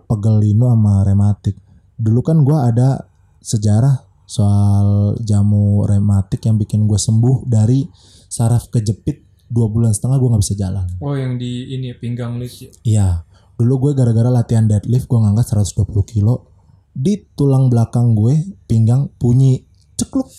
pegel 0.06 0.38
linu 0.38 0.70
sama 0.70 1.02
rematik. 1.02 1.58
Dulu 1.98 2.20
kan 2.22 2.42
gue 2.46 2.54
ada 2.54 3.10
sejarah 3.42 4.02
soal 4.24 5.18
jamu 5.20 5.84
rematik 5.84 6.46
yang 6.46 6.56
bikin 6.56 6.86
gue 6.86 6.96
sembuh 6.96 7.44
dari 7.44 7.84
saraf 8.30 8.72
kejepit 8.72 9.48
dua 9.50 9.68
bulan 9.68 9.92
setengah 9.92 10.16
gue 10.22 10.28
nggak 10.30 10.42
bisa 10.42 10.56
jalan. 10.56 10.86
Oh 11.02 11.14
yang 11.14 11.36
di 11.36 11.74
ini 11.74 11.92
ya, 11.92 11.96
pinggang 11.98 12.38
lu 12.40 12.46
sih. 12.48 12.72
Iya, 12.86 13.22
dulu 13.58 13.90
gue 13.90 13.92
gara-gara 13.98 14.30
latihan 14.30 14.66
deadlift 14.66 15.06
gue 15.06 15.18
ngangkat 15.18 15.54
120 15.54 15.86
kilo 16.06 16.53
di 16.94 17.18
tulang 17.34 17.66
belakang 17.66 18.14
gue 18.14 18.54
pinggang 18.70 19.10
bunyi 19.18 19.66
cekluk. 19.98 20.30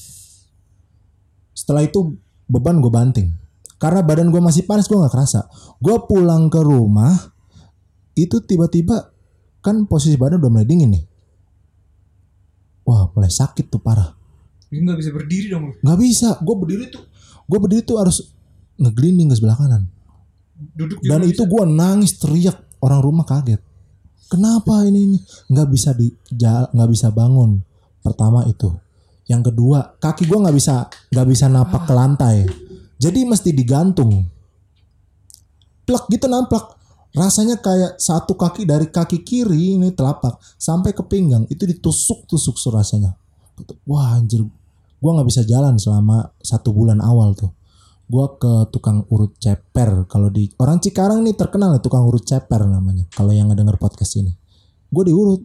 Setelah 1.52 1.84
itu 1.84 2.16
beban 2.48 2.80
gue 2.80 2.90
banting. 2.90 3.28
Karena 3.76 4.00
badan 4.00 4.32
gue 4.32 4.40
masih 4.40 4.64
panas 4.64 4.88
gue 4.88 4.96
nggak 4.96 5.12
kerasa. 5.12 5.52
Gue 5.84 6.00
pulang 6.08 6.48
ke 6.48 6.64
rumah 6.64 7.12
itu 8.16 8.40
tiba-tiba 8.40 9.12
kan 9.60 9.84
posisi 9.84 10.16
badan 10.16 10.40
udah 10.40 10.52
mulai 10.52 10.68
dingin 10.68 10.96
nih. 10.96 11.04
Wah 12.88 13.12
mulai 13.12 13.30
sakit 13.30 13.68
tuh 13.68 13.84
parah. 13.84 14.16
Lu 14.72 14.80
nggak 14.80 14.98
bisa 14.98 15.12
berdiri 15.12 15.52
dong. 15.52 15.76
Nggak 15.84 16.00
bisa. 16.00 16.40
Gue 16.40 16.56
berdiri 16.56 16.88
tuh, 16.88 17.04
gue 17.46 17.60
berdiri 17.60 17.84
tuh 17.84 18.00
harus 18.00 18.32
ngeglinding 18.80 19.28
ke 19.32 19.36
sebelah 19.36 19.60
kanan. 19.60 19.92
Duduk 20.56 21.04
Dan 21.04 21.28
itu 21.28 21.44
gue 21.44 21.64
nangis 21.68 22.16
teriak 22.16 22.56
orang 22.80 23.04
rumah 23.04 23.28
kaget. 23.28 23.60
Kenapa 24.26 24.82
ini 24.90 25.22
nggak 25.50 25.68
bisa 25.70 25.94
di 25.94 26.10
nggak 26.72 26.90
bisa 26.90 27.14
bangun? 27.14 27.62
Pertama 28.02 28.46
itu. 28.50 28.74
Yang 29.26 29.54
kedua 29.54 29.98
kaki 29.98 30.30
gue 30.30 30.40
nggak 30.42 30.56
bisa 30.58 30.90
nggak 31.14 31.28
bisa 31.30 31.46
napak 31.50 31.86
ke 31.86 31.94
lantai. 31.94 32.36
Jadi 32.98 33.26
mesti 33.26 33.50
digantung. 33.54 34.26
Plak 35.86 36.10
gitu 36.10 36.26
nampak. 36.26 36.74
Rasanya 37.16 37.62
kayak 37.64 37.96
satu 38.02 38.36
kaki 38.36 38.68
dari 38.68 38.92
kaki 38.92 39.24
kiri 39.24 39.80
ini 39.80 39.96
telapak 39.96 40.36
sampai 40.60 40.92
ke 40.92 41.00
pinggang 41.08 41.48
itu 41.48 41.64
ditusuk-tusuk 41.64 42.60
tuh 42.60 42.76
rasanya. 42.76 43.16
Wah 43.88 44.20
anjir, 44.20 44.44
gue 44.44 45.12
nggak 45.16 45.28
bisa 45.32 45.48
jalan 45.48 45.80
selama 45.80 46.28
satu 46.44 46.76
bulan 46.76 47.00
awal 47.00 47.32
tuh 47.32 47.56
gua 48.06 48.38
ke 48.38 48.70
tukang 48.70 49.06
urut 49.10 49.34
ceper. 49.42 50.06
Kalau 50.06 50.30
di 50.30 50.50
orang 50.62 50.78
Cikarang 50.82 51.26
nih 51.26 51.34
terkenal 51.34 51.78
ya 51.78 51.82
tukang 51.82 52.06
urut 52.06 52.26
ceper 52.26 52.66
namanya 52.66 53.06
kalau 53.14 53.34
yang 53.34 53.50
ngedenger 53.50 53.78
podcast 53.82 54.18
ini. 54.22 54.34
Gue 54.90 55.12
diurut 55.12 55.42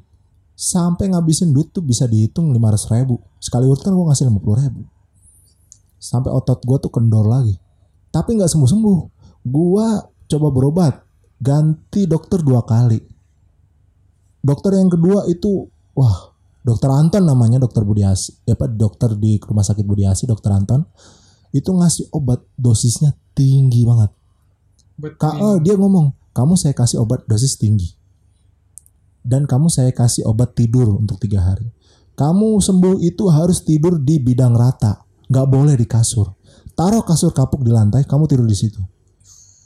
sampai 0.55 1.11
ngabisin 1.11 1.51
duit 1.51 1.73
tuh 1.73 1.81
bisa 1.81 2.05
dihitung 2.05 2.53
500 2.53 2.93
ribu. 2.95 3.19
Sekali 3.41 3.65
urut 3.65 3.81
kan 3.81 3.97
gue 3.97 4.07
ngasih 4.07 4.29
50 4.29 4.63
ribu. 4.63 4.83
Sampai 5.97 6.31
otot 6.31 6.61
gue 6.61 6.79
tuh 6.79 6.93
kendor 6.93 7.25
lagi. 7.25 7.57
Tapi 8.11 8.37
nggak 8.37 8.51
sembuh 8.51 8.71
sembuh 8.71 8.99
gua 9.47 10.03
coba 10.29 10.49
berobat 10.53 10.95
ganti 11.41 12.05
dokter 12.05 12.45
dua 12.45 12.61
kali. 12.67 13.01
Dokter 14.41 14.77
yang 14.77 14.93
kedua 14.93 15.25
itu 15.29 15.69
wah 15.97 16.33
dokter 16.61 16.93
Anton 16.93 17.25
namanya 17.25 17.61
dokter 17.61 17.85
Budiasi 17.85 18.45
ya 18.45 18.57
apa 18.57 18.69
dokter 18.69 19.17
di 19.17 19.41
rumah 19.41 19.65
sakit 19.65 19.85
Budiasi 19.85 20.29
dokter 20.29 20.53
Anton 20.53 20.85
itu 21.51 21.71
ngasih 21.71 22.11
obat 22.15 22.43
dosisnya 22.55 23.15
tinggi 23.35 23.83
banget. 23.83 24.11
Ini. 25.35 25.41
eh, 25.41 25.59
dia 25.65 25.75
ngomong, 25.81 26.13
kamu 26.37 26.55
saya 26.55 26.77
kasih 26.77 27.01
obat 27.01 27.25
dosis 27.25 27.57
tinggi. 27.57 27.97
Dan 29.21 29.45
kamu 29.45 29.69
saya 29.69 29.93
kasih 29.93 30.25
obat 30.29 30.57
tidur 30.57 30.97
untuk 30.97 31.21
tiga 31.21 31.45
hari. 31.45 31.69
Kamu 32.17 32.61
sembuh 32.61 33.01
itu 33.01 33.29
harus 33.33 33.65
tidur 33.65 33.97
di 34.01 34.21
bidang 34.21 34.53
rata, 34.53 35.01
nggak 35.29 35.47
boleh 35.49 35.75
di 35.77 35.89
kasur. 35.89 36.37
Taruh 36.77 37.05
kasur 37.05 37.33
kapuk 37.33 37.65
di 37.65 37.73
lantai, 37.73 38.05
kamu 38.05 38.29
tidur 38.29 38.45
di 38.49 38.57
situ. 38.57 38.81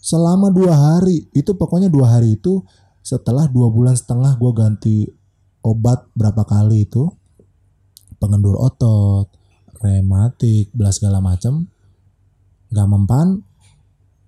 Selama 0.05 0.51
dua 0.55 0.75
hari, 0.75 1.31
itu 1.35 1.55
pokoknya 1.55 1.91
dua 1.91 2.19
hari 2.19 2.39
itu 2.39 2.63
setelah 3.05 3.51
dua 3.51 3.69
bulan 3.69 3.95
setengah 3.99 4.37
gue 4.41 4.53
ganti 4.55 4.97
obat 5.65 6.09
berapa 6.17 6.45
kali 6.45 6.89
itu 6.89 7.09
pengendur 8.21 8.57
otot, 8.57 9.29
rematik, 9.81 10.73
belas 10.73 11.01
segala 11.01 11.21
macam 11.21 11.69
nggak 12.75 12.89
mempan 12.91 13.39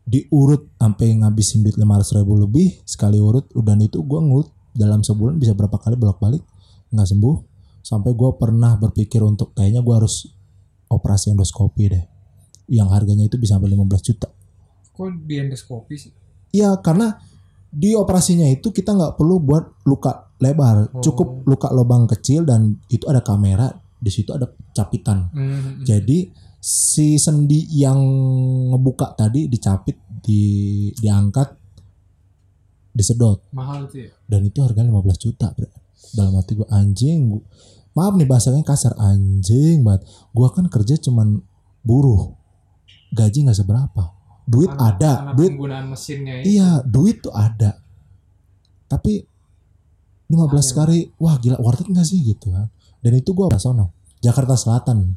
diurut 0.07 0.71
sampai 0.79 1.19
ngabisin 1.19 1.67
duit 1.67 1.75
500 1.75 2.23
ribu 2.23 2.39
lebih 2.39 2.79
sekali 2.87 3.19
urut 3.19 3.51
udah 3.53 3.75
itu 3.77 3.99
gue 3.99 4.21
ngurut 4.23 4.47
dalam 4.71 5.03
sebulan 5.03 5.35
bisa 5.35 5.51
berapa 5.51 5.75
kali 5.77 5.99
bolak 5.99 6.23
balik 6.23 6.47
nggak 6.95 7.09
sembuh 7.11 7.37
sampai 7.83 8.15
gue 8.15 8.31
pernah 8.39 8.79
berpikir 8.79 9.19
untuk 9.21 9.51
kayaknya 9.51 9.83
gue 9.83 9.95
harus 9.95 10.31
operasi 10.87 11.35
endoskopi 11.35 11.91
deh 11.91 12.05
yang 12.71 12.87
harganya 12.87 13.27
itu 13.27 13.35
bisa 13.35 13.59
sampai 13.59 13.75
15 13.75 13.83
juta 14.07 14.29
Kok 14.97 15.29
di 15.29 15.37
endoskopi 15.37 15.95
sih? 15.99 16.09
Iya 16.55 16.79
karena 16.81 17.19
di 17.69 17.93
operasinya 17.93 18.47
itu 18.49 18.71
kita 18.73 18.95
nggak 18.95 19.19
perlu 19.19 19.43
buat 19.43 19.85
luka 19.85 20.31
lebar 20.39 20.95
Oh. 20.95 21.03
cukup 21.03 21.43
luka 21.45 21.69
lubang 21.75 22.07
kecil 22.07 22.47
dan 22.47 22.79
itu 22.89 23.05
ada 23.11 23.21
kamera 23.21 23.69
di 23.99 24.09
situ 24.09 24.31
ada 24.31 24.47
capitan 24.71 25.29
Hmm. 25.35 25.83
Jadi 25.83 26.31
si 26.59 27.17
sendi 27.17 27.67
yang 27.71 27.99
ngebuka 28.71 29.15
tadi 29.15 29.47
dicapit, 29.47 29.97
di 30.21 30.43
diangkat, 30.93 31.49
disedot 32.91 33.45
Mahal 33.53 33.87
tuh 33.87 34.03
ya. 34.03 34.11
dan 34.25 34.41
itu 34.43 34.59
harganya 34.65 34.91
15 34.91 35.21
juta, 35.21 35.53
Bre. 35.53 35.69
Dalam 36.13 36.33
hati 36.35 36.53
gue 36.55 36.69
anjing. 36.69 37.19
gua- 37.29 37.47
Maaf 37.93 38.13
nih 38.15 38.29
bahasanya 38.29 38.61
kasar 38.61 38.93
anjing 38.97 39.81
banget. 39.81 40.05
Gua 40.31 40.53
kan 40.53 40.69
kerja 40.69 41.01
cuman 41.01 41.41
buruh. 41.81 42.37
Gaji 43.11 43.49
nggak 43.49 43.57
seberapa. 43.57 44.13
Duit 44.45 44.69
Karena- 44.69 44.93
ada, 44.93 45.13
karena 45.17 45.33
duit 45.33 45.51
penggunaan 45.57 45.87
mesinnya 45.89 46.35
itu. 46.41 46.57
Iya, 46.57 46.85
duit 46.85 47.25
tuh 47.25 47.33
ada. 47.33 47.81
Tapi 48.87 49.25
15 50.29 50.71
Sayang. 50.71 50.77
kali, 50.79 50.99
wah 51.17 51.37
gila 51.37 51.57
worth 51.59 51.83
it 51.83 51.89
gak 51.89 52.05
sih 52.05 52.21
gitu 52.21 52.53
kan. 52.53 52.69
Dan 53.01 53.13
itu 53.17 53.33
gua 53.33 53.49
sono, 53.57 53.97
Jakarta 54.21 54.55
Selatan. 54.55 55.17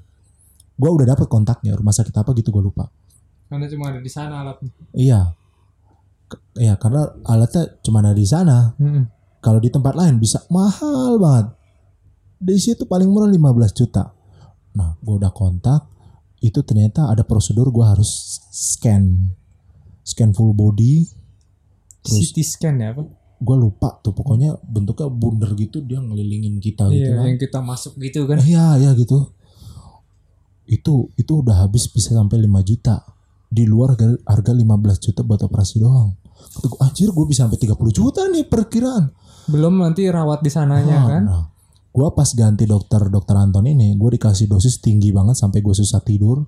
Gua 0.80 0.95
udah 0.95 1.05
dapet 1.05 1.27
kontaknya, 1.27 1.75
rumah 1.75 1.91
sakit 1.91 2.15
apa 2.15 2.32
gitu 2.34 2.49
gue 2.49 2.63
lupa. 2.63 2.88
Karena 3.45 3.67
cuma 3.67 3.91
ada 3.91 3.99
di 3.99 4.07
sana 4.07 4.39
alatnya. 4.39 4.71
Iya. 4.93 5.36
Iya, 6.55 6.73
karena 6.75 7.03
alatnya 7.25 7.75
cuma 7.82 7.99
ada 7.99 8.13
di 8.13 8.23
sana. 8.23 8.71
Kalau 9.39 9.59
di 9.59 9.67
tempat 9.67 9.91
lain 9.93 10.15
bisa 10.17 10.39
mahal 10.47 11.17
banget. 11.17 11.47
Di 12.39 12.55
situ 12.55 12.86
paling 12.86 13.07
murah 13.07 13.27
15 13.27 13.43
juta. 13.73 14.15
Nah, 14.71 14.95
gua 14.99 15.19
udah 15.19 15.30
kontak, 15.30 15.84
itu 16.39 16.63
ternyata 16.63 17.11
ada 17.11 17.21
prosedur 17.21 17.67
gua 17.69 17.91
harus 17.91 18.07
scan. 18.49 19.36
Scan 20.01 20.32
full 20.32 20.53
body, 20.53 21.03
Terus- 21.99 22.32
CT 22.32 22.38
scan 22.41 22.75
ya 22.77 22.93
apa? 22.93 23.03
gue 23.39 23.55
lupa 23.55 23.95
tuh 24.03 24.11
pokoknya 24.11 24.51
bentuknya 24.67 25.07
bundar 25.07 25.55
gitu 25.55 25.80
dia 25.80 25.95
ngelilingin 25.95 26.59
kita 26.59 26.91
gitu 26.91 27.07
Iya, 27.07 27.15
kan 27.15 27.23
yang 27.25 27.39
kita 27.39 27.59
masuk 27.63 27.95
gitu 27.95 28.27
kan. 28.27 28.36
iya 28.43 28.75
iya 28.75 28.91
gitu 28.91 29.32
itu 30.70 31.09
itu 31.17 31.32
udah 31.36 31.65
habis 31.65 31.89
bisa 31.89 32.13
sampai 32.13 32.39
5 32.39 32.61
juta. 32.61 33.01
Di 33.49 33.65
luar 33.65 33.97
harga- 33.97 34.22
harga 34.30 34.51
15 34.53 35.01
juta 35.01 35.26
buat 35.26 35.41
operasi 35.41 35.82
doang. 35.82 36.13
Kata 36.39 36.65
gua, 36.70 36.80
anjir 36.86 37.09
gue 37.09 37.26
bisa 37.26 37.49
sampai 37.49 37.57
30 37.57 37.89
juta 37.89 38.22
nih 38.30 38.45
perkiraan. 38.45 39.09
Belum 39.49 39.82
nanti 39.82 40.05
rawat 40.05 40.45
di 40.45 40.53
sananya 40.53 40.97
Ah, 41.01 41.05
kan. 41.09 41.22
nah, 41.26 41.43
gue 41.89 42.07
pas 42.13 42.30
ganti 42.32 42.63
dokter 42.63 43.01
dokter 43.09 43.34
Anton 43.34 43.65
ini 43.65 43.97
gue 43.97 44.09
dikasih 44.15 44.45
dosis 44.45 44.78
tinggi 44.78 45.09
banget 45.09 45.34
sampai 45.36 45.59
gue 45.59 45.74
susah 45.74 45.99
tidur. 45.99 46.45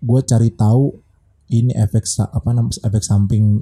Gue 0.00 0.20
cari 0.24 0.48
tahu 0.50 0.96
ini 1.52 1.76
efek 1.76 2.08
apa 2.24 2.48
namanya 2.50 2.80
efek 2.82 3.04
samping 3.04 3.60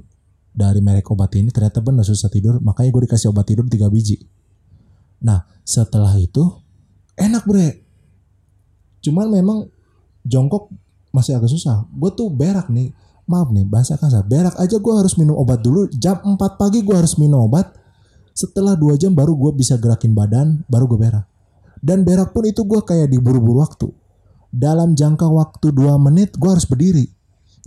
dari 0.51 0.79
merek 0.79 1.11
obat 1.11 1.35
ini 1.35 1.51
ternyata 1.51 1.79
benar 1.79 2.03
susah 2.03 2.27
tidur 2.27 2.59
makanya 2.59 2.91
gue 2.91 3.03
dikasih 3.05 3.27
obat 3.29 3.43
tidur 3.45 3.67
3 3.67 3.91
biji. 3.91 4.15
Nah 5.21 5.43
setelah 5.61 6.15
itu 6.15 6.41
enak 7.13 7.43
bre. 7.43 7.83
Cuman 9.01 9.27
memang 9.27 9.67
jongkok 10.25 10.69
masih 11.11 11.37
agak 11.37 11.51
susah. 11.51 11.85
Gue 11.91 12.11
tuh 12.15 12.31
berak 12.31 12.71
nih. 12.71 12.95
Maaf 13.29 13.53
nih 13.53 13.63
bahasa 13.67 13.95
kasar. 13.95 14.25
Berak 14.25 14.57
aja 14.57 14.75
gue 14.75 14.93
harus 14.95 15.15
minum 15.15 15.37
obat 15.37 15.61
dulu. 15.61 15.87
Jam 15.95 16.19
4 16.19 16.35
pagi 16.59 16.81
gue 16.81 16.95
harus 16.95 17.15
minum 17.15 17.45
obat. 17.45 17.71
Setelah 18.31 18.79
dua 18.79 18.95
jam 18.95 19.11
baru 19.11 19.35
gue 19.35 19.51
bisa 19.53 19.75
gerakin 19.75 20.15
badan 20.15 20.63
baru 20.65 20.87
gue 20.87 20.99
berak. 20.99 21.25
Dan 21.83 22.07
berak 22.07 22.31
pun 22.31 22.47
itu 22.47 22.63
gue 22.63 22.81
kayak 22.81 23.11
diburu-buru 23.11 23.61
waktu. 23.61 23.87
Dalam 24.51 24.95
jangka 24.95 25.27
waktu 25.27 25.71
dua 25.71 25.95
menit 25.99 26.35
gue 26.35 26.49
harus 26.49 26.65
berdiri. 26.67 27.07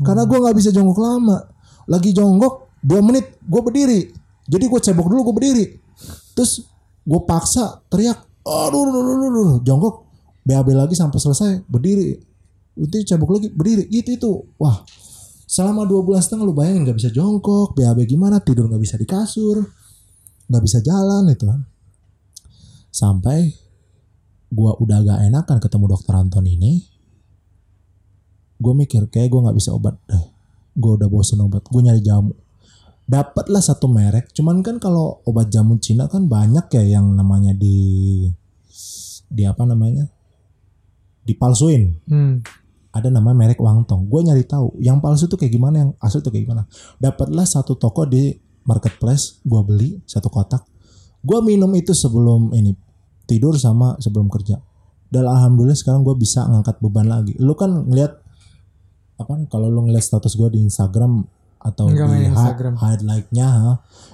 Karena 0.02 0.26
gue 0.26 0.36
nggak 0.36 0.56
bisa 0.56 0.74
jongkok 0.74 1.00
lama. 1.00 1.38
Lagi 1.86 2.10
jongkok 2.16 2.74
dua 2.80 3.00
menit 3.04 3.38
gue 3.44 3.60
berdiri. 3.60 4.00
Jadi 4.44 4.64
gue 4.68 4.80
cebok 4.80 5.06
dulu 5.08 5.32
gue 5.32 5.34
berdiri. 5.36 5.64
Terus 6.34 6.64
gue 7.04 7.20
paksa 7.28 7.84
teriak 7.88 8.24
aduh, 8.44 8.84
aduh, 8.88 9.00
aduh, 9.00 9.28
aduh. 9.28 9.58
jongkok 9.64 10.04
BAB 10.44 10.76
lagi 10.76 10.92
sampai 10.92 11.16
selesai 11.16 11.50
berdiri 11.64 12.33
itu 12.74 13.06
cebok 13.06 13.38
lagi 13.38 13.48
berdiri 13.54 13.86
gitu 13.90 14.10
itu. 14.14 14.32
Wah 14.58 14.82
selama 15.44 15.86
dua 15.86 16.02
bulan 16.02 16.24
setengah 16.24 16.44
lu 16.48 16.54
bayangin 16.56 16.88
nggak 16.88 16.98
bisa 16.98 17.10
jongkok 17.12 17.76
BAB 17.76 18.08
gimana 18.08 18.40
tidur 18.42 18.66
nggak 18.66 18.82
bisa 18.82 18.96
di 18.98 19.06
kasur 19.06 19.62
nggak 20.50 20.62
bisa 20.64 20.78
jalan 20.82 21.30
itu 21.30 21.44
kan. 21.46 21.60
Sampai 22.90 23.50
gua 24.54 24.78
udah 24.78 25.02
agak 25.02 25.18
enakan 25.26 25.58
ketemu 25.58 25.84
dokter 25.90 26.14
Anton 26.14 26.46
ini 26.46 26.94
gue 28.54 28.72
mikir 28.72 29.10
kayak 29.10 29.28
gue 29.28 29.40
nggak 29.44 29.58
bisa 29.58 29.74
obat 29.74 29.98
deh 30.06 30.24
gue 30.74 30.92
udah 30.96 31.06
bosen 31.06 31.42
obat 31.42 31.62
gue 31.66 31.80
nyari 31.82 32.02
jamu. 32.02 32.34
Dapatlah 33.04 33.60
satu 33.60 33.86
merek 33.86 34.32
cuman 34.32 34.64
kan 34.64 34.80
kalau 34.80 35.20
obat 35.28 35.52
jamu 35.52 35.76
Cina 35.78 36.08
kan 36.08 36.26
banyak 36.26 36.66
ya 36.72 36.98
yang 36.98 37.12
namanya 37.14 37.52
di 37.52 37.76
di 39.28 39.42
apa 39.44 39.62
namanya 39.68 40.08
dipalsuin. 41.22 42.00
Hmm. 42.08 42.40
Ada 42.94 43.10
nama 43.10 43.34
merek 43.34 43.58
Wangtong. 43.58 44.06
Gue 44.06 44.22
nyari 44.22 44.46
tahu 44.46 44.78
yang 44.78 45.02
palsu 45.02 45.26
tuh 45.26 45.34
kayak 45.34 45.50
gimana, 45.50 45.82
yang 45.82 45.90
asli 45.98 46.22
tuh 46.22 46.30
kayak 46.30 46.46
gimana. 46.46 46.62
Dapatlah 47.02 47.42
satu 47.42 47.74
toko 47.74 48.06
di 48.06 48.30
marketplace, 48.62 49.42
gue 49.42 49.60
beli 49.66 49.98
satu 50.06 50.30
kotak. 50.30 50.62
Gue 51.18 51.42
minum 51.42 51.68
itu 51.74 51.90
sebelum 51.90 52.54
ini 52.54 52.70
tidur 53.26 53.58
sama 53.58 53.98
sebelum 53.98 54.30
kerja. 54.30 54.62
Dan 55.10 55.26
alhamdulillah 55.26 55.74
sekarang 55.74 56.06
gue 56.06 56.14
bisa 56.14 56.46
ngangkat 56.46 56.78
beban 56.78 57.10
lagi. 57.10 57.34
Lu 57.42 57.58
kan 57.58 57.82
ngeliat 57.82 58.14
apa 59.18 59.34
kalau 59.50 59.66
lu 59.70 59.90
ngeliat 59.90 60.02
status 60.02 60.38
gue 60.38 60.54
di 60.54 60.60
Instagram 60.62 61.22
atau 61.64 61.88
Nggak 61.88 62.08
di 62.12 62.28
Instagram. 62.28 62.72
highlight-nya 62.76 63.48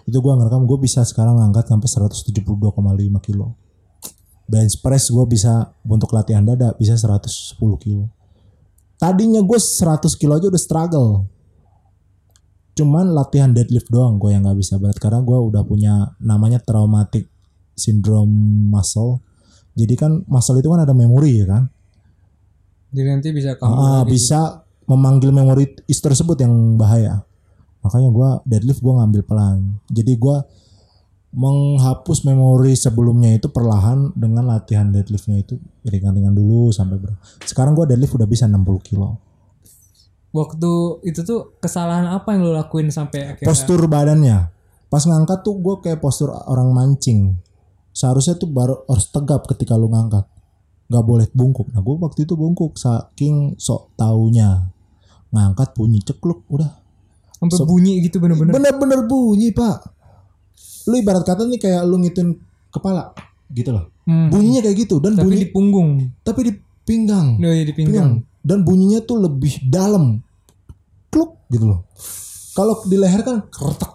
itu 0.06 0.14
gue 0.22 0.32
ngerekam 0.38 0.70
gue 0.70 0.78
bisa 0.78 1.02
sekarang 1.02 1.34
ngangkat 1.40 1.66
sampai 1.66 1.88
172,5 1.88 2.46
kilo 3.26 3.58
bench 4.46 4.78
press 4.78 5.10
gue 5.10 5.24
bisa 5.26 5.74
untuk 5.82 6.14
latihan 6.14 6.46
dada 6.46 6.76
bisa 6.78 6.94
110 6.94 7.58
kilo 7.82 8.06
tadinya 9.00 9.40
gue 9.40 9.56
100 9.56 10.04
kilo 10.20 10.36
aja 10.36 10.52
udah 10.52 10.60
struggle. 10.60 11.24
Cuman 12.76 13.16
latihan 13.16 13.50
deadlift 13.50 13.88
doang 13.88 14.20
gue 14.20 14.30
yang 14.36 14.44
nggak 14.44 14.60
bisa 14.60 14.76
berat 14.76 15.00
karena 15.00 15.24
gue 15.24 15.38
udah 15.40 15.64
punya 15.64 16.12
namanya 16.20 16.60
traumatic 16.60 17.26
syndrome 17.74 18.30
muscle. 18.68 19.24
Jadi 19.72 19.96
kan 19.96 20.20
muscle 20.28 20.60
itu 20.60 20.68
kan 20.68 20.84
ada 20.84 20.92
memori 20.92 21.40
ya 21.40 21.46
kan? 21.48 21.62
Jadi 22.92 23.08
nanti 23.08 23.28
bisa 23.32 23.56
kamu 23.56 23.72
Ah, 23.72 24.02
bisa 24.04 24.40
memanggil 24.84 25.32
memori 25.32 25.64
is 25.88 25.98
tersebut 26.02 26.36
yang 26.42 26.76
bahaya. 26.76 27.24
Makanya 27.80 28.10
gue 28.12 28.28
deadlift 28.44 28.84
gue 28.84 28.92
ngambil 28.92 29.22
pelan. 29.24 29.80
Jadi 29.88 30.12
gue 30.20 30.36
menghapus 31.30 32.26
memori 32.26 32.74
sebelumnya 32.74 33.38
itu 33.38 33.46
perlahan 33.54 34.10
dengan 34.18 34.50
latihan 34.50 34.90
deadliftnya 34.90 35.38
itu 35.38 35.62
ringan-ringan 35.86 36.34
dulu 36.34 36.74
sampai 36.74 36.98
ber 36.98 37.14
sekarang 37.46 37.78
gue 37.78 37.86
deadlift 37.94 38.18
udah 38.18 38.26
bisa 38.26 38.50
60 38.50 38.66
kilo. 38.82 39.14
Waktu 40.30 41.02
itu 41.06 41.26
tuh 41.26 41.58
kesalahan 41.58 42.06
apa 42.06 42.34
yang 42.34 42.46
lo 42.46 42.54
lakuin 42.54 42.90
sampai 42.90 43.34
akhirnya? 43.34 43.50
postur 43.50 43.82
badannya. 43.90 44.38
Pas 44.90 45.02
ngangkat 45.06 45.42
tuh 45.42 45.58
gue 45.58 45.74
kayak 45.86 46.02
postur 46.02 46.34
orang 46.34 46.70
mancing. 46.70 47.38
Seharusnya 47.90 48.38
tuh 48.38 48.50
baru 48.50 48.86
harus 48.86 49.10
tegap 49.10 49.46
ketika 49.50 49.74
lu 49.74 49.90
ngangkat. 49.90 50.26
Nggak 50.90 51.04
boleh 51.06 51.26
bungkuk. 51.34 51.70
Nah 51.74 51.82
gue 51.82 51.94
waktu 51.98 52.26
itu 52.26 52.34
bungkuk 52.38 52.78
saking 52.78 53.58
sok 53.58 53.94
taunya. 53.94 54.70
Ngangkat 55.30 55.74
bunyi 55.78 56.02
cekluk 56.02 56.46
udah. 56.50 56.78
Sampai 57.38 57.58
so- 57.58 57.66
bunyi 57.66 58.02
gitu 58.02 58.18
bener-bener. 58.18 58.54
bener-bener 58.54 59.00
bunyi 59.06 59.54
pak 59.54 59.99
lu 60.86 60.94
ibarat 60.96 61.22
kata 61.22 61.44
nih 61.44 61.58
kayak 61.58 61.82
lu 61.84 61.98
ngitin 61.98 62.38
kepala 62.68 63.12
gitu 63.50 63.70
loh. 63.70 63.90
Hmm. 64.04 64.26
bunyinya 64.26 64.60
kayak 64.60 64.76
gitu 64.80 64.98
dan 64.98 65.14
Tapi 65.14 65.22
bunyi 65.22 65.38
di 65.38 65.48
punggung. 65.48 65.90
tapi 66.22 66.40
di 66.42 66.52
pinggang. 66.82 67.36
Oh 67.36 67.52
iya 67.52 67.62
di 67.62 67.72
pinggang. 67.72 68.22
dan 68.40 68.58
bunyinya 68.62 69.00
tuh 69.00 69.20
lebih 69.20 69.60
dalam. 69.66 70.18
Kluk 71.08 71.44
gitu 71.48 71.66
loh. 71.66 71.84
Kalau 72.52 72.80
di 72.84 72.96
leher 72.96 73.20
kan 73.20 73.44
kertak 73.46 73.92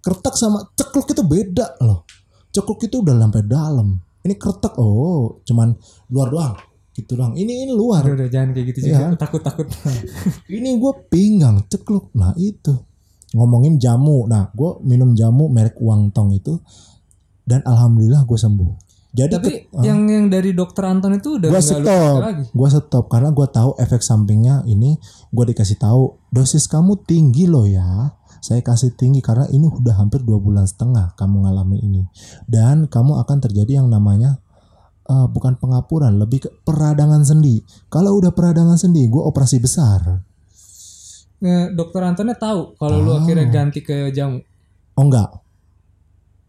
kertak 0.00 0.34
sama 0.34 0.68
cekluk 0.72 1.08
itu 1.08 1.22
beda 1.22 1.80
loh. 1.80 2.04
Cekluk 2.50 2.78
itu 2.80 3.00
udah 3.00 3.16
sampai 3.16 3.42
dalam. 3.42 3.88
Ini 4.20 4.34
kertak 4.36 4.76
oh 4.76 5.40
cuman 5.42 5.72
luar 6.08 6.28
doang. 6.28 6.54
Gitu 6.92 7.12
doang. 7.12 7.34
Ini 7.34 7.66
ini 7.66 7.72
luar. 7.72 8.06
Udah, 8.06 8.14
udah 8.14 8.28
jangan 8.28 8.52
kayak 8.52 8.66
gitu 8.70 8.78
Iya. 8.86 9.10
juga. 9.10 9.18
Takut-takut. 9.18 9.66
ini 10.48 10.76
gue 10.76 10.92
pinggang 11.08 11.64
cekluk. 11.66 12.14
Nah 12.14 12.32
itu 12.36 12.72
ngomongin 13.34 13.76
jamu. 13.76 14.24
Nah 14.24 14.48
gue 14.50 14.80
minum 14.80 15.12
jamu 15.12 15.50
merek 15.50 15.76
Wangtong 15.76 16.32
itu 16.32 16.62
dan 17.44 17.60
alhamdulillah 17.62 18.24
gue 18.24 18.38
sembuh. 18.38 18.72
Jadi 19.14 19.30
Tapi 19.30 19.50
ke- 19.70 19.86
yang 19.86 20.10
yang 20.10 20.26
dari 20.26 20.50
dokter 20.50 20.90
Anton 20.90 21.14
itu 21.14 21.38
udah 21.38 21.46
lu 21.46 21.62
stop. 21.62 22.18
lagi. 22.18 22.42
gue 22.50 22.68
stop 22.68 23.04
karena 23.06 23.30
gue 23.30 23.46
tahu 23.46 23.78
efek 23.78 24.02
sampingnya 24.02 24.66
ini 24.66 24.98
gue 25.30 25.44
dikasih 25.46 25.78
tahu 25.78 26.18
dosis 26.30 26.66
kamu 26.66 26.98
tinggi 27.02 27.46
loh 27.46 27.62
ya. 27.62 28.10
Saya 28.42 28.60
kasih 28.60 28.92
tinggi 28.92 29.22
karena 29.22 29.46
ini 29.48 29.70
udah 29.70 29.96
hampir 29.96 30.20
dua 30.20 30.36
bulan 30.36 30.66
setengah 30.66 31.14
kamu 31.14 31.46
ngalamin 31.46 31.80
ini. 31.80 32.02
Dan 32.44 32.90
kamu 32.90 33.22
akan 33.22 33.38
terjadi 33.38 33.78
yang 33.78 33.88
namanya 33.88 34.42
eh, 35.06 35.26
bukan 35.30 35.56
pengapuran 35.56 36.18
lebih 36.18 36.44
ke 36.44 36.50
peradangan 36.66 37.22
sendi. 37.22 37.62
Kalau 37.86 38.18
udah 38.18 38.34
peradangan 38.34 38.74
sendi 38.74 39.06
gue 39.06 39.22
operasi 39.22 39.62
besar 39.62 40.26
dokter 41.76 42.00
Antonnya 42.00 42.36
tahu 42.36 42.76
kalau 42.80 43.04
lu 43.04 43.12
akhirnya 43.12 43.46
ganti 43.52 43.84
ke 43.84 44.08
jamu. 44.10 44.40
oh 44.96 45.04
enggak. 45.04 45.28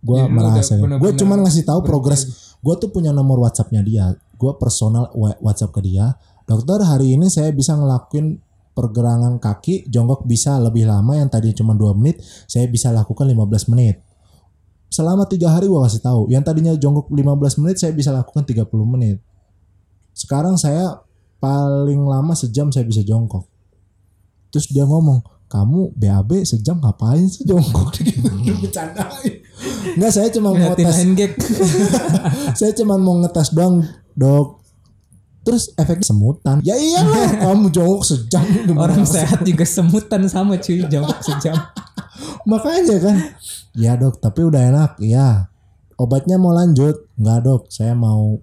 Lu 0.05 0.15
udah 0.15 0.29
merasa 0.29 0.77
gue 0.77 1.11
cuma 1.17 1.35
ngasih 1.41 1.65
tahu 1.65 1.81
progres. 1.83 2.53
gue 2.65 2.75
tuh 2.81 2.89
punya 2.89 3.11
nomor 3.11 3.41
WhatsAppnya 3.43 3.81
dia. 3.85 4.15
Gue 4.37 4.55
personal 4.57 5.11
WhatsApp 5.17 5.75
ke 5.75 5.81
dia. 5.85 6.15
Dokter 6.45 6.81
hari 6.85 7.17
ini 7.17 7.29
saya 7.29 7.49
bisa 7.51 7.73
ngelakuin 7.73 8.41
pergerakan 8.75 9.39
kaki 9.41 9.87
jongkok 9.87 10.27
bisa 10.27 10.59
lebih 10.59 10.85
lama 10.85 11.15
yang 11.15 11.31
tadi 11.31 11.55
cuma 11.55 11.71
2 11.73 11.95
menit 11.95 12.19
saya 12.45 12.67
bisa 12.69 12.93
lakukan 12.93 13.25
15 13.25 13.71
menit. 13.73 14.01
Selama 14.89 15.25
tiga 15.25 15.51
hari 15.51 15.67
gue 15.67 15.79
kasih 15.81 16.01
tahu. 16.01 16.29
Yang 16.29 16.43
tadinya 16.47 16.73
jongkok 16.77 17.09
15 17.11 17.61
menit 17.65 17.77
saya 17.81 17.91
bisa 17.91 18.13
lakukan 18.13 18.45
30 18.45 18.65
menit. 18.85 19.17
Sekarang 20.15 20.55
saya 20.55 21.03
paling 21.41 22.07
lama 22.07 22.31
sejam 22.37 22.71
saya 22.71 22.87
bisa 22.87 23.03
jongkok 23.03 23.54
terus 24.55 24.71
dia 24.71 24.87
ngomong 24.87 25.19
kamu 25.51 25.91
BAB 25.99 26.47
sejam 26.47 26.79
ngapain 26.79 27.27
sih 27.27 27.43
jongkok? 27.43 27.91
Gitu 27.99 28.23
bercandain. 28.63 29.33
Enggak 29.99 30.11
saya 30.15 30.27
cuma 30.31 30.55
mau 30.55 30.57
Ngeliatin 30.57 30.85
tes 30.87 30.95
hand 30.95 31.13
gag. 31.19 31.31
saya 32.59 32.71
cuma 32.71 32.95
mau 32.95 33.19
ngetes 33.19 33.51
doang 33.51 33.83
dok. 34.15 34.63
Terus 35.45 35.75
efek 35.77 36.01
semutan. 36.01 36.63
Ya 36.63 36.79
iyalah 36.79 37.35
kamu 37.51 37.67
jongkok 37.69 38.03
sejam. 38.07 38.43
Orang 38.79 39.03
sehat 39.03 39.43
juga 39.43 39.67
semutan 39.67 40.23
sama 40.31 40.55
cuy 40.55 40.87
jongkok 40.87 41.19
sejam. 41.19 41.59
makanya 42.47 43.01
kan 43.01 43.17
ya 43.75 43.99
dok 43.99 44.23
tapi 44.23 44.47
udah 44.47 44.61
enak. 44.71 44.91
Ya 45.03 45.51
obatnya 45.99 46.39
mau 46.41 46.55
lanjut. 46.55 47.11
Nggak 47.19 47.39
dok 47.43 47.61
saya 47.69 47.93
mau 47.93 48.39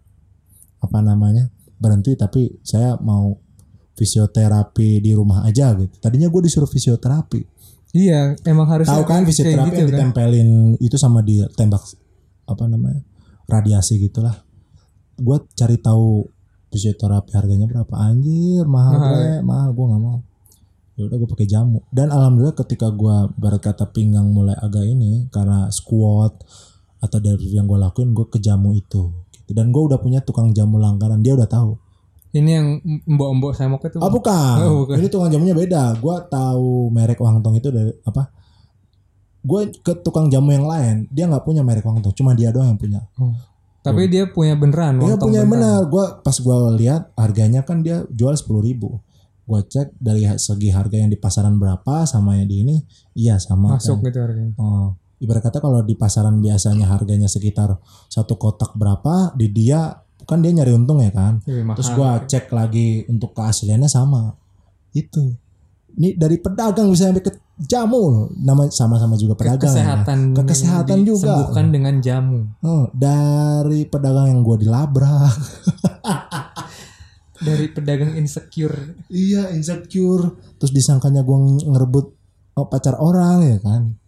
apa 0.83 0.99
namanya 1.01 1.51
berhenti 1.83 2.15
tapi 2.15 2.63
saya 2.63 2.95
mau 3.03 3.43
fisioterapi 3.97 5.01
di 5.01 5.13
rumah 5.13 5.45
aja 5.45 5.73
gitu 5.77 5.95
tadinya 6.01 6.29
gue 6.29 6.43
disuruh 6.45 6.69
fisioterapi 6.69 7.53
Iya, 7.93 8.41
emang 8.49 8.65
harus 8.73 8.89
Tahu 8.89 9.05
kan 9.05 9.21
fisioterapi 9.29 9.69
gitu 9.69 9.85
yang 9.85 9.89
kan. 9.93 10.17
ditempelin 10.17 10.81
itu 10.81 10.97
sama 10.97 11.21
ditembak 11.21 11.85
apa 12.49 12.65
namanya 12.65 13.05
radiasi 13.45 14.01
gitulah. 14.01 14.33
Gue 15.21 15.45
cari 15.53 15.77
tahu 15.77 16.25
fisioterapi 16.73 17.37
harganya 17.37 17.69
berapa 17.69 17.93
anjir 17.93 18.65
mahal 18.65 18.97
Mahal 18.97 19.13
bre, 19.13 19.33
mahal 19.45 19.69
gue 19.77 19.85
nggak 19.93 20.03
mau. 20.09 20.19
Ya 20.97 21.05
udah 21.05 21.17
gue 21.21 21.29
pakai 21.37 21.45
jamu 21.45 21.85
dan 21.93 22.09
alhamdulillah 22.09 22.57
ketika 22.57 22.89
gue 22.89 23.17
barat 23.37 23.61
kata 23.61 23.93
pinggang 23.93 24.33
mulai 24.33 24.57
agak 24.57 24.89
ini 24.89 25.29
karena 25.29 25.69
squat 25.69 26.33
atau 26.97 27.19
dari 27.21 27.45
yang 27.53 27.69
gue 27.69 27.77
lakuin 27.77 28.17
gue 28.17 28.25
ke 28.29 28.41
jamu 28.41 28.73
itu 28.73 29.13
gitu. 29.37 29.51
dan 29.53 29.69
gue 29.69 29.83
udah 29.85 29.99
punya 30.01 30.21
tukang 30.23 30.53
jamu 30.55 30.79
langganan 30.79 31.19
dia 31.25 31.35
udah 31.35 31.49
tahu 31.51 31.75
Ini 32.33 32.51
yang 32.51 32.67
mbok-mbok 33.05 33.53
saya 33.53 33.69
mau 33.69 33.77
itu. 33.77 34.01
Ah 34.01 34.09
bukan. 34.09 34.57
Oh, 34.65 34.89
bukan. 34.89 34.97
Ini 34.97 35.07
tukang 35.13 35.29
jamunya 35.29 35.53
beda. 35.53 36.01
Gua 36.01 36.25
tahu 36.25 36.89
merek 36.89 37.21
Wangtong 37.21 37.61
itu 37.61 37.69
dari 37.69 37.93
apa? 38.09 38.33
Gue 39.43 39.75
ke 39.83 39.93
tukang 40.01 40.31
jamu 40.31 40.55
yang 40.55 40.65
lain, 40.65 40.95
dia 41.11 41.27
nggak 41.29 41.45
punya 41.45 41.61
merek 41.61 41.85
Wangtong, 41.85 42.15
cuma 42.17 42.33
dia 42.33 42.49
doang 42.55 42.73
yang 42.73 42.81
punya. 42.81 43.01
Oh. 43.21 43.37
Tapi 43.83 44.07
dia 44.07 44.31
punya 44.31 44.55
beneran. 44.55 45.03
Dia 45.03 45.19
punya 45.19 45.43
beneran. 45.45 45.85
benar. 45.85 45.91
Gua 45.93 46.05
pas 46.25 46.37
gua 46.41 46.73
lihat 46.73 47.13
harganya 47.19 47.61
kan 47.67 47.85
dia 47.85 48.07
jual 48.09 48.33
sepuluh 48.33 48.65
ribu. 48.65 48.97
Gua 49.45 49.61
cek 49.61 49.99
dari 50.01 50.25
segi 50.41 50.73
harga 50.73 50.97
yang 50.97 51.13
di 51.13 51.19
pasaran 51.21 51.61
berapa 51.61 52.09
sama 52.09 52.41
yang 52.41 52.49
di 52.49 52.57
ini, 52.65 52.77
iya 53.13 53.37
sama. 53.37 53.77
Masuk 53.77 54.01
kan. 54.01 54.09
gitu 54.09 54.19
harganya. 54.25 54.55
Oh, 54.57 54.97
ibarat 55.21 55.43
kata 55.45 55.59
kalau 55.61 55.85
di 55.85 55.99
pasaran 55.99 56.39
biasanya 56.41 56.89
harganya 56.89 57.29
sekitar 57.29 57.77
satu 58.09 58.39
kotak 58.39 58.73
berapa, 58.79 59.35
di 59.37 59.51
dia 59.51 60.02
kan 60.25 60.41
dia 60.41 60.53
nyari 60.53 60.73
untung 60.75 60.99
ya 61.03 61.11
kan. 61.11 61.41
Lebih 61.45 61.65
mahal. 61.65 61.77
Terus 61.79 61.91
gua 61.93 62.11
cek 62.25 62.51
lagi 62.51 63.05
untuk 63.07 63.33
keasliannya 63.33 63.91
sama. 63.91 64.35
Itu. 64.93 65.33
Ini 65.93 66.17
dari 66.17 66.41
pedagang 66.41 66.89
bisa 66.89 67.13
sampai 67.13 67.21
ke 67.21 67.33
jamu 67.61 68.01
loh. 68.09 68.27
Nama 68.33 68.65
sama-sama 68.73 69.15
juga 69.21 69.37
Ke 69.37 69.45
pedagang. 69.45 69.73
ya. 69.73 69.85
kesehatan. 69.85 70.19
Ke 70.33 70.43
kesehatan 70.49 70.99
juga. 71.05 71.21
Disembuhkan 71.37 71.67
dengan 71.69 71.95
jamu. 72.01 72.39
Oh, 72.65 72.89
dari 72.93 73.85
pedagang 73.85 74.27
yang 74.33 74.41
gua 74.41 74.57
dilabrak. 74.57 75.35
Dari 77.43 77.67
pedagang 77.75 78.15
insecure. 78.15 78.95
iya, 79.11 79.51
insecure. 79.51 80.31
Terus 80.63 80.71
disangkanya 80.71 81.27
gua 81.27 81.43
ngerebut 81.59 82.07
oh, 82.55 82.67
pacar 82.71 82.95
orang 83.03 83.43
ya 83.43 83.59
kan. 83.59 83.99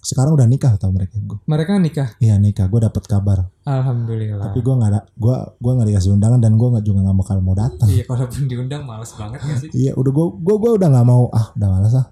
Sekarang 0.00 0.32
udah 0.32 0.44
nikah 0.44 0.74
tau 0.74 0.88
mereka 0.88 1.20
gua. 1.20 1.38
Mereka 1.44 1.76
nikah. 1.76 2.08
Iya 2.16 2.36
nikah, 2.36 2.66
gue 2.66 2.80
dapet 2.80 3.04
kabar. 3.04 3.52
Alhamdulillah. 3.62 4.40
Tapi 4.42 4.58
gue 4.58 4.74
nggak 4.74 4.90
ada, 4.90 5.00
gue 5.06 5.34
gua 5.54 5.72
nggak 5.74 5.88
dikasih 5.88 6.10
undangan 6.10 6.40
dan 6.40 6.54
gue 6.54 6.68
nggak 6.68 6.82
juga 6.82 6.98
nggak 7.02 7.18
bakal 7.18 7.36
mau 7.38 7.52
datang. 7.52 7.84
Iya, 7.86 8.04
kalaupun 8.04 8.42
diundang 8.46 8.82
males 8.82 9.12
banget 9.12 9.38
gak 9.38 9.58
sih? 9.58 9.70
Iya, 9.70 9.92
udah 9.94 10.08
gue 10.10 10.26
gue 10.38 10.56
gue 10.58 10.70
udah 10.74 10.88
nggak 10.88 11.06
mau 11.06 11.28
ah, 11.30 11.52
udah 11.52 11.68
malas 11.70 11.94
ah. 11.94 12.06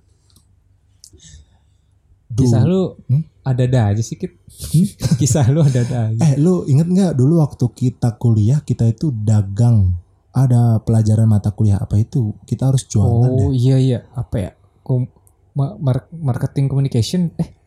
Duh. 2.29 2.45
Kisah 2.45 2.63
lu 2.63 2.83
Hmm? 3.09 3.25
ada-ada 3.43 3.81
aja 3.89 4.03
sih, 4.03 4.15
Kit. 4.15 4.37
Kisah 5.21 5.49
lu 5.49 5.61
ada-ada 5.61 6.13
aja. 6.13 6.21
Eh, 6.23 6.35
lu 6.37 6.63
inget 6.65 6.85
nggak 6.87 7.13
dulu 7.15 7.41
waktu 7.41 7.65
kita 7.69 8.15
kuliah 8.15 8.61
kita 8.61 8.85
itu 8.85 9.09
dagang. 9.11 9.97
Ada 10.29 10.79
pelajaran 10.79 11.25
mata 11.27 11.51
kuliah 11.51 11.81
apa 11.81 11.97
itu? 11.97 12.37
Kita 12.45 12.69
harus 12.69 12.85
jualan 12.85 13.11
Oh 13.27 13.49
deh. 13.49 13.57
iya 13.57 13.77
iya, 13.77 13.99
apa 14.13 14.37
ya? 14.39 14.51
Kom 14.79 15.09
ma- 15.51 15.75
mar- 15.75 16.07
marketing 16.13 16.69
communication 16.69 17.33
eh 17.35 17.58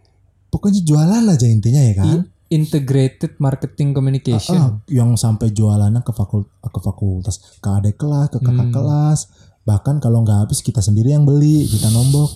Pokoknya 0.52 0.84
jualan 0.84 1.24
aja 1.26 1.48
intinya 1.48 1.82
ya 1.82 1.96
kan. 1.96 2.28
integrated 2.52 3.40
marketing 3.40 3.96
communication. 3.96 4.60
Ah, 4.60 4.76
yang 4.92 5.16
sampai 5.16 5.56
jualannya 5.56 6.04
ke 6.04 6.12
fakult 6.12 6.52
ke 6.60 6.80
fakultas, 6.84 7.40
ke 7.64 7.70
adik 7.72 7.96
kelas, 7.96 8.28
ke 8.28 8.44
kakak 8.44 8.68
Hmm. 8.68 8.76
kelas. 8.76 9.20
Bahkan 9.64 10.04
kalau 10.04 10.20
nggak 10.28 10.44
habis 10.44 10.60
kita 10.60 10.84
sendiri 10.84 11.16
yang 11.16 11.24
beli, 11.24 11.64
kita 11.64 11.88
nombok. 11.88 12.36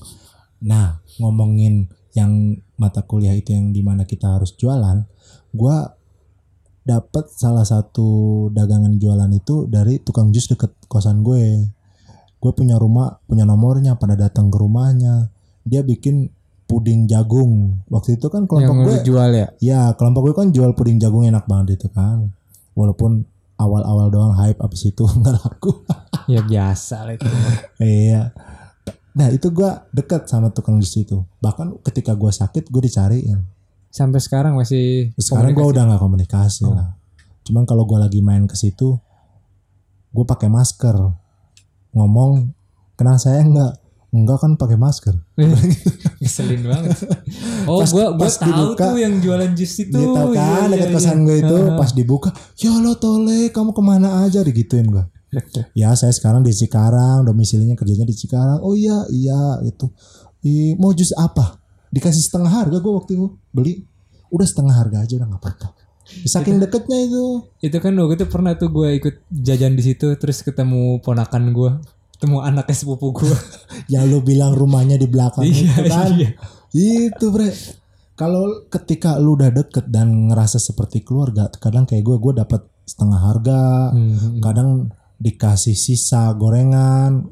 Nah, 0.64 1.04
ngomongin 1.20 1.92
yang 2.16 2.32
mata 2.80 3.04
kuliah 3.04 3.36
itu 3.36 3.52
yang 3.52 3.76
di 3.76 3.84
mana 3.84 4.08
kita 4.08 4.40
harus 4.40 4.56
jualan, 4.56 5.04
gua 5.52 5.92
dapat 6.86 7.28
salah 7.36 7.68
satu 7.68 8.08
dagangan 8.56 8.96
jualan 8.96 9.28
itu 9.36 9.68
dari 9.68 10.00
tukang 10.00 10.32
jus 10.32 10.48
deket 10.48 10.72
kosan 10.88 11.28
gue. 11.28 11.60
Gue 12.40 12.52
punya 12.54 12.78
rumah, 12.78 13.20
punya 13.26 13.42
nomornya, 13.44 13.98
pada 13.98 14.14
datang 14.14 14.54
ke 14.54 14.58
rumahnya. 14.62 15.34
Dia 15.66 15.82
bikin 15.82 16.30
puding 16.66 17.06
jagung. 17.06 17.82
Waktu 17.88 18.18
itu 18.18 18.28
kan 18.28 18.44
yang 18.44 18.50
kelompok 18.50 18.76
gue 18.82 18.96
lu 18.96 19.06
jual 19.06 19.30
ya. 19.32 19.48
Ya 19.60 19.82
kelompok 19.94 20.22
gue 20.24 20.36
kan 20.36 20.48
jual 20.50 20.72
puding 20.74 20.98
jagung 20.98 21.24
enak 21.24 21.46
banget 21.46 21.78
itu 21.78 21.88
kan. 21.90 22.34
Walaupun 22.74 23.24
awal-awal 23.56 24.10
doang 24.10 24.34
hype 24.34 24.60
abis 24.60 24.90
itu 24.90 25.06
nggak 25.20 25.36
laku. 25.38 25.72
Ya 26.26 26.42
biasa 26.42 27.06
lah 27.06 27.14
itu. 27.14 27.26
iya. 27.80 28.34
Nah 29.16 29.32
itu 29.32 29.48
gue 29.48 29.70
deket 29.92 30.28
sama 30.28 30.50
tukang 30.50 30.76
jus 30.78 30.92
itu. 30.96 31.24
Bahkan 31.40 31.80
ketika 31.82 32.12
gue 32.14 32.28
sakit 32.28 32.68
gue 32.68 32.82
dicariin. 32.82 33.40
Sampai 33.88 34.20
sekarang 34.20 34.60
masih 34.60 35.16
Sekarang 35.16 35.56
gue 35.56 35.64
udah 35.64 35.88
nggak 35.88 36.02
komunikasi 36.02 36.68
Oh. 36.68 36.76
lah. 36.76 37.00
Cuman 37.46 37.64
kalau 37.64 37.86
gue 37.86 37.96
lagi 37.96 38.20
main 38.20 38.44
ke 38.44 38.58
situ, 38.58 38.98
gue 40.12 40.26
pakai 40.26 40.50
masker. 40.50 40.98
Ngomong, 41.94 42.52
kenal 42.96 43.16
saya 43.16 43.40
nggak? 43.40 43.85
Enggak 44.16 44.40
kan 44.40 44.56
pakai 44.56 44.80
masker. 44.80 45.12
ngeselin 46.24 46.64
banget. 46.64 46.96
Oh, 47.66 47.82
Pas- 47.82 47.92
gua 47.92 48.14
gua 48.14 48.30
pas 48.30 48.36
tahu 48.38 48.48
dibuka, 48.48 48.86
tuh 48.94 48.98
yang 49.02 49.14
jualan 49.20 49.52
jus 49.58 49.74
itu. 49.82 49.90
Dia 49.92 50.06
tahu 50.08 50.30
Iya, 50.32 50.38
kan 50.38 50.62
iya, 50.62 50.70
dekat 50.70 50.88
iya. 50.88 50.96
kosan 50.96 51.18
gue 51.26 51.36
itu 51.42 51.58
pas 51.74 51.90
dibuka, 51.92 52.30
ya 52.56 52.74
lo 52.78 52.94
tole 52.96 53.50
kamu 53.50 53.72
ke 53.74 53.82
mana 53.82 54.08
aja 54.24 54.40
digituin 54.40 54.88
gue. 54.88 55.04
Ya 55.76 55.92
saya 55.98 56.14
sekarang 56.14 56.46
di 56.46 56.54
Cikarang, 56.54 57.26
domisilinya 57.26 57.76
kerjanya 57.76 58.06
di 58.06 58.16
Cikarang. 58.16 58.62
Oh 58.62 58.72
iya 58.72 59.04
iya 59.10 59.60
itu. 59.66 59.90
Ih, 60.42 60.78
mau 60.78 60.94
jus 60.94 61.12
apa? 61.12 61.58
Dikasih 61.90 62.22
setengah 62.22 62.54
harga 62.54 62.78
gue 62.78 62.94
waktu 62.94 63.18
itu 63.18 63.28
beli. 63.50 63.84
Udah 64.30 64.46
setengah 64.46 64.78
harga 64.78 65.04
aja 65.04 65.14
udah 65.18 65.28
nggak 65.28 65.42
apa-apa. 65.42 65.68
Saking 66.06 66.62
deketnya 66.62 67.02
itu. 67.02 67.50
Itu 67.60 67.78
kan 67.82 67.98
waktu 67.98 68.16
itu 68.16 68.26
pernah 68.30 68.54
tuh 68.54 68.70
gue 68.70 68.94
ikut 68.96 69.16
jajan 69.34 69.74
di 69.74 69.84
situ 69.84 70.14
terus 70.16 70.40
ketemu 70.40 71.02
ponakan 71.02 71.50
gue, 71.50 71.72
ketemu 72.16 72.38
anaknya 72.42 72.76
sepupu 72.76 73.12
gue. 73.14 73.36
Yang 73.94 74.04
lu 74.08 74.20
bilang 74.24 74.56
rumahnya 74.56 74.96
di 74.96 75.06
belakang 75.06 75.44
itu 75.44 75.68
kan. 75.68 76.16
iya. 76.16 76.32
Itu 76.72 77.30
bre. 77.30 77.52
Kalau 78.16 78.64
ketika 78.68 79.20
lu 79.20 79.36
udah 79.36 79.52
deket 79.52 79.92
dan 79.92 80.32
ngerasa 80.32 80.56
seperti 80.56 81.04
keluarga, 81.04 81.52
kadang 81.52 81.84
kayak 81.84 82.02
gue, 82.02 82.16
gue 82.16 82.34
dapat 82.38 82.64
setengah 82.84 83.20
harga, 83.20 83.62
Hmm. 83.92 84.40
kadang 84.40 84.70
dikasih 85.16 85.76
sisa 85.76 86.32
gorengan 86.34 87.32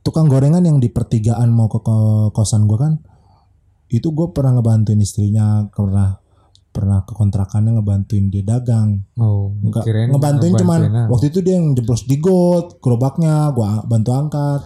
tukang 0.00 0.26
gorengan 0.26 0.64
yang 0.64 0.78
di 0.80 0.88
pertigaan 0.88 1.52
mau 1.52 1.68
ke 1.68 1.78
ko- 1.78 2.32
kosan 2.32 2.64
gue 2.64 2.74
kan 2.74 2.96
itu 3.86 4.08
gue 4.08 4.30
pernah 4.30 4.56
ngebantuin 4.56 4.98
istrinya 4.98 5.66
pernah 5.68 6.16
pernah 6.70 7.02
ke 7.02 7.12
kontrakannya 7.12 7.78
ngebantuin 7.78 8.30
dia 8.30 8.46
dagang. 8.46 9.02
Oh, 9.18 9.50
Enggak, 9.58 9.82
kirain 9.86 10.08
ngebantuin 10.10 10.54
cuman 10.54 10.80
ngebantuin 10.86 11.02
apa. 11.02 11.10
waktu 11.10 11.26
itu 11.34 11.38
dia 11.42 11.54
yang 11.58 11.74
jeblos 11.74 12.06
di 12.06 12.16
got 12.22 12.78
gerobaknya 12.78 13.50
gue 13.50 13.70
bantu 13.90 14.10
angkat. 14.14 14.62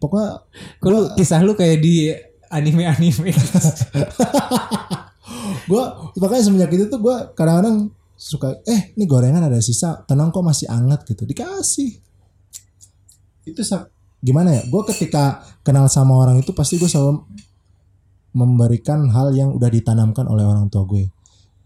Pokoknya 0.00 0.40
Kok 0.80 0.88
lu 0.88 1.00
kisah 1.18 1.40
lu 1.44 1.52
kayak 1.52 1.78
di 1.84 2.08
anime-anime. 2.48 3.32
gue 5.70 5.84
makanya 6.18 6.44
semenjak 6.44 6.72
itu 6.72 6.84
tuh 6.88 7.00
gue 7.00 7.16
kadang-kadang 7.36 7.92
suka 8.16 8.62
eh 8.70 8.94
ini 8.94 9.04
gorengan 9.04 9.42
ada 9.42 9.58
sisa 9.58 10.06
tenang 10.08 10.32
kok 10.32 10.44
masih 10.44 10.68
anget 10.72 11.04
gitu. 11.04 11.28
Dikasih. 11.28 12.00
Itu 13.44 13.60
gimana 14.22 14.54
ya? 14.56 14.62
Gue 14.70 14.82
ketika 14.88 15.42
kenal 15.66 15.90
sama 15.90 16.16
orang 16.16 16.40
itu 16.40 16.54
pasti 16.54 16.78
gue 16.78 16.88
selalu 16.88 17.26
memberikan 18.32 19.08
hal 19.12 19.36
yang 19.36 19.52
udah 19.56 19.68
ditanamkan 19.68 20.28
oleh 20.28 20.44
orang 20.44 20.68
tua 20.72 20.84
gue. 20.88 21.08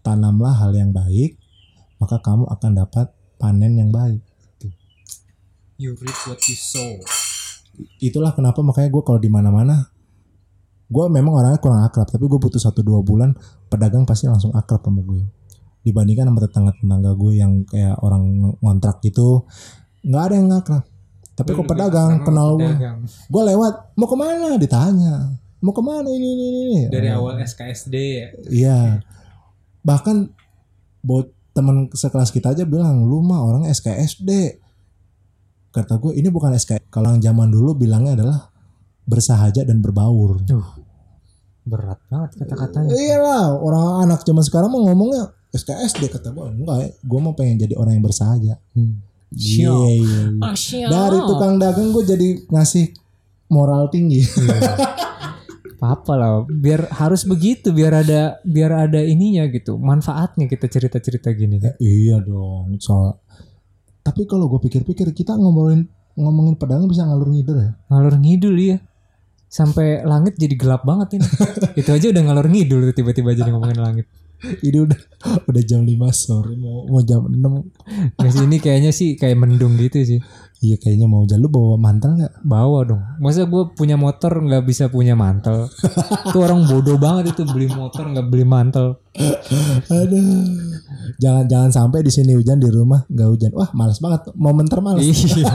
Tanamlah 0.03 0.55
hal 0.63 0.71
yang 0.75 0.95
baik 0.95 1.39
maka 1.97 2.21
kamu 2.21 2.45
akan 2.45 2.71
dapat 2.77 3.09
panen 3.41 3.73
yang 3.73 3.89
baik 3.89 4.21
you 5.77 5.93
reap 6.01 6.19
what 6.25 6.41
you 6.49 6.57
sow. 6.57 6.97
itulah 8.01 8.33
kenapa 8.33 8.65
makanya 8.65 8.89
gue 8.89 9.03
kalau 9.05 9.21
di 9.21 9.29
mana-mana 9.29 9.93
gue 10.89 11.05
memang 11.13 11.37
orangnya 11.37 11.61
kurang 11.61 11.85
akrab 11.85 12.09
tapi 12.09 12.25
gue 12.25 12.39
butuh 12.41 12.57
satu 12.57 12.81
dua 12.81 13.05
bulan 13.05 13.37
pedagang 13.69 14.01
pasti 14.07 14.25
langsung 14.25 14.55
akrab 14.55 14.81
sama 14.81 15.03
gue. 15.03 15.21
Dibandingkan 15.83 16.31
sama 16.31 16.39
tetangga-tetangga 16.47 17.11
gue 17.15 17.33
yang 17.37 17.63
kayak 17.67 17.99
orang 18.01 18.55
ngontrak 18.63 19.03
gitu 19.03 19.45
nggak 20.01 20.23
ada 20.31 20.33
yang 20.33 20.47
akrab. 20.49 20.83
Tapi 21.37 21.49
kok 21.53 21.67
pedagang 21.69 22.25
kenal 22.25 22.57
gue 22.57 22.73
gue 23.05 23.43
lewat 23.53 23.93
mau 23.99 24.07
ke 24.09 24.17
mana? 24.17 24.57
Ditanya 24.57 25.37
mau 25.59 25.73
ke 25.73 25.81
mana 25.81 26.05
ini 26.07 26.27
ini 26.27 26.45
ini 26.47 26.79
Dari 26.87 27.09
Oh, 27.11 27.25
awal 27.25 27.41
SKSD 27.41 27.95
ya. 27.95 28.27
iya. 28.47 28.79
Bahkan 29.81 30.29
buat 31.01 31.31
teman 31.51 31.89
sekelas 31.89 32.29
kita 32.29 32.53
aja 32.53 32.63
bilang 32.63 33.01
lu 33.01 33.19
mah 33.19 33.41
orang 33.41 33.63
SKSD 33.65 34.61
kata 35.67 35.97
gue 35.97 36.13
ini 36.13 36.29
bukan 36.29 36.53
SK 36.53 36.89
kalau 36.89 37.09
yang 37.11 37.21
zaman 37.23 37.49
dulu 37.49 37.73
bilangnya 37.73 38.13
adalah 38.13 38.39
bersahaja 39.03 39.63
dan 39.63 39.81
berbaur. 39.81 40.37
Berat 41.63 41.99
banget 42.07 42.31
kata-katanya. 42.37 42.91
iyalah. 42.93 43.45
Orang 43.55 44.03
anak 44.03 44.21
zaman 44.21 44.43
sekarang 44.43 44.69
mau 44.69 44.85
ngomongnya 44.85 45.33
SKSD 45.49 46.11
kata 46.11 46.31
gue 46.31 46.45
enggak 46.45 46.77
ya. 46.79 46.89
Gue 47.01 47.19
mau 47.19 47.33
pengen 47.33 47.57
jadi 47.57 47.73
orang 47.73 47.97
yang 47.97 48.05
bersahaja. 48.05 48.53
Hmm. 48.71 49.01
Iya, 49.27 49.75
iya, 49.91 50.21
iya. 50.71 50.87
dari 50.87 51.19
tukang 51.19 51.59
dagang 51.59 51.91
gue 51.91 51.99
jadi 51.99 52.47
ngasih 52.47 52.95
moral 53.51 53.91
tinggi 53.91 54.23
apa 55.77 56.13
lah 56.17 56.31
biar 56.49 56.89
harus 56.89 57.21
begitu 57.25 57.69
biar 57.69 58.01
ada 58.01 58.41
biar 58.41 58.89
ada 58.89 59.01
ininya 59.01 59.45
gitu 59.49 59.77
manfaatnya 59.77 60.49
kita 60.49 60.65
cerita 60.65 60.97
cerita 60.97 61.29
gini 61.33 61.61
kan 61.61 61.77
Iya 61.77 62.17
dong, 62.25 62.81
soal. 62.81 63.21
Tapi 64.01 64.25
kalau 64.25 64.49
gue 64.49 64.57
pikir-pikir 64.57 65.13
kita 65.13 65.37
ngomongin 65.37 65.85
ngomongin 66.17 66.57
pedang 66.57 66.89
bisa 66.89 67.05
ngalur 67.05 67.29
ngidul 67.29 67.57
ya. 67.61 67.71
ngalur 67.93 68.15
ngidul 68.17 68.55
ya 68.57 68.77
sampai 69.47 70.03
langit 70.03 70.35
jadi 70.35 70.55
gelap 70.59 70.83
banget 70.83 71.21
ini 71.21 71.27
itu 71.79 71.89
aja 71.93 72.07
udah 72.11 72.23
ngalur 72.25 72.47
ngidul 72.51 72.81
tiba-tiba 72.91 73.31
jadi 73.31 73.49
ngomongin 73.53 73.79
langit 73.79 74.05
Ini 74.37 74.77
udah 74.85 74.99
udah 75.49 75.63
jam 75.65 75.81
5 75.81 75.97
sore 76.13 76.53
mau 76.53 76.85
mau 76.85 77.01
jam 77.01 77.25
6. 77.25 78.17
Nggak 78.17 78.31
sih 78.31 78.43
ini 78.45 78.57
kayaknya 78.61 78.91
sih 78.93 79.09
kayak 79.17 79.37
mendung 79.37 79.73
gitu 79.81 79.97
sih 80.05 80.19
Iya 80.57 80.81
kayaknya 80.81 81.05
mau 81.05 81.21
jalan 81.29 81.45
lu 81.45 81.49
bawa 81.53 81.77
mantel 81.77 82.17
nggak? 82.17 82.41
bawa 82.41 82.81
dong 82.81 82.97
masa 83.21 83.45
gue 83.45 83.63
punya 83.77 83.93
motor 83.93 84.41
nggak 84.41 84.65
bisa 84.65 84.89
punya 84.89 85.13
mantel 85.13 85.69
itu 86.25 86.37
orang 86.41 86.65
bodoh 86.65 86.97
banget 86.97 87.37
itu 87.37 87.45
beli 87.45 87.69
motor 87.69 88.09
nggak 88.09 88.25
beli 88.25 88.41
mantel 88.41 88.97
Aduh. 89.89 90.45
Jangan 91.17 91.45
jangan 91.49 91.71
sampai 91.73 92.05
di 92.05 92.11
sini 92.13 92.37
hujan 92.37 92.61
di 92.61 92.69
rumah 92.69 93.01
nggak 93.09 93.27
hujan. 93.33 93.51
Wah, 93.57 93.69
malas 93.73 93.97
banget. 93.97 94.29
Momen 94.37 94.69
termales. 94.69 95.01
iya 95.01 95.49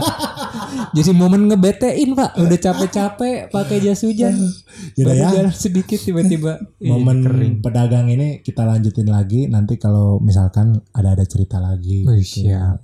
jadi 0.91 1.11
momen 1.11 1.47
ngebetein 1.47 2.11
pak 2.11 2.35
udah 2.35 2.59
capek-capek 2.59 3.47
pakai 3.47 3.77
jas 3.79 4.01
hujan 4.01 4.35
Yaudah 4.97 5.15
ya. 5.15 5.29
jalan 5.29 5.49
sedikit 5.49 5.95
tiba-tiba 5.97 6.59
Momen 6.83 7.21
kering 7.21 7.55
pedagang 7.59 8.07
ini 8.07 8.39
kita 8.39 8.61
lanjutin 8.61 9.07
lagi 9.07 9.45
nanti 9.45 9.77
kalau 9.77 10.19
misalkan 10.19 10.75
ada 10.91 11.11
ada 11.11 11.23
cerita 11.23 11.57
lagi. 11.57 12.03
Wih, 12.03 12.19
gitu. 12.19 12.49
siap. 12.49 12.83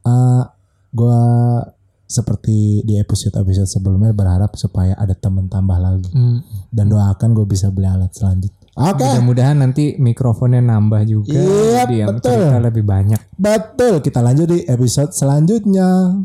Eh, 0.00 0.42
gua 0.90 1.20
seperti 2.04 2.82
di 2.82 2.98
episode-episode 2.98 3.70
sebelumnya 3.70 4.10
berharap 4.10 4.54
supaya 4.54 4.92
ada 4.94 5.14
teman 5.14 5.46
tambah 5.46 5.76
lagi 5.76 6.10
Hmm. 6.10 6.42
dan 6.68 6.88
doakan 6.88 7.30
gue 7.32 7.46
bisa 7.46 7.70
beli 7.70 7.86
alat 7.86 8.10
selanjutnya. 8.10 8.58
Oke, 8.72 9.02
Mudah-mudahan 9.04 9.56
nanti 9.56 9.94
mikrofonnya 9.94 10.58
nambah 10.58 11.02
juga. 11.04 11.34
Iya, 11.34 11.86
yang 11.86 12.08
betul. 12.12 12.34
cerita 12.34 12.58
lebih 12.60 12.82
banyak. 12.82 13.20
betul. 13.32 13.98
Kita 14.00 14.18
lanjut 14.20 14.46
di 14.48 14.58
episode 14.64 15.10
selanjutnya. 15.12 16.18